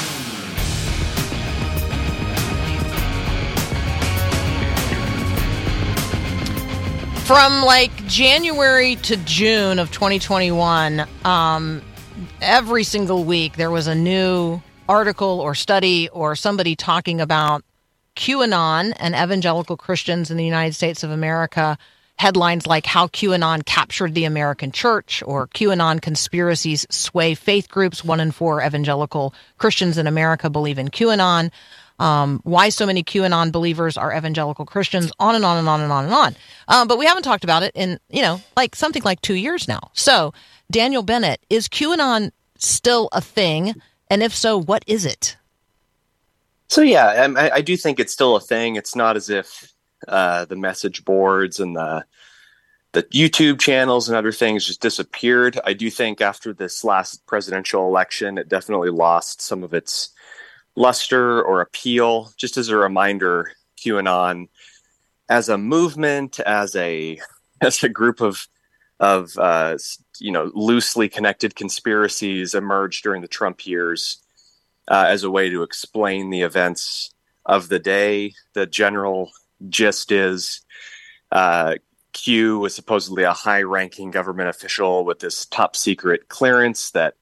From 7.25 7.63
like 7.63 8.07
January 8.07 8.97
to 8.97 9.17
June 9.17 9.79
of 9.79 9.91
2021, 9.91 11.07
um, 11.25 11.81
every 12.43 12.85
single 12.85 13.25
week 13.25 13.57
there 13.57 13.71
was 13.71 13.87
a 13.87 13.95
new 13.95 14.61
article 14.91 15.41
or 15.41 15.55
study 15.55 16.11
or 16.11 16.37
somebody 16.37 16.77
talking 16.77 17.23
about 17.23 17.65
QAnon 18.15 18.93
and 18.99 19.15
evangelical 19.15 19.79
Christians 19.79 20.31
in 20.31 20.37
the 20.37 20.45
United 20.45 20.75
States 20.75 21.03
of 21.03 21.11
America. 21.11 21.79
Headlines 22.17 22.67
like 22.67 22.85
How 22.85 23.07
QAnon 23.07 23.65
Captured 23.65 24.15
the 24.15 24.27
American 24.27 24.71
Church 24.71 25.23
or 25.27 25.49
QAnon 25.49 26.03
Conspiracies 26.03 26.87
Sway 26.91 27.35
Faith 27.35 27.71
Groups. 27.71 28.05
One 28.05 28.21
in 28.21 28.33
four 28.33 28.63
evangelical 28.63 29.33
Christians 29.57 29.97
in 29.97 30.07
America 30.07 30.51
believe 30.51 30.79
in 30.79 30.89
QAnon 30.89 31.51
um, 31.99 32.41
why 32.45 32.69
so 32.69 32.87
many 32.87 33.03
QAnon 33.03 33.53
believers 33.53 33.97
are 33.97 34.17
evangelical 34.17 34.65
Christians, 34.65 35.13
on 35.19 35.35
and 35.35 35.45
on 35.45 35.59
and 35.59 35.69
on 35.69 35.81
and 35.81 35.93
on 35.93 36.05
and 36.05 36.15
on. 36.15 36.37
Um, 36.69 36.89
but 36.89 36.99
we 36.99 37.07
haven't 37.07 37.23
talked 37.23 37.45
about 37.45 37.63
it 37.63 37.73
in, 37.75 37.99
you 38.11 38.23
know, 38.23 38.41
like 38.57 38.75
something 38.75 39.03
like 39.03 39.21
two 39.21 39.35
years 39.35 39.69
now. 39.69 39.91
So, 39.93 40.33
Daniel 40.71 41.03
Bennett, 41.03 41.41
is 41.51 41.69
QAnon 41.69 42.33
still 42.59 43.09
a 43.13 43.21
thing? 43.21 43.75
And 44.11 44.23
if 44.23 44.35
so, 44.35 44.61
what 44.61 44.85
is 44.87 45.07
it? 45.07 45.37
So, 46.69 46.81
yeah, 46.81 47.29
I, 47.37 47.51
I 47.57 47.61
do 47.61 47.77
think 47.77 48.01
it's 48.01 48.13
still 48.13 48.37
a 48.37 48.41
thing. 48.41 48.77
It's 48.77 48.97
not 48.97 49.17
as 49.17 49.31
if 49.31 49.73
uh, 50.09 50.45
the 50.47 50.57
message 50.57 51.05
boards 51.05 51.61
and 51.61 51.77
the 51.77 52.05
the 52.93 53.03
YouTube 53.05 53.59
channels 53.59 54.09
and 54.09 54.17
other 54.17 54.31
things 54.31 54.65
just 54.65 54.81
disappeared. 54.81 55.59
I 55.65 55.73
do 55.73 55.91
think 55.91 56.21
after 56.21 56.55
this 56.55 56.85
last 56.85 57.27
presidential 57.27 57.89
election, 57.89 58.39
it 58.39 58.49
definitely 58.49 58.91
lost 58.91 59.43
some 59.43 59.65
of 59.65 59.75
its 59.75 60.11
luster 60.77 61.43
or 61.43 61.61
appeal. 61.61 62.33
Just 62.37 62.57
as 62.57 62.69
a 62.69 62.77
reminder, 62.77 63.53
QAnon 63.79 64.49
as 65.29 65.49
a 65.49 65.59
movement, 65.59 66.41
as 66.41 66.75
a 66.77 67.19
as 67.61 67.83
a 67.83 67.89
group 67.89 68.21
of 68.21 68.47
of 69.01 69.37
uh, 69.39 69.77
you 70.19 70.33
know 70.33 70.51
loosely 70.55 71.09
connected 71.09 71.57
conspiracies 71.57 72.55
emerged 72.55 73.03
during 73.03 73.23
the 73.23 73.29
Trump 73.29 73.67
years 73.67 74.19
uh, 74.89 75.07
as 75.09 75.25
a 75.25 75.31
way 75.31 75.51
to 75.51 75.63
explain 75.63 76.31
the 76.31 76.43
events 76.43 77.13
of 77.47 77.69
the 77.69 77.79
day. 77.79 78.33
The 78.55 78.67
general 78.67 79.31
gist 79.69 80.13
is 80.13 80.63
uh, 81.33 81.77
Q 82.13 82.61
was 82.61 82.75
supposedly 82.75 83.25
a 83.25 83.33
high-ranking 83.33 84.13
government 84.13 84.49
official 84.49 85.05
with 85.05 85.19
this 85.19 85.47
top 85.47 85.75
secret 85.75 86.29
clearance 86.29 86.93
that 86.93 87.15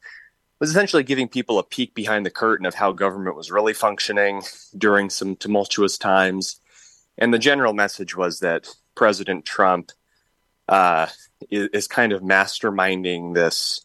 was 0.63 0.71
essentially 0.71 1.03
giving 1.03 1.27
people 1.27 1.59
a 1.59 1.65
peek 1.65 1.93
behind 1.93 2.25
the 2.25 2.31
curtain 2.31 2.67
of 2.67 2.77
how 2.77 2.93
government 2.93 3.35
was 3.35 3.51
really 3.51 3.73
functioning 3.73 4.41
during 4.79 5.11
some 5.11 5.35
tumultuous 5.35 5.99
times. 5.99 6.61
And 7.19 7.35
the 7.35 7.39
general 7.41 7.73
message 7.73 8.17
was 8.17 8.39
that 8.39 8.69
President 8.95 9.45
Trump 9.45 9.91
uh, 10.69 11.09
is, 11.51 11.69
is, 11.73 11.89
kind 11.89 12.13
of 12.13 12.23
masterminding 12.23 13.35
this 13.35 13.85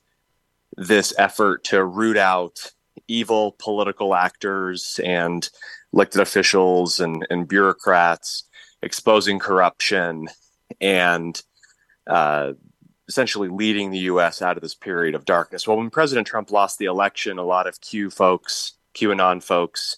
this 0.78 1.16
effort 1.18 1.64
to 1.64 1.84
root 1.84 2.16
out 2.16 2.72
evil 3.08 3.56
political 3.58 4.14
actors 4.14 5.00
and 5.04 5.50
elected 5.92 6.22
officials 6.22 7.00
and, 7.00 7.26
and 7.32 7.48
bureaucrats, 7.48 8.44
exposing 8.84 9.40
corruption 9.40 10.28
and 10.80 11.42
uh, 12.06 12.54
essentially 13.08 13.48
leading 13.48 13.92
the 13.92 14.00
U.S. 14.00 14.42
out 14.42 14.58
of 14.58 14.62
this 14.62 14.76
period 14.76 15.16
of 15.16 15.26
darkness. 15.26 15.68
Well, 15.68 15.78
when 15.78 15.90
President 15.90 16.28
Trump 16.28 16.52
lost 16.52 16.78
the 16.78 16.86
election, 16.86 17.38
a 17.38 17.44
lot 17.44 17.68
of 17.68 17.80
Q 17.82 18.10
folks, 18.10 18.74
QAnon 18.96 19.42
folks, 19.44 19.98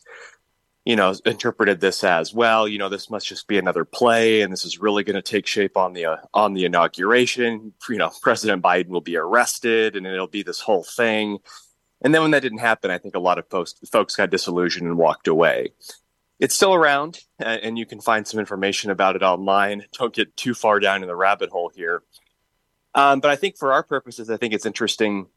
you 0.85 0.95
know, 0.95 1.13
interpreted 1.25 1.81
this 1.81 2.03
as 2.03 2.33
well. 2.33 2.67
You 2.67 2.77
know, 2.77 2.89
this 2.89 3.09
must 3.09 3.27
just 3.27 3.47
be 3.47 3.57
another 3.57 3.85
play, 3.85 4.41
and 4.41 4.51
this 4.51 4.65
is 4.65 4.79
really 4.79 5.03
going 5.03 5.15
to 5.15 5.21
take 5.21 5.45
shape 5.45 5.77
on 5.77 5.93
the 5.93 6.05
uh, 6.05 6.17
on 6.33 6.53
the 6.53 6.65
inauguration. 6.65 7.73
You 7.89 7.97
know, 7.97 8.11
President 8.21 8.63
Biden 8.63 8.89
will 8.89 9.01
be 9.01 9.17
arrested, 9.17 9.95
and 9.95 10.05
it'll 10.05 10.27
be 10.27 10.43
this 10.43 10.59
whole 10.59 10.83
thing. 10.83 11.39
And 12.01 12.13
then 12.13 12.21
when 12.21 12.31
that 12.31 12.41
didn't 12.41 12.59
happen, 12.59 12.91
I 12.91 12.97
think 12.97 13.15
a 13.15 13.19
lot 13.19 13.39
of 13.39 13.47
folks 13.49 13.75
folks 13.91 14.15
got 14.15 14.29
disillusioned 14.29 14.87
and 14.87 14.97
walked 14.97 15.27
away. 15.27 15.73
It's 16.39 16.55
still 16.55 16.73
around, 16.73 17.19
and 17.37 17.77
you 17.77 17.85
can 17.85 17.99
find 17.99 18.25
some 18.25 18.39
information 18.39 18.91
about 18.91 19.17
it 19.17 19.23
online. 19.23 19.83
Don't 19.97 20.13
get 20.13 20.37
too 20.37 20.53
far 20.53 20.79
down 20.79 21.01
in 21.01 21.07
the 21.07 21.15
rabbit 21.15 21.49
hole 21.49 21.69
here. 21.75 22.01
Um, 22.95 23.19
but 23.19 23.31
I 23.31 23.35
think 23.35 23.57
for 23.57 23.71
our 23.73 23.83
purposes, 23.83 24.29
I 24.29 24.37
think 24.37 24.53
it's 24.53 24.65
interesting 24.65 25.27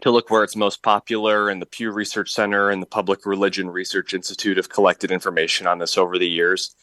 to 0.00 0.10
look 0.10 0.30
where 0.30 0.42
it's 0.42 0.56
most 0.56 0.82
popular. 0.82 1.48
And 1.48 1.60
the 1.60 1.66
Pew 1.66 1.90
Research 1.90 2.30
Center 2.30 2.70
and 2.70 2.82
the 2.82 2.86
Public 2.86 3.26
Religion 3.26 3.68
Research 3.68 4.14
Institute 4.14 4.56
have 4.56 4.68
collected 4.68 5.10
information 5.10 5.66
on 5.66 5.78
this 5.78 5.98
over 5.98 6.18
the 6.18 6.28
years. 6.28 6.74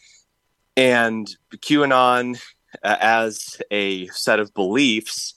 And 0.78 1.28
QAnon, 1.52 2.40
uh, 2.84 2.98
as 3.00 3.62
a 3.72 4.08
set 4.08 4.40
of 4.40 4.54
beliefs, 4.54 5.36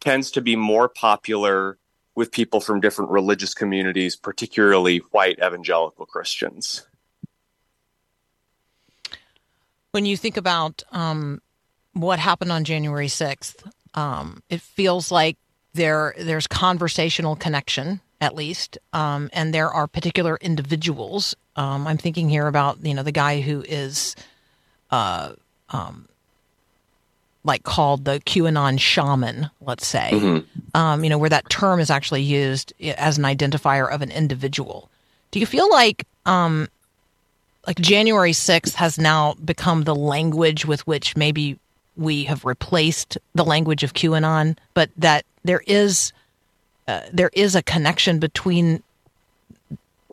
tends 0.00 0.32
to 0.32 0.40
be 0.40 0.56
more 0.56 0.88
popular 0.88 1.78
with 2.14 2.32
people 2.32 2.60
from 2.60 2.80
different 2.80 3.10
religious 3.10 3.54
communities, 3.54 4.16
particularly 4.16 4.98
white 5.12 5.38
evangelical 5.38 6.04
Christians. 6.04 6.86
When 9.92 10.04
you 10.04 10.16
think 10.16 10.36
about 10.36 10.82
um, 10.90 11.40
what 11.92 12.18
happened 12.18 12.52
on 12.52 12.64
January 12.64 13.06
6th, 13.06 13.70
um, 13.94 14.42
it 14.48 14.60
feels 14.60 15.10
like 15.10 15.36
there 15.74 16.14
there's 16.18 16.46
conversational 16.46 17.36
connection 17.36 18.00
at 18.20 18.34
least, 18.36 18.78
um, 18.92 19.28
and 19.32 19.52
there 19.52 19.68
are 19.68 19.86
particular 19.88 20.38
individuals. 20.40 21.34
Um, 21.56 21.86
I'm 21.86 21.98
thinking 21.98 22.28
here 22.28 22.46
about 22.46 22.84
you 22.84 22.94
know 22.94 23.02
the 23.02 23.12
guy 23.12 23.40
who 23.40 23.62
is, 23.62 24.14
uh, 24.90 25.32
um, 25.70 26.06
like 27.44 27.64
called 27.64 28.04
the 28.04 28.20
QAnon 28.20 28.78
shaman, 28.78 29.50
let's 29.60 29.86
say, 29.86 30.10
Mhm. 30.12 30.44
um, 30.74 31.02
you 31.02 31.10
know, 31.10 31.18
where 31.18 31.30
that 31.30 31.48
term 31.50 31.80
is 31.80 31.90
actually 31.90 32.22
used 32.22 32.72
as 32.80 33.18
an 33.18 33.24
identifier 33.24 33.90
of 33.92 34.00
an 34.02 34.10
individual. 34.12 34.88
Do 35.32 35.40
you 35.40 35.46
feel 35.46 35.68
like, 35.70 36.06
um, 36.24 36.68
like 37.66 37.78
January 37.80 38.32
6th 38.32 38.74
has 38.76 38.98
now 38.98 39.34
become 39.44 39.82
the 39.84 39.94
language 39.94 40.64
with 40.64 40.86
which 40.86 41.16
maybe 41.16 41.58
we 41.96 42.24
have 42.24 42.44
replaced 42.44 43.18
the 43.34 43.44
language 43.44 43.82
of 43.82 43.94
QAnon, 43.94 44.56
but 44.74 44.90
that 44.96 45.24
there 45.44 45.62
is, 45.66 46.12
uh, 46.88 47.00
there 47.12 47.30
is 47.34 47.54
a 47.54 47.62
connection 47.62 48.18
between 48.18 48.82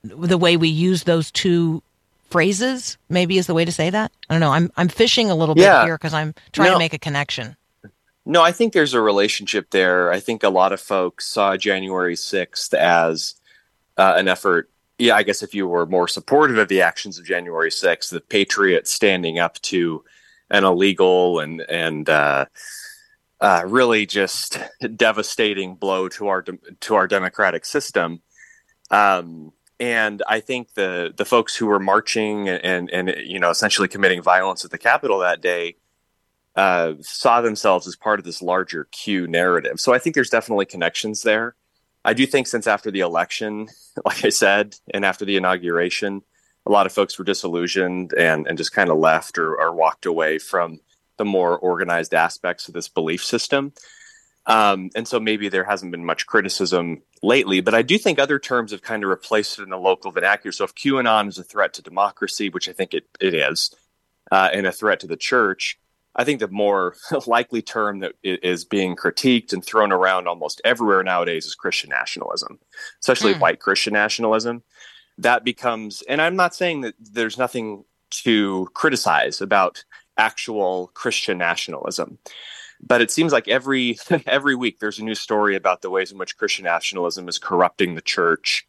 the 0.04 0.38
way 0.38 0.58
we 0.58 0.70
use 0.70 1.04
those 1.04 1.30
two 1.32 1.84
phrases 2.30 2.98
maybe 3.10 3.38
is 3.40 3.48
the 3.48 3.56
way 3.56 3.66
to 3.66 3.72
say 3.72 3.90
that 3.90 4.12
i 4.30 4.34
don't 4.36 4.40
know 4.40 4.52
i'm 4.52 4.72
i'm 4.78 4.88
fishing 4.88 5.32
a 5.32 5.36
little 5.36 5.56
bit 5.56 5.64
here 5.84 5.98
because 5.98 6.14
i'm 6.14 6.32
trying 6.54 6.68
No. 6.68 6.74
to 6.76 6.80
make 6.80 6.94
a 6.94 7.00
connection 7.00 7.56
No, 8.24 8.44
I 8.44 8.52
think 8.52 8.74
there's 8.74 8.94
a 8.94 9.02
relationship 9.02 9.72
there. 9.72 10.12
I 10.12 10.20
think 10.20 10.44
a 10.44 10.50
lot 10.50 10.72
of 10.72 10.80
folks 10.80 11.26
saw 11.26 11.58
January 11.58 12.14
6th 12.16 12.76
as 12.76 13.34
uh, 13.98 14.14
an 14.16 14.28
effort. 14.28 14.70
Yeah, 15.00 15.16
I 15.16 15.24
guess 15.24 15.42
if 15.42 15.56
you 15.56 15.68
were 15.68 15.88
more 15.88 16.08
supportive 16.08 16.60
of 16.60 16.68
the 16.68 16.82
actions 16.82 17.18
of 17.18 17.26
January 17.26 17.72
6th, 17.72 18.12
the 18.12 18.22
patriots 18.22 18.92
standing 18.92 19.40
up 19.40 19.56
to 19.64 20.04
an 20.50 20.64
illegal 20.64 21.40
and 21.40 21.62
and 21.62 22.10
uh, 22.10 22.46
uh, 23.42 23.64
really 23.66 24.06
just 24.06 24.58
devastating 24.96 25.76
blow 25.76 26.10
to 26.10 26.28
our 26.28 26.42
dem- 26.42 26.60
to 26.82 26.96
our 26.96 27.08
democratic 27.08 27.66
system. 27.66 28.22
Um, 28.92 29.52
and 29.80 30.22
I 30.28 30.40
think 30.42 30.74
the 30.74 31.14
the 31.16 31.26
folks 31.26 31.56
who 31.56 31.68
were 31.68 31.80
marching 31.80 32.50
and 32.50 32.90
and 32.90 33.14
you 33.26 33.40
know 33.40 33.50
essentially 33.50 33.88
committing 33.88 34.22
violence 34.22 34.66
at 34.66 34.72
the 34.72 34.78
Capitol 34.78 35.20
that 35.20 35.42
day 35.42 35.76
uh, 36.56 36.96
saw 37.02 37.42
themselves 37.42 37.88
as 37.88 37.96
part 37.96 38.20
of 38.20 38.26
this 38.26 38.42
larger 38.42 38.86
Q 38.92 39.28
narrative. 39.28 39.80
So 39.80 39.94
I 39.94 40.00
think 40.00 40.16
there's 40.16 40.30
definitely 40.30 40.66
connections 40.66 41.22
there. 41.22 41.56
I 42.04 42.14
do 42.14 42.26
think 42.26 42.48
since 42.48 42.68
after 42.68 42.92
the 42.92 43.02
election, 43.02 43.68
like 44.06 44.26
I 44.26 44.30
said, 44.30 44.76
and 44.94 45.06
after 45.06 45.26
the 45.26 45.38
inauguration, 45.38 46.24
a 46.66 46.72
lot 46.72 46.86
of 46.86 46.92
folks 46.92 47.18
were 47.18 47.26
disillusioned 47.26 48.14
and, 48.14 48.48
and 48.48 48.58
just 48.58 48.74
kind 48.74 48.90
of 48.90 48.98
left 48.98 49.38
or, 49.38 49.60
or 49.60 49.74
walked 49.74 50.06
away 50.06 50.40
from 50.40 50.80
the 51.18 51.26
more 51.26 51.58
organized 51.58 52.14
aspects 52.14 52.68
of 52.68 52.74
this 52.74 52.88
belief 52.88 53.24
system. 53.24 53.74
Um, 54.46 54.90
and 54.96 55.08
so 55.08 55.20
maybe 55.20 55.50
there 55.50 55.64
hasn't 55.64 55.92
been 55.92 56.06
much 56.06 56.26
criticism 56.26 57.02
lately, 57.22 57.62
but 57.62 57.76
I 57.76 57.82
do 57.82 57.98
think 57.98 58.18
other 58.18 58.40
terms 58.40 58.72
have 58.72 58.82
kind 58.82 59.04
of 59.04 59.10
replaced 59.10 59.60
it 59.60 59.64
in 59.64 59.70
the 59.70 59.78
local 59.78 60.12
vernacular. 60.12 60.52
So 60.52 60.64
if 60.64 60.74
QAnon 60.74 61.28
is 61.28 61.38
a 61.38 61.44
threat 61.44 61.74
to 61.74 61.82
democracy, 61.82 62.50
which 62.50 62.68
I 62.68 62.74
think 62.74 62.94
it, 62.94 63.06
it 63.20 63.36
is, 63.36 63.76
uh, 64.32 64.50
and 64.52 64.66
a 64.66 64.72
threat 64.72 65.02
to 65.02 65.08
the 65.08 65.18
church, 65.18 65.78
I 66.16 66.24
think 66.24 66.40
the 66.40 66.48
more 66.48 66.96
likely 67.28 67.62
term 67.62 68.00
that 68.00 68.14
is 68.24 68.66
being 68.66 68.96
critiqued 68.96 69.54
and 69.54 69.64
thrown 69.64 69.92
around 69.92 70.28
almost 70.28 70.62
everywhere 70.66 71.04
nowadays 71.04 71.46
is 71.46 71.54
Christian 71.56 71.92
nationalism, 71.92 72.60
especially 73.02 73.34
Hmm. 73.34 73.40
white 73.40 73.60
Christian 73.60 73.94
nationalism. 73.94 74.64
That 75.20 75.44
becomes, 75.44 76.02
and 76.04 76.22
I'm 76.22 76.36
not 76.36 76.56
saying 76.56 76.82
that 76.82 76.96
there's 77.00 77.38
nothing 77.38 77.84
to 78.24 78.68
criticize 78.74 79.42
about 79.42 79.84
actual 80.18 80.92
Christian 80.94 81.38
nationalism, 81.38 82.18
but 82.82 83.02
it 83.02 83.12
seems 83.12 83.34
like 83.34 83.48
every 83.48 83.98
every 84.28 84.56
week 84.56 84.80
there's 84.80 85.00
a 85.00 85.04
new 85.04 85.16
story 85.16 85.56
about 85.56 85.82
the 85.82 85.90
ways 85.90 86.12
in 86.12 86.18
which 86.18 86.38
Christian 86.38 86.66
nationalism 86.66 87.28
is 87.28 87.38
corrupting 87.38 87.96
the 87.96 88.02
church 88.02 88.66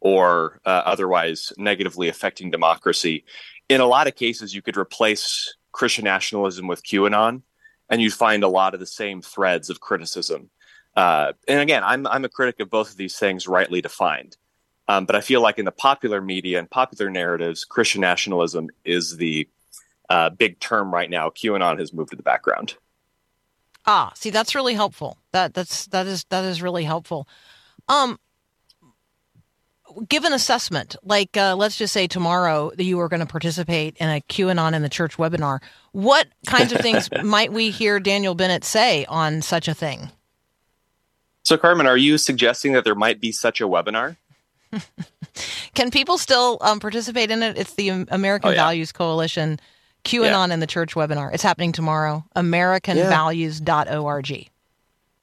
or 0.00 0.60
uh, 0.66 0.82
otherwise 0.84 1.52
negatively 1.56 2.08
affecting 2.08 2.50
democracy. 2.50 3.24
In 3.68 3.80
a 3.80 3.86
lot 3.86 4.06
of 4.06 4.14
cases, 4.14 4.54
you 4.54 4.62
could 4.62 4.76
replace 4.76 5.54
Christian 5.72 6.04
nationalism 6.04 6.66
with 6.66 6.84
QAnon, 6.84 7.42
and 7.88 8.02
you'd 8.02 8.12
find 8.12 8.42
a 8.42 8.48
lot 8.48 8.74
of 8.74 8.80
the 8.80 8.86
same 8.86 9.22
threads 9.22 9.70
of 9.70 9.80
criticism. 9.80 10.50
Uh, 10.96 11.32
and 11.46 11.60
again, 11.60 11.84
I'm 11.84 12.06
I'm 12.06 12.24
a 12.24 12.28
critic 12.28 12.60
of 12.60 12.70
both 12.70 12.90
of 12.90 12.96
these 12.96 13.16
things, 13.16 13.46
rightly 13.46 13.80
defined. 13.80 14.36
Um, 14.88 15.04
but 15.04 15.16
I 15.16 15.20
feel 15.20 15.40
like 15.40 15.58
in 15.58 15.64
the 15.64 15.72
popular 15.72 16.20
media 16.20 16.58
and 16.58 16.70
popular 16.70 17.10
narratives, 17.10 17.64
Christian 17.64 18.00
nationalism 18.00 18.68
is 18.84 19.16
the 19.16 19.48
uh, 20.08 20.30
big 20.30 20.60
term 20.60 20.92
right 20.92 21.10
now. 21.10 21.28
QAnon 21.30 21.78
has 21.78 21.92
moved 21.92 22.10
to 22.10 22.16
the 22.16 22.22
background. 22.22 22.76
Ah, 23.84 24.12
see, 24.14 24.30
that's 24.30 24.54
really 24.54 24.74
helpful. 24.74 25.18
That 25.32 25.54
that's 25.54 25.86
that 25.88 26.06
is 26.06 26.24
that 26.30 26.44
is 26.44 26.62
really 26.62 26.84
helpful. 26.84 27.28
Um, 27.88 28.18
give 30.08 30.24
an 30.24 30.32
assessment. 30.32 30.96
Like, 31.02 31.36
uh, 31.36 31.54
let's 31.56 31.76
just 31.76 31.92
say 31.92 32.06
tomorrow 32.06 32.70
that 32.76 32.84
you 32.84 33.00
are 33.00 33.08
going 33.08 33.20
to 33.20 33.26
participate 33.26 33.96
in 33.98 34.08
a 34.08 34.20
QAnon 34.20 34.74
in 34.74 34.82
the 34.82 34.88
church 34.88 35.16
webinar. 35.16 35.60
What 35.92 36.26
kinds 36.46 36.72
of 36.72 36.80
things 36.80 37.08
might 37.22 37.52
we 37.52 37.70
hear 37.70 38.00
Daniel 38.00 38.34
Bennett 38.34 38.64
say 38.64 39.04
on 39.06 39.42
such 39.42 39.68
a 39.68 39.74
thing? 39.74 40.10
So, 41.42 41.56
Carmen, 41.56 41.86
are 41.86 41.96
you 41.96 42.18
suggesting 42.18 42.72
that 42.72 42.84
there 42.84 42.96
might 42.96 43.20
be 43.20 43.30
such 43.30 43.60
a 43.60 43.68
webinar? 43.68 44.16
Can 45.74 45.90
people 45.90 46.18
still 46.18 46.58
um, 46.60 46.78
participate 46.80 47.30
in 47.30 47.42
it? 47.42 47.56
It's 47.58 47.74
the 47.74 47.88
American 48.08 48.50
Oh, 48.50 48.52
yeah. 48.52 48.58
Values 48.58 48.92
Coalition 48.92 49.58
QAnon 50.04 50.50
in 50.52 50.60
the 50.60 50.66
church 50.66 50.94
webinar. 50.94 51.32
It's 51.34 51.42
happening 51.42 51.72
tomorrow. 51.72 52.24
AmericanValues.org. 52.36 54.48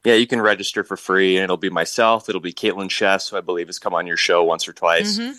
Yeah, 0.04 0.14
you 0.14 0.26
can 0.26 0.40
register 0.42 0.84
for 0.84 0.96
free, 0.98 1.36
and 1.36 1.44
it'll 1.44 1.56
be 1.56 1.70
myself. 1.70 2.28
It'll 2.28 2.40
be 2.40 2.52
Caitlin 2.52 2.90
Chess, 2.90 3.30
who 3.30 3.38
I 3.38 3.40
believe 3.40 3.68
has 3.68 3.78
come 3.78 3.94
on 3.94 4.06
your 4.06 4.18
show 4.18 4.44
once 4.44 4.68
or 4.68 4.74
twice. 4.74 5.18
Mhm. 5.18 5.34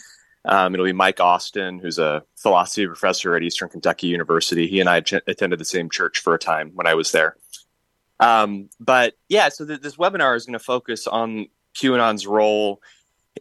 Um, 0.45 0.73
it'll 0.73 0.85
be 0.85 0.93
Mike 0.93 1.19
Austin, 1.19 1.77
who's 1.79 1.99
a 1.99 2.23
philosophy 2.35 2.87
professor 2.87 3.35
at 3.35 3.43
Eastern 3.43 3.69
Kentucky 3.69 4.07
University. 4.07 4.67
He 4.67 4.79
and 4.79 4.89
I 4.89 5.01
ch- 5.01 5.13
attended 5.27 5.59
the 5.59 5.65
same 5.65 5.89
church 5.89 6.19
for 6.19 6.33
a 6.33 6.39
time 6.39 6.71
when 6.73 6.87
I 6.87 6.95
was 6.95 7.11
there. 7.11 7.35
Um, 8.19 8.69
but 8.79 9.13
yeah, 9.29 9.49
so 9.49 9.65
th- 9.65 9.81
this 9.81 9.97
webinar 9.97 10.35
is 10.35 10.45
going 10.45 10.53
to 10.53 10.59
focus 10.63 11.05
on 11.07 11.47
QAnon's 11.75 12.25
role 12.25 12.81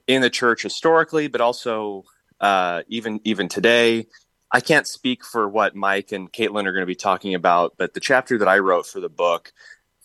in 0.07 0.23
the 0.23 0.31
church 0.31 0.63
historically, 0.63 1.29
but 1.29 1.41
also 1.41 2.05
uh, 2.41 2.83
even 2.89 3.21
even 3.25 3.49
today. 3.49 4.07
I 4.51 4.61
can't 4.61 4.87
speak 4.87 5.25
for 5.25 5.49
what 5.49 5.75
Mike 5.75 6.13
and 6.13 6.33
Caitlin 6.33 6.67
are 6.67 6.73
going 6.73 6.83
to 6.83 6.87
be 6.87 6.95
talking 6.95 7.35
about, 7.35 7.75
but 7.77 7.95
the 7.95 8.01
chapter 8.01 8.39
that 8.39 8.47
I 8.47 8.59
wrote 8.59 8.87
for 8.87 9.01
the 9.01 9.09
book 9.09 9.53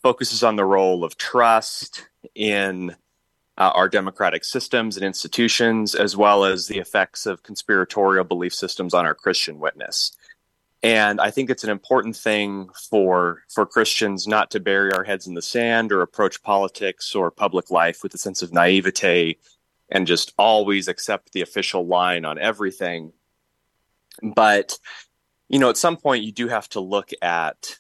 focuses 0.02 0.44
on 0.44 0.56
the 0.56 0.66
role 0.66 1.04
of 1.04 1.18
trust 1.18 2.08
in 2.34 2.96
uh, 3.60 3.72
our 3.76 3.90
democratic 3.90 4.44
systems 4.44 4.96
and 4.96 5.06
institutions, 5.06 5.94
as 5.94 6.16
well 6.16 6.46
as 6.46 6.68
the 6.68 6.80
effects 6.80 7.26
of 7.26 7.44
conspiratorial 7.44 8.24
belief 8.24 8.54
systems 8.54 8.94
on 8.94 9.06
our 9.06 9.14
Christian 9.14 9.60
witness. 9.60 10.16
And 10.82 11.20
I 11.20 11.30
think 11.30 11.50
it's 11.50 11.66
an 11.66 11.70
important 11.70 12.16
thing 12.16 12.70
for 12.90 13.44
for 13.54 13.66
Christians 13.66 14.28
not 14.28 14.50
to 14.52 14.62
bury 14.62 14.94
our 14.94 15.04
heads 15.04 15.28
in 15.28 15.34
the 15.34 15.42
sand 15.42 15.92
or 15.92 16.02
approach 16.02 16.42
politics 16.42 17.14
or 17.14 17.30
public 17.30 17.70
life 17.70 18.02
with 18.02 18.14
a 18.14 18.18
sense 18.18 18.42
of 18.42 18.54
naivete 18.54 19.38
and 19.92 20.08
just 20.08 20.34
always 20.38 20.88
accept 20.88 21.32
the 21.32 21.42
official 21.42 21.86
line 21.86 22.26
on 22.26 22.38
everything. 22.38 23.14
But 24.22 24.78
you 25.48 25.60
know, 25.60 25.70
at 25.70 25.78
some 25.78 25.98
point, 25.98 26.24
you 26.24 26.32
do 26.32 26.48
have 26.48 26.70
to 26.70 26.80
look 26.80 27.10
at 27.22 27.78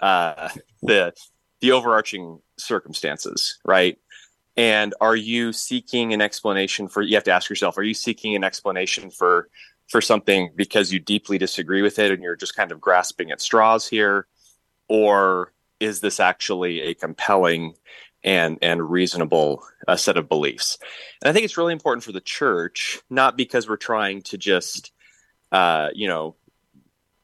uh, 0.00 0.50
the 0.82 1.12
the 1.60 1.72
overarching 1.72 2.40
circumstances, 2.58 3.58
right? 3.64 3.98
And 4.56 4.94
are 5.00 5.16
you 5.16 5.52
seeking 5.52 6.12
an 6.12 6.20
explanation 6.20 6.88
for? 6.88 7.02
You 7.02 7.16
have 7.16 7.24
to 7.24 7.32
ask 7.32 7.48
yourself: 7.48 7.78
Are 7.78 7.82
you 7.82 7.94
seeking 7.94 8.34
an 8.36 8.44
explanation 8.44 9.10
for 9.10 9.48
for 9.88 10.00
something 10.00 10.50
because 10.54 10.92
you 10.92 11.00
deeply 11.00 11.36
disagree 11.38 11.82
with 11.82 11.98
it 11.98 12.12
and 12.12 12.22
you're 12.22 12.36
just 12.36 12.54
kind 12.54 12.70
of 12.70 12.80
grasping 12.80 13.30
at 13.30 13.40
straws 13.40 13.88
here, 13.88 14.26
or 14.88 15.52
is 15.80 16.00
this 16.00 16.20
actually 16.20 16.80
a 16.82 16.94
compelling 16.94 17.74
and 18.22 18.58
and 18.62 18.90
reasonable 18.90 19.62
uh, 19.88 19.96
set 19.96 20.16
of 20.16 20.28
beliefs? 20.28 20.78
And 21.22 21.30
I 21.30 21.32
think 21.32 21.44
it's 21.44 21.56
really 21.56 21.72
important 21.72 22.04
for 22.04 22.12
the 22.12 22.20
church, 22.20 23.00
not 23.10 23.36
because 23.36 23.68
we're 23.68 23.76
trying 23.76 24.22
to 24.22 24.38
just, 24.38 24.92
uh, 25.52 25.88
you 25.94 26.08
know, 26.08 26.36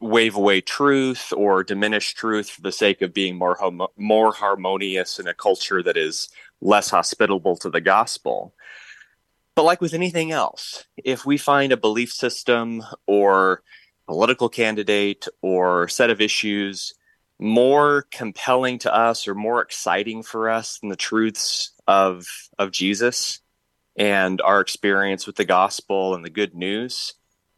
wave 0.01 0.37
away 0.37 0.61
truth 0.61 1.33
or 1.33 1.65
diminish 1.65 2.15
truth 2.15 2.51
for 2.51 2.61
the 2.61 2.73
sake 2.73 3.03
of 3.03 3.15
being 3.15 3.37
more 3.37 3.59
more 3.97 4.33
harmonious 4.33 5.19
in 5.19 5.27
a 5.27 5.35
culture 5.35 5.83
that 5.83 5.97
is 5.97 6.29
less 6.61 6.91
hospitable 6.91 7.57
to 7.57 7.71
the 7.71 7.81
gospel. 7.81 8.55
But 9.55 9.65
like 9.65 9.81
with 9.81 9.95
anything 9.95 10.33
else, 10.33 10.85
if 11.03 11.25
we 11.25 11.39
find 11.39 11.73
a 11.73 11.79
belief 11.79 12.13
system 12.13 12.83
or 13.07 13.63
political 14.07 14.49
candidate 14.49 15.27
or 15.41 15.89
set 15.89 16.11
of 16.11 16.21
issues 16.21 16.95
more 17.39 18.07
compelling 18.11 18.79
to 18.79 18.95
us 18.95 19.29
or 19.29 19.35
more 19.35 19.61
exciting 19.61 20.23
for 20.23 20.49
us 20.49 20.79
than 20.79 20.89
the 20.89 20.97
truths 20.97 21.73
of 21.87 22.27
of 22.59 22.71
Jesus 22.71 23.41
and 23.97 24.41
our 24.41 24.61
experience 24.61 25.27
with 25.27 25.37
the 25.37 25.45
gospel 25.45 26.15
and 26.15 26.25
the 26.25 26.31
good 26.31 26.55
news, 26.55 27.15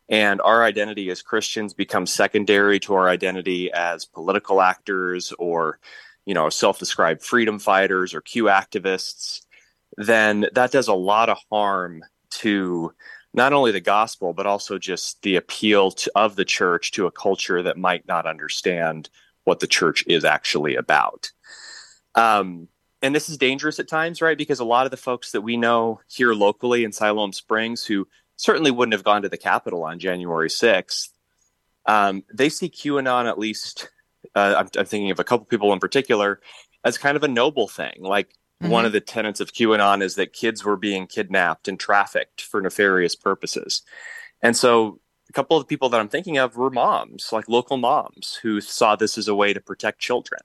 and 0.09 0.41
our 0.41 0.62
identity 0.62 1.11
as 1.11 1.22
Christians 1.22 1.74
becomes 1.74 2.12
secondary 2.12 2.79
to 2.81 2.95
our 2.95 3.09
identity 3.09 3.72
as 3.72 4.05
political 4.05 4.61
actors 4.61 5.33
or, 5.39 5.79
you 6.26 6.35
know, 6.35 6.49
self-described 6.49 7.22
freedom 7.22 7.59
fighters 7.59 8.14
or 8.14 8.20
Q 8.20 8.45
activists, 8.45 9.41
then 9.97 10.47
that 10.55 10.70
does 10.70 10.89
a 10.89 10.95
lot 10.95 11.29
of 11.29 11.39
harm 11.51 12.03
to 12.31 12.93
not 13.35 13.53
only 13.53 13.72
the 13.72 13.81
gospel, 13.81 14.33
but 14.33 14.47
also 14.47 14.79
just 14.79 15.20
the 15.22 15.37
appeal 15.37 15.91
to, 15.91 16.11
of 16.14 16.37
the 16.37 16.45
church 16.45 16.93
to 16.93 17.07
a 17.07 17.11
culture 17.12 17.62
that 17.62 17.76
might 17.76 18.07
not 18.07 18.26
understand 18.26 19.11
what 19.49 19.61
the 19.61 19.66
church 19.66 20.05
is 20.07 20.26
actually 20.26 20.76
about. 20.76 21.32
Um, 22.14 22.68
and 23.01 23.14
this 23.14 23.30
is 23.30 23.38
dangerous 23.38 23.78
at 23.80 23.88
times, 23.88 24.20
right? 24.20 24.36
Because 24.36 24.61
a 24.61 24.64
lot 24.64 24.84
of 24.84 24.90
the 24.90 24.99
folks 24.99 25.32
that 25.32 25.40
we 25.40 25.57
know 25.57 26.01
here 26.07 26.34
locally 26.34 26.84
in 26.84 26.92
Siloam 26.92 27.32
Springs 27.32 27.82
who 27.84 28.07
certainly 28.36 28.70
wouldn't 28.70 28.92
have 28.92 29.05
gone 29.05 29.22
to 29.22 29.28
the 29.30 29.38
Capitol 29.38 29.84
on 29.84 29.99
January 29.99 30.51
6th, 30.51 31.09
um, 31.86 32.24
they 32.32 32.51
see 32.51 32.68
QAnon 32.68 33.26
at 33.26 33.38
least. 33.38 33.88
Uh, 34.34 34.55
I'm, 34.59 34.68
I'm, 34.76 34.84
thinking 34.84 35.11
of 35.11 35.20
a 35.20 35.24
couple 35.24 35.46
people 35.46 35.72
in 35.72 35.78
particular 35.78 36.40
as 36.84 36.99
kind 36.99 37.16
of 37.16 37.22
a 37.22 37.28
noble 37.28 37.68
thing. 37.68 37.94
Like 38.01 38.28
mm-hmm. 38.62 38.70
one 38.70 38.84
of 38.84 38.92
the 38.92 39.01
tenets 39.01 39.40
of 39.40 39.53
QAnon 39.53 40.03
is 40.03 40.16
that 40.16 40.34
kids 40.34 40.62
were 40.62 40.76
being 40.76 41.07
kidnapped 41.07 41.68
and 41.68 41.80
trafficked 41.80 42.42
for 42.42 42.61
nefarious 42.61 43.14
purposes. 43.14 43.82
And 44.42 44.55
so 44.55 45.01
a 45.29 45.33
couple 45.33 45.57
of 45.57 45.62
the 45.62 45.68
people 45.68 45.89
that 45.91 46.01
I'm 46.01 46.09
thinking 46.09 46.39
of 46.39 46.57
were 46.57 46.70
moms, 46.70 47.31
like 47.33 47.49
local 47.49 47.76
moms, 47.76 48.39
who 48.43 48.61
saw 48.61 48.97
this 48.97 49.18
as 49.18 49.29
a 49.29 49.35
way 49.35 49.53
to 49.53 49.61
protect 49.61 50.01
children. 50.01 50.41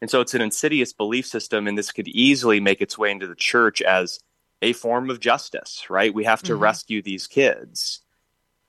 And 0.00 0.10
so 0.10 0.20
it's 0.20 0.34
an 0.34 0.40
insidious 0.40 0.92
belief 0.92 1.26
system, 1.26 1.66
and 1.66 1.76
this 1.76 1.92
could 1.92 2.08
easily 2.08 2.60
make 2.60 2.80
its 2.80 2.96
way 2.96 3.10
into 3.10 3.26
the 3.26 3.34
church 3.34 3.82
as 3.82 4.20
a 4.62 4.72
form 4.72 5.10
of 5.10 5.20
justice, 5.20 5.84
right? 5.88 6.14
We 6.14 6.24
have 6.24 6.42
to 6.44 6.52
mm-hmm. 6.52 6.62
rescue 6.62 7.02
these 7.02 7.26
kids. 7.26 8.00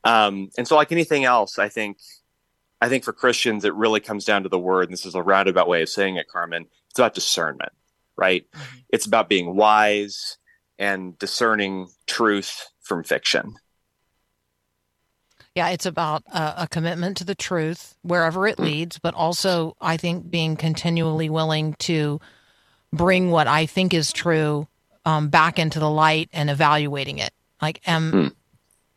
Um, 0.04 0.50
and 0.58 0.68
so, 0.68 0.76
like 0.76 0.92
anything 0.92 1.26
else, 1.26 1.60
I 1.60 1.70
think, 1.70 1.98
I 2.82 2.90
think 2.90 3.04
for 3.04 3.14
Christians, 3.14 3.66
it 3.66 3.74
really 3.74 4.00
comes 4.00 4.26
down 4.26 4.44
to 4.44 4.50
the 4.50 4.60
word. 4.60 4.86
And 4.86 4.94
this 4.94 5.06
is 5.06 5.16
a 5.16 5.24
roundabout 5.24 5.68
way 5.68 5.82
of 5.82 5.90
saying 5.90 6.16
it, 6.16 6.28
Carmen. 6.28 6.68
It's 6.90 7.00
about 7.00 7.16
discernment, 7.16 7.74
right? 8.16 8.46
Mm-hmm. 8.52 8.78
It's 8.90 9.06
about 9.06 9.30
being 9.30 9.56
wise 9.56 10.38
and 10.78 11.18
discerning 11.20 11.90
truth 12.08 12.70
from 12.82 13.04
fiction. 13.04 13.56
Yeah, 15.60 15.72
it's 15.72 15.86
about 15.86 16.24
a, 16.34 16.64
a, 16.64 16.68
commitment 16.70 17.18
to 17.18 17.26
the 17.26 17.36
truth 17.36 17.94
wherever 18.02 18.48
it 18.48 18.60
leads, 18.60 18.98
but 18.98 19.14
also 19.14 19.76
I 19.82 19.98
think 19.98 20.32
being 20.32 20.56
continually 20.56 21.30
willing 21.30 21.74
to 21.80 22.22
bring 22.94 23.30
what 23.30 23.46
I 23.46 23.66
think 23.66 23.94
is 23.94 24.14
true 24.14 24.70
um, 25.04 25.28
back 25.28 25.60
into 25.60 25.80
the 25.80 25.90
light 25.90 26.30
and 26.32 26.50
evaluating 26.50 27.18
it. 27.18 27.32
Like, 27.62 27.82
am 27.86 28.34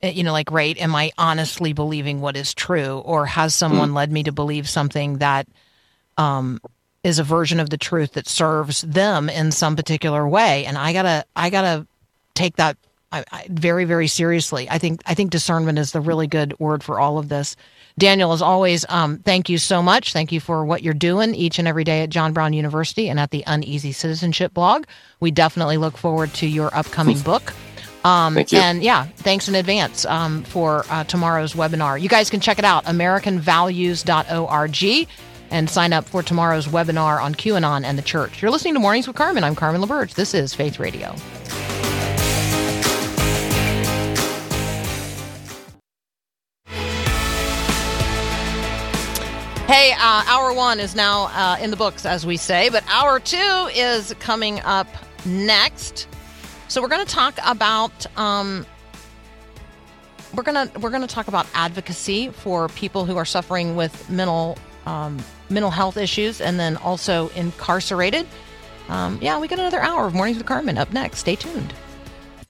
mm. 0.03 0.15
you 0.15 0.23
know, 0.23 0.31
like, 0.31 0.53
right? 0.53 0.79
Am 0.79 0.95
I 0.95 1.11
honestly 1.19 1.73
believing 1.73 2.21
what 2.21 2.37
is 2.37 2.55
true, 2.55 2.99
or 3.05 3.27
has 3.27 3.57
someone 3.57 3.91
mm. 3.91 3.97
led 3.97 4.13
me 4.13 4.23
to 4.23 4.31
believe 4.31 4.69
something 4.69 5.19
that 5.19 5.49
um, 6.17 6.61
is 7.03 7.19
a 7.19 7.25
version 7.25 7.59
of 7.59 7.71
the 7.71 7.77
truth 7.77 8.13
that 8.13 8.29
serves 8.29 8.83
them 8.83 9.29
in 9.29 9.51
some 9.51 9.75
particular 9.75 10.29
way? 10.29 10.65
And 10.65 10.79
I 10.79 10.93
gotta, 10.93 11.25
I 11.35 11.51
gotta 11.51 11.89
take 12.35 12.55
that 12.59 12.77
I, 13.13 13.25
I, 13.31 13.47
very, 13.51 13.85
very 13.85 14.09
seriously. 14.09 14.69
I 14.71 14.79
think 14.79 15.03
I 15.07 15.15
think 15.15 15.31
discernment 15.31 15.79
is 15.79 15.93
the 15.93 16.01
really 16.01 16.27
good 16.27 16.59
word 16.59 16.83
for 16.83 16.99
all 16.99 17.19
of 17.19 17.29
this. 17.29 17.55
Daniel, 17.99 18.33
as 18.33 18.41
always, 18.41 18.87
um, 18.89 19.19
thank 19.19 19.51
you 19.51 19.59
so 19.59 19.83
much. 19.83 20.15
Thank 20.15 20.33
you 20.33 20.41
for 20.41 20.65
what 20.65 20.83
you're 20.83 20.95
doing 20.95 21.35
each 21.35 21.59
and 21.59 21.69
every 21.69 21.85
day 21.85 22.03
at 22.03 22.09
John 22.09 22.33
Brown 22.33 22.55
University 22.55 23.11
and 23.11 23.21
at 23.21 23.31
the 23.31 23.45
Uneasy 23.47 23.93
Citizenship 23.93 24.55
blog. 24.55 24.87
We 25.21 25.31
definitely 25.31 25.77
look 25.77 25.99
forward 25.99 26.33
to 26.35 26.47
your 26.47 26.75
upcoming 26.75 27.21
book. 27.21 27.53
Um, 28.05 28.35
Thank 28.35 28.53
you. 28.53 28.59
And 28.59 28.83
yeah, 28.83 29.07
thanks 29.17 29.49
in 29.49 29.55
advance 29.55 30.05
um, 30.07 30.43
for 30.45 30.85
uh, 30.91 31.05
tomorrow's 31.05 31.55
webinar. 31.55 32.01
You 32.01 32.09
guys 32.09 32.31
can 32.31 32.41
check 32.41 32.59
it 32.59 32.65
out, 32.65 32.85
AmericanValues.org, 32.87 35.09
and 35.51 35.71
sign 35.71 35.93
up 35.93 36.07
for 36.07 36.23
tomorrow's 36.23 36.67
webinar 36.67 37.23
on 37.23 37.35
QAnon 37.35 37.85
and 37.85 37.97
the 37.97 38.03
church. 38.03 38.43
You're 38.43 38.51
listening 38.51 38.75
to 38.75 38.81
Mornings 38.81 39.07
with 39.07 39.15
Carmen. 39.17 39.45
I'm 39.45 39.55
Carmen 39.55 39.83
LaBerge. 39.83 40.15
This 40.15 40.35
is 40.35 40.53
Faith 40.53 40.81
Radio. 40.81 41.15
Hey, 49.73 49.93
uh, 49.93 50.23
hour 50.27 50.53
one 50.53 50.81
is 50.81 50.95
now 50.95 51.29
uh, 51.29 51.57
in 51.59 51.71
the 51.71 51.79
books, 51.79 52.05
as 52.05 52.27
we 52.27 52.37
say, 52.37 52.69
but 52.69 52.85
hour 52.89 53.19
two 53.19 53.71
is 53.75 54.15
coming 54.21 54.61
up 54.61 54.87
next. 55.25 56.09
So 56.69 56.83
we're 56.83 56.89
going 56.89 57.07
to 57.07 57.11
talk 57.11 57.39
about 57.43 58.05
um, 58.19 58.67
we're 60.35 60.43
gonna 60.43 60.71
we're 60.79 60.91
gonna 60.91 61.07
talk 61.07 61.27
about 61.27 61.47
advocacy 61.55 62.29
for 62.29 62.69
people 62.69 63.07
who 63.07 63.17
are 63.17 63.25
suffering 63.25 63.75
with 63.75 64.11
mental 64.11 64.59
um, 64.85 65.19
mental 65.49 65.71
health 65.71 65.97
issues, 65.97 66.43
and 66.43 66.61
then 66.61 66.77
also 66.77 67.31
incarcerated. 67.31 68.27
Um, 68.91 69.19
yeah, 69.23 69.39
we 69.39 69.49
got 69.49 69.59
another 69.59 69.81
hour 69.81 70.07
of 70.07 70.13
Mornings 70.13 70.37
with 70.37 70.47
Carmen 70.47 70.77
up 70.77 70.93
next. 70.93 71.21
Stay 71.21 71.35
tuned. 71.35 71.73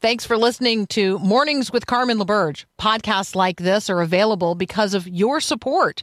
Thanks 0.01 0.27
for 0.27 0.37
listening 0.37 0.89
to 0.89 1.21
Mornings 1.21 1.73
with 1.73 1.87
Carmen 1.87 2.19
LaBerge. 2.19 2.65
Podcasts 2.81 3.37
like 3.37 3.59
this 3.59 3.89
are 3.89 4.01
available 4.01 4.57
because 4.57 4.93
of 4.93 5.07
your 5.07 5.41
support. 5.41 6.03